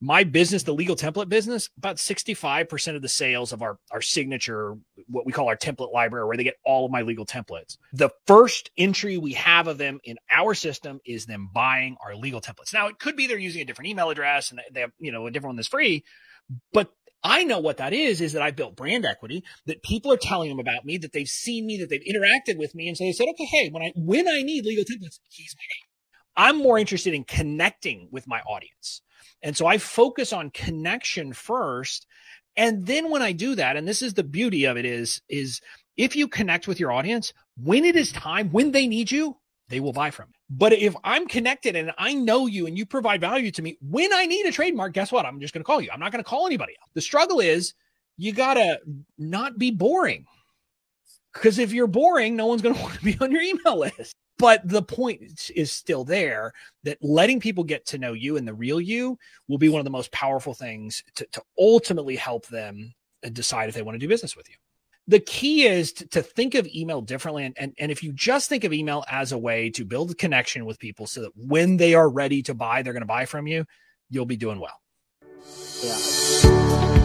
my 0.00 0.24
business, 0.24 0.62
the 0.62 0.72
legal 0.72 0.96
template 0.96 1.28
business, 1.28 1.68
about 1.76 1.96
65% 1.96 2.96
of 2.96 3.02
the 3.02 3.08
sales 3.08 3.52
of 3.52 3.60
our, 3.60 3.78
our 3.90 4.00
signature, 4.00 4.74
what 5.08 5.26
we 5.26 5.32
call 5.32 5.48
our 5.48 5.56
template 5.56 5.92
library, 5.92 6.26
where 6.26 6.36
they 6.36 6.44
get 6.44 6.56
all 6.64 6.86
of 6.86 6.90
my 6.90 7.02
legal 7.02 7.26
templates. 7.26 7.76
The 7.92 8.10
first 8.26 8.70
entry 8.78 9.18
we 9.18 9.34
have 9.34 9.66
of 9.68 9.76
them 9.76 10.00
in 10.02 10.16
our 10.30 10.54
system 10.54 11.00
is 11.04 11.26
them 11.26 11.50
buying 11.52 11.96
our 12.04 12.16
legal 12.16 12.40
templates. 12.40 12.72
Now, 12.72 12.88
it 12.88 12.98
could 12.98 13.14
be 13.14 13.26
they're 13.26 13.38
using 13.38 13.60
a 13.60 13.66
different 13.66 13.90
email 13.90 14.08
address 14.08 14.50
and 14.50 14.60
they 14.72 14.80
have, 14.80 14.92
you 14.98 15.12
know, 15.12 15.26
a 15.26 15.30
different 15.30 15.50
one 15.50 15.56
that's 15.56 15.68
free, 15.68 16.04
but 16.72 16.90
I 17.22 17.44
know 17.44 17.58
what 17.58 17.76
that 17.76 17.92
is, 17.92 18.22
is 18.22 18.32
that 18.32 18.42
I 18.42 18.50
built 18.50 18.76
brand 18.76 19.04
equity, 19.04 19.44
that 19.66 19.82
people 19.82 20.10
are 20.10 20.16
telling 20.16 20.48
them 20.48 20.58
about 20.58 20.86
me, 20.86 20.96
that 20.98 21.12
they've 21.12 21.28
seen 21.28 21.66
me, 21.66 21.76
that 21.78 21.90
they've 21.90 22.00
interacted 22.00 22.56
with 22.56 22.74
me. 22.74 22.88
And 22.88 22.96
so 22.96 23.04
they 23.04 23.12
said, 23.12 23.28
okay, 23.28 23.44
hey, 23.44 23.68
when 23.70 23.82
I, 23.82 23.92
when 23.94 24.26
I 24.26 24.42
need 24.42 24.64
legal 24.64 24.84
templates, 24.84 25.20
he's 25.28 25.54
my. 25.56 26.46
I'm 26.46 26.56
more 26.56 26.78
interested 26.78 27.12
in 27.12 27.24
connecting 27.24 28.08
with 28.10 28.26
my 28.26 28.40
audience. 28.40 29.02
And 29.42 29.56
so 29.56 29.66
I 29.66 29.78
focus 29.78 30.32
on 30.32 30.50
connection 30.50 31.32
first. 31.32 32.06
And 32.56 32.86
then 32.86 33.10
when 33.10 33.22
I 33.22 33.32
do 33.32 33.54
that, 33.54 33.76
and 33.76 33.86
this 33.86 34.02
is 34.02 34.14
the 34.14 34.24
beauty 34.24 34.64
of 34.64 34.76
it 34.76 34.84
is, 34.84 35.20
is 35.28 35.60
if 35.96 36.16
you 36.16 36.28
connect 36.28 36.66
with 36.66 36.80
your 36.80 36.92
audience, 36.92 37.32
when 37.56 37.84
it 37.84 37.96
is 37.96 38.12
time, 38.12 38.50
when 38.50 38.72
they 38.72 38.86
need 38.86 39.10
you, 39.10 39.36
they 39.68 39.80
will 39.80 39.92
buy 39.92 40.10
from 40.10 40.28
you. 40.28 40.34
But 40.50 40.72
if 40.72 40.96
I'm 41.04 41.28
connected 41.28 41.76
and 41.76 41.92
I 41.96 42.12
know 42.12 42.46
you 42.46 42.66
and 42.66 42.76
you 42.76 42.84
provide 42.84 43.20
value 43.20 43.50
to 43.52 43.62
me, 43.62 43.78
when 43.80 44.12
I 44.12 44.26
need 44.26 44.46
a 44.46 44.52
trademark, 44.52 44.92
guess 44.92 45.12
what? 45.12 45.24
I'm 45.24 45.40
just 45.40 45.54
going 45.54 45.62
to 45.62 45.66
call 45.66 45.80
you. 45.80 45.90
I'm 45.92 46.00
not 46.00 46.10
going 46.10 46.22
to 46.24 46.28
call 46.28 46.46
anybody 46.46 46.72
else. 46.80 46.90
The 46.94 47.00
struggle 47.00 47.40
is 47.40 47.74
you 48.16 48.32
got 48.32 48.54
to 48.54 48.80
not 49.16 49.58
be 49.58 49.70
boring. 49.70 50.26
Because 51.32 51.60
if 51.60 51.72
you're 51.72 51.86
boring, 51.86 52.34
no 52.34 52.46
one's 52.46 52.62
going 52.62 52.74
to 52.76 52.82
want 52.82 52.94
to 52.94 53.04
be 53.04 53.16
on 53.20 53.30
your 53.30 53.42
email 53.42 53.78
list 53.78 54.16
but 54.40 54.66
the 54.66 54.82
point 54.82 55.50
is 55.54 55.70
still 55.70 56.02
there 56.02 56.52
that 56.84 56.96
letting 57.02 57.40
people 57.40 57.62
get 57.62 57.86
to 57.86 57.98
know 57.98 58.14
you 58.14 58.38
and 58.38 58.48
the 58.48 58.54
real 58.54 58.80
you 58.80 59.18
will 59.48 59.58
be 59.58 59.68
one 59.68 59.80
of 59.80 59.84
the 59.84 59.90
most 59.90 60.10
powerful 60.12 60.54
things 60.54 61.04
to, 61.14 61.26
to 61.32 61.42
ultimately 61.58 62.16
help 62.16 62.46
them 62.46 62.94
uh, 63.24 63.28
decide 63.28 63.68
if 63.68 63.74
they 63.74 63.82
want 63.82 63.94
to 63.94 63.98
do 64.00 64.08
business 64.08 64.34
with 64.34 64.48
you. 64.48 64.56
The 65.08 65.20
key 65.20 65.66
is 65.66 65.92
to, 65.94 66.06
to 66.08 66.22
think 66.22 66.54
of 66.54 66.66
email 66.68 67.02
differently 67.02 67.44
and, 67.44 67.54
and, 67.58 67.74
and 67.78 67.92
if 67.92 68.02
you 68.02 68.12
just 68.12 68.48
think 68.48 68.64
of 68.64 68.72
email 68.72 69.04
as 69.10 69.32
a 69.32 69.38
way 69.38 69.68
to 69.70 69.84
build 69.84 70.12
a 70.12 70.14
connection 70.14 70.64
with 70.64 70.78
people 70.78 71.06
so 71.06 71.22
that 71.22 71.32
when 71.36 71.76
they 71.76 71.94
are 71.94 72.08
ready 72.08 72.42
to 72.44 72.54
buy 72.54 72.82
they're 72.82 72.94
going 72.94 73.02
to 73.02 73.06
buy 73.06 73.26
from 73.26 73.46
you 73.46 73.66
you'll 74.08 74.26
be 74.26 74.36
doing 74.36 74.58
well. 74.58 74.80
Yeah 75.82 76.99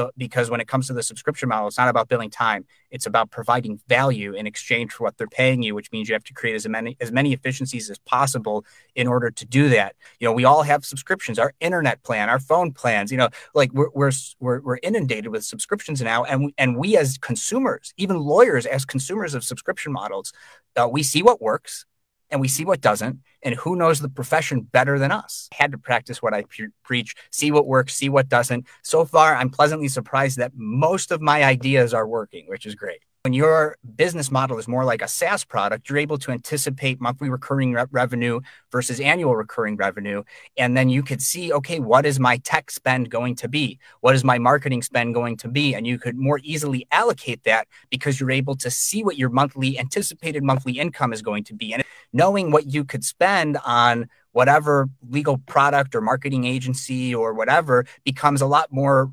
So, 0.00 0.10
because 0.16 0.48
when 0.48 0.62
it 0.62 0.66
comes 0.66 0.86
to 0.86 0.94
the 0.94 1.02
subscription 1.02 1.50
model, 1.50 1.68
it's 1.68 1.76
not 1.76 1.90
about 1.90 2.08
billing 2.08 2.30
time; 2.30 2.64
it's 2.90 3.04
about 3.04 3.30
providing 3.30 3.80
value 3.86 4.32
in 4.32 4.46
exchange 4.46 4.92
for 4.92 5.04
what 5.04 5.18
they're 5.18 5.26
paying 5.26 5.62
you, 5.62 5.74
which 5.74 5.92
means 5.92 6.08
you 6.08 6.14
have 6.14 6.24
to 6.24 6.32
create 6.32 6.54
as 6.54 6.66
many 6.66 6.96
as 7.02 7.12
many 7.12 7.34
efficiencies 7.34 7.90
as 7.90 7.98
possible 7.98 8.64
in 8.94 9.06
order 9.06 9.30
to 9.30 9.44
do 9.44 9.68
that. 9.68 9.94
You 10.18 10.26
know, 10.26 10.32
we 10.32 10.46
all 10.46 10.62
have 10.62 10.86
subscriptions: 10.86 11.38
our 11.38 11.52
internet 11.60 12.02
plan, 12.02 12.30
our 12.30 12.38
phone 12.38 12.72
plans. 12.72 13.12
You 13.12 13.18
know, 13.18 13.28
like 13.54 13.74
we're 13.74 13.90
we're 13.92 14.12
we're, 14.38 14.60
we're 14.62 14.78
inundated 14.82 15.30
with 15.30 15.44
subscriptions 15.44 16.00
now, 16.00 16.24
and 16.24 16.44
we, 16.46 16.54
and 16.56 16.78
we 16.78 16.96
as 16.96 17.18
consumers, 17.18 17.92
even 17.98 18.16
lawyers 18.16 18.64
as 18.64 18.86
consumers 18.86 19.34
of 19.34 19.44
subscription 19.44 19.92
models, 19.92 20.32
uh, 20.76 20.88
we 20.90 21.02
see 21.02 21.22
what 21.22 21.42
works 21.42 21.84
and 22.30 22.40
we 22.40 22.48
see 22.48 22.64
what 22.64 22.80
doesn't 22.80 23.20
and 23.42 23.54
who 23.54 23.76
knows 23.76 24.00
the 24.00 24.08
profession 24.08 24.60
better 24.60 24.98
than 24.98 25.10
us. 25.10 25.48
I 25.52 25.56
had 25.62 25.72
to 25.72 25.78
practice 25.78 26.22
what 26.22 26.34
i 26.34 26.42
pre- 26.42 26.68
preach 26.82 27.14
see 27.30 27.50
what 27.50 27.66
works 27.66 27.94
see 27.94 28.08
what 28.08 28.28
doesn't. 28.28 28.66
So 28.82 29.04
far 29.04 29.34
i'm 29.34 29.50
pleasantly 29.50 29.88
surprised 29.88 30.38
that 30.38 30.52
most 30.54 31.10
of 31.10 31.20
my 31.20 31.44
ideas 31.44 31.94
are 31.94 32.06
working 32.06 32.46
which 32.48 32.66
is 32.66 32.74
great 32.74 33.02
when 33.22 33.34
your 33.34 33.76
business 33.96 34.30
model 34.30 34.58
is 34.58 34.66
more 34.66 34.84
like 34.84 35.02
a 35.02 35.08
SaaS 35.08 35.44
product, 35.44 35.88
you're 35.88 35.98
able 35.98 36.16
to 36.18 36.30
anticipate 36.30 37.00
monthly 37.00 37.28
recurring 37.28 37.72
re- 37.74 37.84
revenue 37.90 38.40
versus 38.72 38.98
annual 38.98 39.36
recurring 39.36 39.76
revenue. 39.76 40.22
And 40.56 40.74
then 40.74 40.88
you 40.88 41.02
could 41.02 41.20
see, 41.20 41.52
okay, 41.52 41.80
what 41.80 42.06
is 42.06 42.18
my 42.18 42.38
tech 42.38 42.70
spend 42.70 43.10
going 43.10 43.34
to 43.36 43.48
be? 43.48 43.78
What 44.00 44.14
is 44.14 44.24
my 44.24 44.38
marketing 44.38 44.80
spend 44.80 45.12
going 45.12 45.36
to 45.38 45.48
be? 45.48 45.74
And 45.74 45.86
you 45.86 45.98
could 45.98 46.16
more 46.16 46.40
easily 46.42 46.86
allocate 46.92 47.44
that 47.44 47.68
because 47.90 48.18
you're 48.18 48.30
able 48.30 48.56
to 48.56 48.70
see 48.70 49.04
what 49.04 49.18
your 49.18 49.28
monthly 49.28 49.78
anticipated 49.78 50.42
monthly 50.42 50.78
income 50.78 51.12
is 51.12 51.20
going 51.20 51.44
to 51.44 51.54
be. 51.54 51.74
And 51.74 51.84
knowing 52.14 52.50
what 52.50 52.72
you 52.72 52.84
could 52.84 53.04
spend 53.04 53.58
on 53.66 54.08
whatever 54.32 54.88
legal 55.10 55.38
product 55.38 55.94
or 55.94 56.00
marketing 56.00 56.44
agency 56.44 57.14
or 57.14 57.34
whatever 57.34 57.84
becomes 58.04 58.40
a 58.40 58.46
lot 58.46 58.72
more 58.72 59.12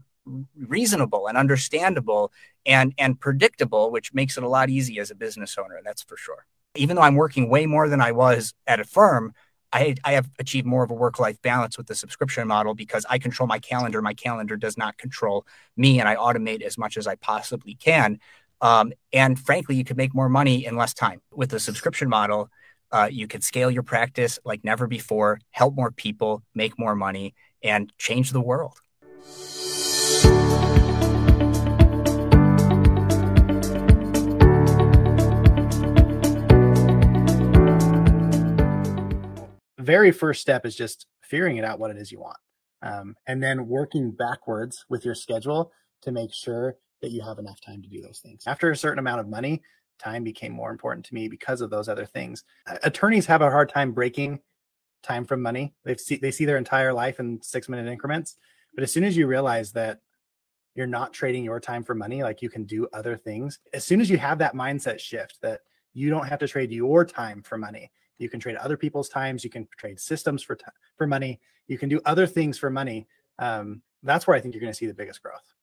reasonable 0.56 1.28
and 1.28 1.38
understandable 1.38 2.32
and 2.66 2.94
and 2.98 3.20
predictable 3.20 3.92
which 3.92 4.14
makes 4.14 4.38
it 4.38 4.44
a 4.44 4.48
lot 4.48 4.70
easier 4.70 5.02
as 5.02 5.12
a 5.12 5.16
business 5.16 5.58
owner 5.58 5.80
that's 5.84 6.04
for 6.04 6.18
sure 6.18 6.46
even 6.76 6.96
though 6.96 7.02
i'm 7.02 7.16
working 7.16 7.50
way 7.50 7.66
more 7.66 7.88
than 7.88 8.02
i 8.02 8.12
was 8.12 8.54
at 8.66 8.80
a 8.80 8.84
firm 8.84 9.34
I, 9.74 9.96
I 10.04 10.14
have 10.14 10.30
achieved 10.40 10.66
more 10.66 10.84
of 10.84 10.92
a 10.92 10.94
work 10.94 11.20
life 11.20 11.42
balance 11.42 11.78
with 11.78 11.88
the 11.88 11.96
subscription 11.96 12.48
model 12.48 12.74
because 12.74 13.06
I 13.10 13.18
control 13.18 13.48
my 13.48 13.60
calendar. 13.60 14.02
My 14.02 14.14
calendar 14.14 14.56
does 14.56 14.78
not 14.78 14.98
control 14.98 15.46
me, 15.76 16.00
and 16.00 16.08
I 16.08 16.16
automate 16.16 16.62
as 16.62 16.78
much 16.78 16.98
as 16.98 17.06
I 17.06 17.16
possibly 17.16 17.76
can. 17.76 18.20
Um, 18.62 18.94
and 19.14 19.38
frankly, 19.38 19.76
you 19.76 19.84
could 19.84 19.98
make 19.98 20.16
more 20.16 20.30
money 20.30 20.66
in 20.66 20.76
less 20.78 20.94
time. 20.94 21.22
With 21.32 21.50
the 21.50 21.60
subscription 21.60 22.10
model, 22.10 22.50
uh, 22.92 23.10
you 23.12 23.28
could 23.28 23.44
scale 23.44 23.70
your 23.70 23.84
practice 23.84 24.40
like 24.46 24.64
never 24.64 24.88
before, 24.88 25.40
help 25.52 25.76
more 25.76 25.92
people, 25.92 26.44
make 26.56 26.80
more 26.80 26.96
money, 26.96 27.36
and 27.62 27.92
change 27.98 28.32
the 28.32 28.42
world. 28.42 28.80
Very 39.88 40.12
first 40.12 40.42
step 40.42 40.66
is 40.66 40.76
just 40.76 41.08
figuring 41.24 41.56
it 41.56 41.64
out 41.64 41.80
what 41.80 41.90
it 41.90 41.98
is 41.98 42.12
you 42.12 42.20
want. 42.20 42.38
Um, 42.82 43.16
and 43.26 43.42
then 43.42 43.68
working 43.68 44.12
backwards 44.12 44.86
with 44.90 45.06
your 45.06 45.16
schedule 45.16 45.72
to 46.02 46.12
make 46.12 46.34
sure 46.34 46.76
that 47.02 47.12
you 47.12 47.22
have 47.22 47.40
enough 47.40 47.62
time 47.62 47.82
to 47.82 47.88
do 47.88 48.02
those 48.02 48.20
things. 48.20 48.44
After 48.46 48.70
a 48.70 48.76
certain 48.76 49.00
amount 49.00 49.22
of 49.22 49.30
money, 49.30 49.62
time 49.98 50.26
became 50.26 50.52
more 50.52 50.72
important 50.72 51.06
to 51.06 51.14
me 51.14 51.30
because 51.30 51.62
of 51.62 51.70
those 51.70 51.88
other 51.88 52.06
things. 52.06 52.44
Attorneys 52.84 53.26
have 53.28 53.42
a 53.42 53.50
hard 53.50 53.70
time 53.70 53.94
breaking 53.94 54.42
time 55.04 55.24
from 55.24 55.42
money. 55.42 55.74
They 55.86 55.96
see 55.96 56.18
they 56.18 56.32
see 56.32 56.46
their 56.46 56.58
entire 56.58 56.94
life 56.94 57.20
in 57.20 57.40
6-minute 57.40 57.90
increments, 57.90 58.36
but 58.76 58.84
as 58.84 58.92
soon 58.92 59.06
as 59.06 59.16
you 59.16 59.26
realize 59.26 59.72
that 59.72 60.02
you're 60.76 60.86
not 60.86 61.14
trading 61.14 61.46
your 61.46 61.60
time 61.62 61.84
for 61.84 61.96
money, 61.96 62.24
like 62.24 62.42
you 62.42 62.50
can 62.50 62.66
do 62.66 62.88
other 62.94 63.16
things, 63.16 63.60
as 63.74 63.86
soon 63.86 64.02
as 64.02 64.10
you 64.10 64.18
have 64.18 64.38
that 64.40 64.54
mindset 64.54 65.00
shift 65.00 65.40
that 65.42 65.62
you 65.94 66.10
don't 66.10 66.28
have 66.28 66.40
to 66.40 66.48
trade 66.48 66.72
your 66.72 67.06
time 67.06 67.42
for 67.42 67.58
money, 67.58 67.90
you 68.18 68.30
can 68.30 68.40
trade 68.40 68.56
other 68.56 68.78
people's 68.78 69.10
times. 69.10 69.44
You 69.44 69.50
can 69.50 69.68
trade 69.78 70.00
systems 70.00 70.44
for 70.44 70.56
t- 70.56 70.66
for 70.96 71.08
money. 71.08 71.40
You 71.68 71.78
can 71.78 71.90
do 71.90 72.02
other 72.06 72.28
things 72.28 72.58
for 72.58 72.70
money. 72.70 73.08
Um, 73.40 73.82
that's 74.04 74.28
where 74.28 74.36
I 74.36 74.42
think 74.42 74.54
you're 74.54 74.62
going 74.62 74.72
to 74.72 74.78
see 74.78 74.88
the 74.88 74.94
biggest 74.94 75.22
growth. 75.22 75.54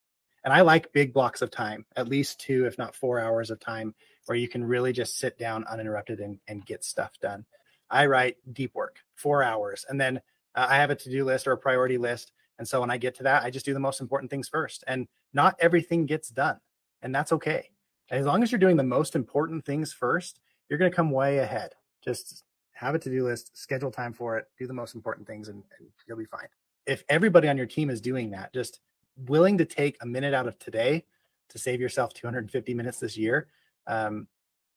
And 0.44 0.52
I 0.52 0.61
like 0.61 0.92
big 0.92 1.14
blocks 1.14 1.40
of 1.40 1.50
time, 1.50 1.86
at 1.96 2.09
least 2.09 2.38
two, 2.38 2.66
if 2.66 2.76
not 2.76 2.94
four 2.94 3.18
hours 3.18 3.50
of 3.50 3.59
time, 3.59 3.94
where 4.26 4.36
you 4.36 4.48
can 4.48 4.62
really 4.62 4.92
just 4.92 5.18
sit 5.18 5.38
down 5.38 5.64
uninterrupted 5.64 6.20
and, 6.20 6.38
and 6.46 6.66
get 6.66 6.84
stuff 6.84 7.18
done. 7.20 7.46
I 7.90 8.07
write 8.07 8.36
deep 8.52 8.74
work, 8.74 8.98
four 9.14 9.42
hours, 9.42 9.86
and 9.88 9.98
then 10.00 10.18
uh, 10.55 10.66
I 10.68 10.76
have 10.76 10.90
a 10.90 10.94
to 10.94 11.11
do 11.11 11.24
list 11.24 11.46
or 11.46 11.52
a 11.52 11.59
priority 11.59 11.96
list. 11.96 12.32
And 12.59 12.68
so 12.68 12.80
when 12.80 12.90
I 12.90 12.98
get 12.98 13.14
to 13.16 13.22
that, 13.24 13.42
I 13.42 13.50
just 13.50 13.66
do 13.66 13.74
the 13.74 13.80
most 13.80 14.00
important 14.00 14.30
things 14.30 14.48
first. 14.48 14.84
And 14.86 15.09
not 15.32 15.57
everything 15.59 16.07
gets 16.07 16.28
done, 16.28 16.61
and 17.02 17.14
that's 17.14 17.32
okay. 17.32 17.70
As 18.11 18.26
long 18.26 18.42
as 18.42 18.52
you're 18.52 18.59
doing 18.59 18.76
the 18.76 18.82
most 18.82 19.16
important 19.16 19.64
things 19.64 19.92
first, 19.92 20.40
you're 20.68 20.78
going 20.78 20.90
to 20.90 20.96
come 20.96 21.11
way 21.11 21.38
ahead. 21.38 21.72
Just 22.05 22.44
have 22.72 22.94
a 22.94 22.98
to-do 22.98 23.24
list, 23.24 23.57
schedule 23.57 23.90
time 23.90 24.12
for 24.12 24.36
it, 24.36 24.46
do 24.59 24.66
the 24.66 24.74
most 24.74 24.94
important 24.94 25.26
things, 25.26 25.48
and, 25.48 25.62
and 25.78 25.88
you'll 26.07 26.18
be 26.18 26.24
fine. 26.24 26.48
If 26.86 27.05
everybody 27.09 27.48
on 27.48 27.57
your 27.57 27.66
team 27.66 27.88
is 27.88 28.00
doing 28.00 28.30
that, 28.30 28.52
just 28.52 28.80
willing 29.26 29.57
to 29.59 29.64
take 29.64 29.96
a 30.00 30.07
minute 30.07 30.34
out 30.34 30.46
of 30.46 30.59
today 30.59 31.05
to 31.48 31.59
save 31.59 31.80
yourself 31.80 32.12
250 32.14 32.74
minutes 32.74 32.98
this 32.98 33.16
year, 33.16 33.48
um, 33.86 34.26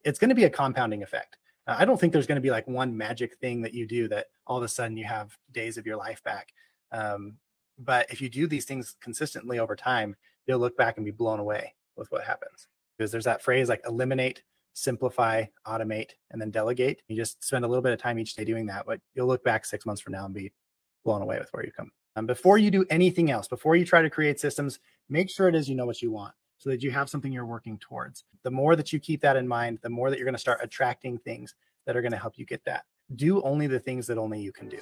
it's 0.04 0.20
going 0.20 0.30
to 0.30 0.36
be 0.36 0.46
a 0.46 0.50
compounding 0.50 1.04
effect. 1.04 1.38
Uh, 1.66 1.76
I 1.78 1.86
don't 1.86 2.00
think 2.00 2.14
there's 2.14 2.28
going 2.28 2.38
to 2.38 2.42
be 2.42 2.52
like 2.52 2.68
one 2.68 2.96
magic 2.96 3.38
thing 3.38 3.62
that 3.64 3.74
you 3.74 3.86
do 3.88 4.08
that 4.10 4.28
all 4.46 4.58
of 4.58 4.64
a 4.64 4.68
sudden 4.68 4.96
you 4.96 5.06
have 5.06 5.38
days 5.52 5.78
of 5.78 5.86
your 5.86 5.98
life 5.98 6.24
back. 6.24 6.54
Um, 6.92 7.38
but 7.78 8.10
if 8.10 8.22
you 8.22 8.30
do 8.30 8.48
these 8.48 8.66
things 8.66 8.96
consistently 9.02 9.60
over 9.60 9.76
time, 9.76 10.16
you'll 10.46 10.60
look 10.60 10.78
back 10.78 10.98
and 10.98 11.06
be 11.06 11.12
blown 11.12 11.40
away 11.40 11.74
with 11.96 12.12
what 12.12 12.24
happens. 12.24 12.68
Because 12.98 13.12
there's 13.12 13.26
that 13.26 13.44
phrase 13.44 13.70
like 13.70 13.82
eliminate 13.86 14.44
simplify, 14.78 15.44
automate, 15.66 16.12
and 16.30 16.40
then 16.40 16.52
delegate. 16.52 17.02
You 17.08 17.16
just 17.16 17.44
spend 17.44 17.66
a 17.66 17.68
little 17.68 17.82
bit 17.82 17.94
of 17.94 18.00
time 18.00 18.20
each 18.20 18.36
day 18.36 18.46
doing 18.46 18.68
that, 18.68 18.86
but 18.86 19.02
you'll 19.16 19.28
look 19.28 19.44
back 19.44 19.66
six 19.66 19.86
months 19.86 20.02
from 20.02 20.14
now 20.14 20.26
and 20.26 20.34
be 20.34 20.54
blown 21.04 21.22
away 21.22 21.40
with 21.40 21.50
where 21.52 21.66
you 21.66 21.72
come. 21.72 21.92
Um, 22.16 22.28
before 22.28 22.58
you 22.58 22.70
do 22.70 22.86
anything 22.90 23.32
else, 23.32 23.48
before 23.48 23.76
you 23.76 23.86
try 23.86 24.02
to 24.02 24.10
create 24.10 24.40
systems, 24.40 24.80
make 25.10 25.30
sure 25.30 25.48
it 25.48 25.56
is 25.56 25.68
you 25.68 25.76
know 25.76 25.86
what 25.86 26.02
you 26.02 26.12
want 26.12 26.34
so 26.60 26.70
that 26.70 26.84
you 26.84 26.92
have 26.92 27.10
something 27.10 27.32
you're 27.32 27.46
working 27.46 27.78
towards. 27.80 28.24
The 28.44 28.52
more 28.52 28.76
that 28.76 28.94
you 28.94 29.00
keep 29.00 29.22
that 29.22 29.36
in 29.36 29.48
mind, 29.48 29.80
the 29.82 29.90
more 29.90 30.10
that 30.10 30.18
you're 30.18 30.26
going 30.26 30.36
to 30.36 30.40
start 30.40 30.60
attracting 30.62 31.18
things 31.20 31.56
that 31.86 31.96
are 31.96 32.02
going 32.02 32.12
to 32.12 32.18
help 32.18 32.38
you 32.38 32.46
get 32.46 32.64
that. 32.66 32.86
Do 33.16 33.42
only 33.42 33.68
the 33.68 33.80
things 33.80 34.06
that 34.08 34.18
only 34.18 34.42
you 34.42 34.52
can 34.52 34.70
do. 34.70 34.80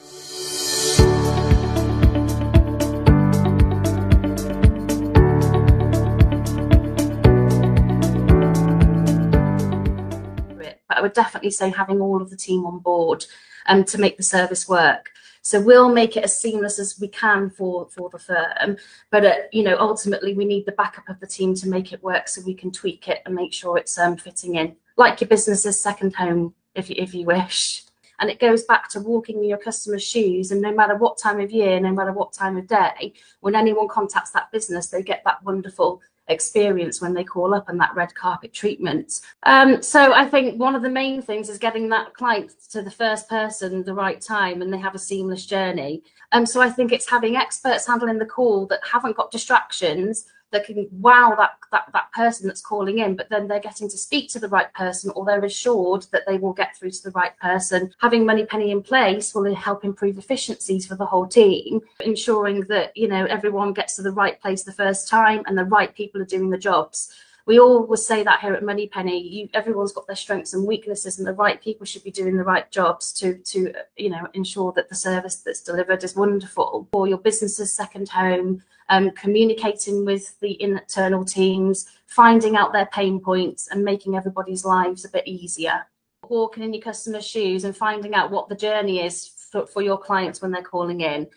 But 10.95 10.99
I 10.99 11.01
would 11.01 11.13
definitely 11.13 11.51
say 11.51 11.69
having 11.69 11.99
all 11.99 12.21
of 12.21 12.29
the 12.29 12.37
team 12.37 12.65
on 12.65 12.79
board 12.79 13.25
um, 13.65 13.83
to 13.85 13.99
make 13.99 14.17
the 14.17 14.23
service 14.23 14.67
work. 14.67 15.11
So 15.41 15.61
we'll 15.61 15.93
make 15.93 16.17
it 16.17 16.23
as 16.23 16.39
seamless 16.39 16.79
as 16.79 16.99
we 16.99 17.07
can 17.07 17.51
for 17.51 17.87
for 17.89 18.09
the 18.09 18.17
firm, 18.17 18.77
but 19.11 19.25
uh, 19.25 19.35
you 19.51 19.61
know 19.61 19.77
ultimately 19.79 20.33
we 20.33 20.45
need 20.45 20.65
the 20.65 20.71
backup 20.71 21.07
of 21.07 21.19
the 21.19 21.27
team 21.27 21.53
to 21.55 21.69
make 21.69 21.93
it 21.93 22.01
work, 22.01 22.27
so 22.27 22.41
we 22.41 22.55
can 22.55 22.71
tweak 22.71 23.07
it 23.07 23.21
and 23.25 23.35
make 23.35 23.53
sure 23.53 23.77
it's 23.77 23.99
um, 23.99 24.17
fitting 24.17 24.55
in, 24.55 24.75
like 24.97 25.21
your 25.21 25.27
business's 25.27 25.79
second 25.79 26.15
home, 26.15 26.55
if 26.73 26.89
you, 26.89 26.95
if 26.97 27.13
you 27.13 27.25
wish. 27.25 27.83
And 28.17 28.29
it 28.31 28.39
goes 28.39 28.63
back 28.63 28.89
to 28.89 29.01
walking 29.01 29.37
in 29.37 29.49
your 29.49 29.59
customer's 29.59 30.03
shoes, 30.03 30.51
and 30.51 30.61
no 30.61 30.73
matter 30.73 30.95
what 30.95 31.19
time 31.19 31.39
of 31.39 31.51
year, 31.51 31.79
no 31.79 31.91
matter 31.91 32.13
what 32.13 32.33
time 32.33 32.57
of 32.57 32.65
day, 32.65 33.13
when 33.41 33.53
anyone 33.53 33.87
contacts 33.87 34.31
that 34.31 34.51
business, 34.51 34.87
they 34.87 35.03
get 35.03 35.21
that 35.25 35.43
wonderful 35.43 36.01
experience 36.27 37.01
when 37.01 37.13
they 37.13 37.23
call 37.23 37.53
up 37.53 37.69
and 37.69 37.79
that 37.79 37.95
red 37.95 38.13
carpet 38.15 38.53
treatment. 38.53 39.21
Um, 39.43 39.81
so 39.81 40.13
I 40.13 40.25
think 40.25 40.59
one 40.59 40.75
of 40.75 40.81
the 40.81 40.89
main 40.89 41.21
things 41.21 41.49
is 41.49 41.57
getting 41.57 41.89
that 41.89 42.13
client 42.13 42.51
to 42.71 42.81
the 42.81 42.91
first 42.91 43.29
person 43.29 43.83
the 43.83 43.93
right 43.93 44.19
time 44.19 44.61
and 44.61 44.73
they 44.73 44.79
have 44.79 44.95
a 44.95 44.99
seamless 44.99 45.45
journey. 45.45 46.03
Um, 46.31 46.45
so 46.45 46.61
I 46.61 46.69
think 46.69 46.91
it's 46.91 47.09
having 47.09 47.35
experts 47.35 47.87
handling 47.87 48.17
the 48.17 48.25
call 48.25 48.65
that 48.67 48.79
haven't 48.83 49.15
got 49.15 49.31
distractions 49.31 50.25
that 50.55 50.65
can 50.65 50.87
wow 50.91 51.35
that, 51.37 51.57
that 51.71 51.89
that 51.91 52.11
person 52.13 52.47
that's 52.47 52.61
calling 52.61 52.99
in 52.99 53.15
but 53.15 53.29
then 53.29 53.47
they're 53.47 53.59
getting 53.59 53.89
to 53.89 53.97
speak 53.97 54.29
to 54.29 54.39
the 54.39 54.47
right 54.47 54.73
person 54.73 55.11
or 55.15 55.25
they're 55.25 55.43
assured 55.43 56.05
that 56.11 56.23
they 56.25 56.37
will 56.37 56.53
get 56.53 56.75
through 56.75 56.91
to 56.91 57.03
the 57.03 57.11
right 57.11 57.37
person. 57.39 57.91
Having 57.99 58.25
moneypenny 58.25 58.71
in 58.71 58.81
place 58.81 59.35
will 59.35 59.53
help 59.53 59.83
improve 59.83 60.17
efficiencies 60.17 60.85
for 60.85 60.95
the 60.95 61.05
whole 61.05 61.27
team 61.27 61.81
ensuring 61.99 62.61
that 62.61 62.95
you 62.95 63.07
know 63.07 63.25
everyone 63.25 63.73
gets 63.73 63.95
to 63.95 64.01
the 64.01 64.11
right 64.11 64.41
place 64.41 64.63
the 64.63 64.71
first 64.71 65.07
time 65.07 65.43
and 65.45 65.57
the 65.57 65.65
right 65.65 65.93
people 65.93 66.21
are 66.21 66.25
doing 66.25 66.49
the 66.49 66.57
jobs 66.57 67.13
we 67.45 67.59
always 67.59 68.05
say 68.05 68.23
that 68.23 68.41
here 68.41 68.53
at 68.53 68.63
Moneypenny. 68.63 69.21
You, 69.21 69.49
everyone's 69.53 69.91
got 69.91 70.07
their 70.07 70.15
strengths 70.15 70.53
and 70.53 70.65
weaknesses, 70.65 71.19
and 71.19 71.27
the 71.27 71.33
right 71.33 71.61
people 71.61 71.85
should 71.85 72.03
be 72.03 72.11
doing 72.11 72.37
the 72.37 72.43
right 72.43 72.69
jobs 72.71 73.13
to 73.13 73.37
to 73.37 73.73
you 73.97 74.09
know 74.09 74.27
ensure 74.33 74.71
that 74.73 74.89
the 74.89 74.95
service 74.95 75.37
that's 75.37 75.61
delivered 75.61 76.03
is 76.03 76.15
wonderful 76.15 76.87
for 76.91 77.07
your 77.07 77.19
business's 77.19 77.73
second 77.73 78.09
home. 78.09 78.63
Um, 78.87 79.11
communicating 79.11 80.05
with 80.05 80.39
the 80.41 80.61
internal 80.61 81.25
teams, 81.25 81.87
finding 82.05 82.55
out 82.55 82.71
their 82.71 82.85
pain 82.87 83.19
points, 83.19 83.67
and 83.69 83.83
making 83.83 84.15
everybody's 84.15 84.65
lives 84.65 85.05
a 85.05 85.09
bit 85.09 85.27
easier. 85.27 85.87
Walking 86.27 86.63
in 86.63 86.73
your 86.73 86.83
customer's 86.83 87.25
shoes 87.25 87.63
and 87.63 87.75
finding 87.75 88.13
out 88.13 88.31
what 88.31 88.47
the 88.47 88.55
journey 88.55 89.03
is 89.03 89.27
for, 89.51 89.65
for 89.65 89.81
your 89.81 89.97
clients 89.97 90.41
when 90.41 90.51
they're 90.51 90.63
calling 90.63 91.01
in 91.01 91.27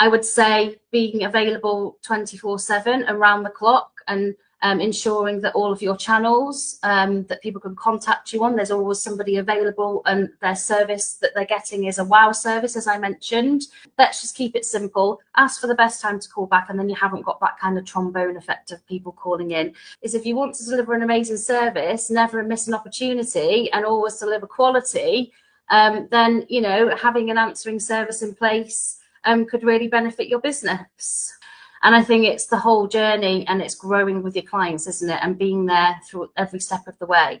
I 0.00 0.08
would 0.08 0.24
say 0.24 0.80
being 0.90 1.24
available 1.24 1.98
24 2.02 2.58
7 2.58 3.04
around 3.08 3.42
the 3.42 3.50
clock 3.50 3.92
and 4.08 4.34
um, 4.62 4.80
ensuring 4.80 5.40
that 5.40 5.54
all 5.54 5.72
of 5.72 5.80
your 5.80 5.96
channels 5.96 6.78
um, 6.82 7.24
that 7.24 7.42
people 7.42 7.60
can 7.60 7.74
contact 7.74 8.32
you 8.32 8.44
on, 8.44 8.56
there's 8.56 8.70
always 8.70 9.00
somebody 9.00 9.36
available 9.38 10.02
and 10.06 10.28
their 10.40 10.54
service 10.54 11.14
that 11.14 11.30
they're 11.34 11.44
getting 11.44 11.84
is 11.84 11.98
a 11.98 12.04
wow 12.04 12.32
service, 12.32 12.76
as 12.76 12.86
I 12.86 12.98
mentioned. 12.98 13.62
Let's 13.98 14.20
just 14.20 14.36
keep 14.36 14.54
it 14.54 14.64
simple. 14.64 15.20
Ask 15.36 15.60
for 15.60 15.66
the 15.66 15.74
best 15.74 16.02
time 16.02 16.20
to 16.20 16.28
call 16.28 16.46
back, 16.46 16.68
and 16.68 16.78
then 16.78 16.88
you 16.88 16.94
haven't 16.94 17.24
got 17.24 17.40
that 17.40 17.58
kind 17.58 17.78
of 17.78 17.84
trombone 17.84 18.36
effect 18.36 18.70
of 18.70 18.86
people 18.86 19.12
calling 19.12 19.52
in. 19.52 19.74
Is 20.02 20.14
if 20.14 20.26
you 20.26 20.36
want 20.36 20.54
to 20.56 20.64
deliver 20.64 20.94
an 20.94 21.02
amazing 21.02 21.38
service, 21.38 22.10
never 22.10 22.42
miss 22.42 22.68
an 22.68 22.74
opportunity, 22.74 23.70
and 23.72 23.84
always 23.84 24.16
deliver 24.16 24.46
quality, 24.46 25.32
um, 25.70 26.08
then 26.10 26.44
you 26.48 26.60
know 26.60 26.94
having 26.96 27.30
an 27.30 27.38
answering 27.38 27.80
service 27.80 28.22
in 28.22 28.34
place 28.34 28.98
um, 29.24 29.46
could 29.46 29.62
really 29.62 29.88
benefit 29.88 30.28
your 30.28 30.40
business. 30.40 31.38
And 31.82 31.94
I 31.94 32.02
think 32.02 32.26
it's 32.26 32.46
the 32.46 32.58
whole 32.58 32.86
journey 32.86 33.46
and 33.46 33.62
it's 33.62 33.74
growing 33.74 34.22
with 34.22 34.36
your 34.36 34.44
clients, 34.44 34.86
isn't 34.86 35.08
it? 35.08 35.18
And 35.22 35.38
being 35.38 35.66
there 35.66 36.00
through 36.06 36.30
every 36.36 36.60
step 36.60 36.86
of 36.86 36.98
the 36.98 37.06
way. 37.06 37.40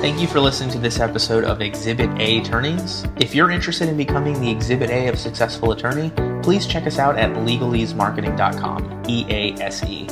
Thank 0.00 0.20
you 0.20 0.26
for 0.26 0.40
listening 0.40 0.70
to 0.70 0.78
this 0.78 1.00
episode 1.00 1.44
of 1.44 1.60
Exhibit 1.60 2.10
A 2.20 2.40
Attorneys. 2.40 3.04
If 3.16 3.34
you're 3.34 3.50
interested 3.50 3.88
in 3.88 3.96
becoming 3.96 4.40
the 4.40 4.50
Exhibit 4.50 4.90
A 4.90 5.08
of 5.08 5.18
Successful 5.18 5.72
Attorney, 5.72 6.10
please 6.42 6.66
check 6.66 6.86
us 6.86 6.98
out 6.98 7.18
at 7.18 7.30
legaleasemarketing.com. 7.36 9.02
E 9.08 9.26
A 9.28 9.52
S 9.62 9.82
E. 9.84 10.06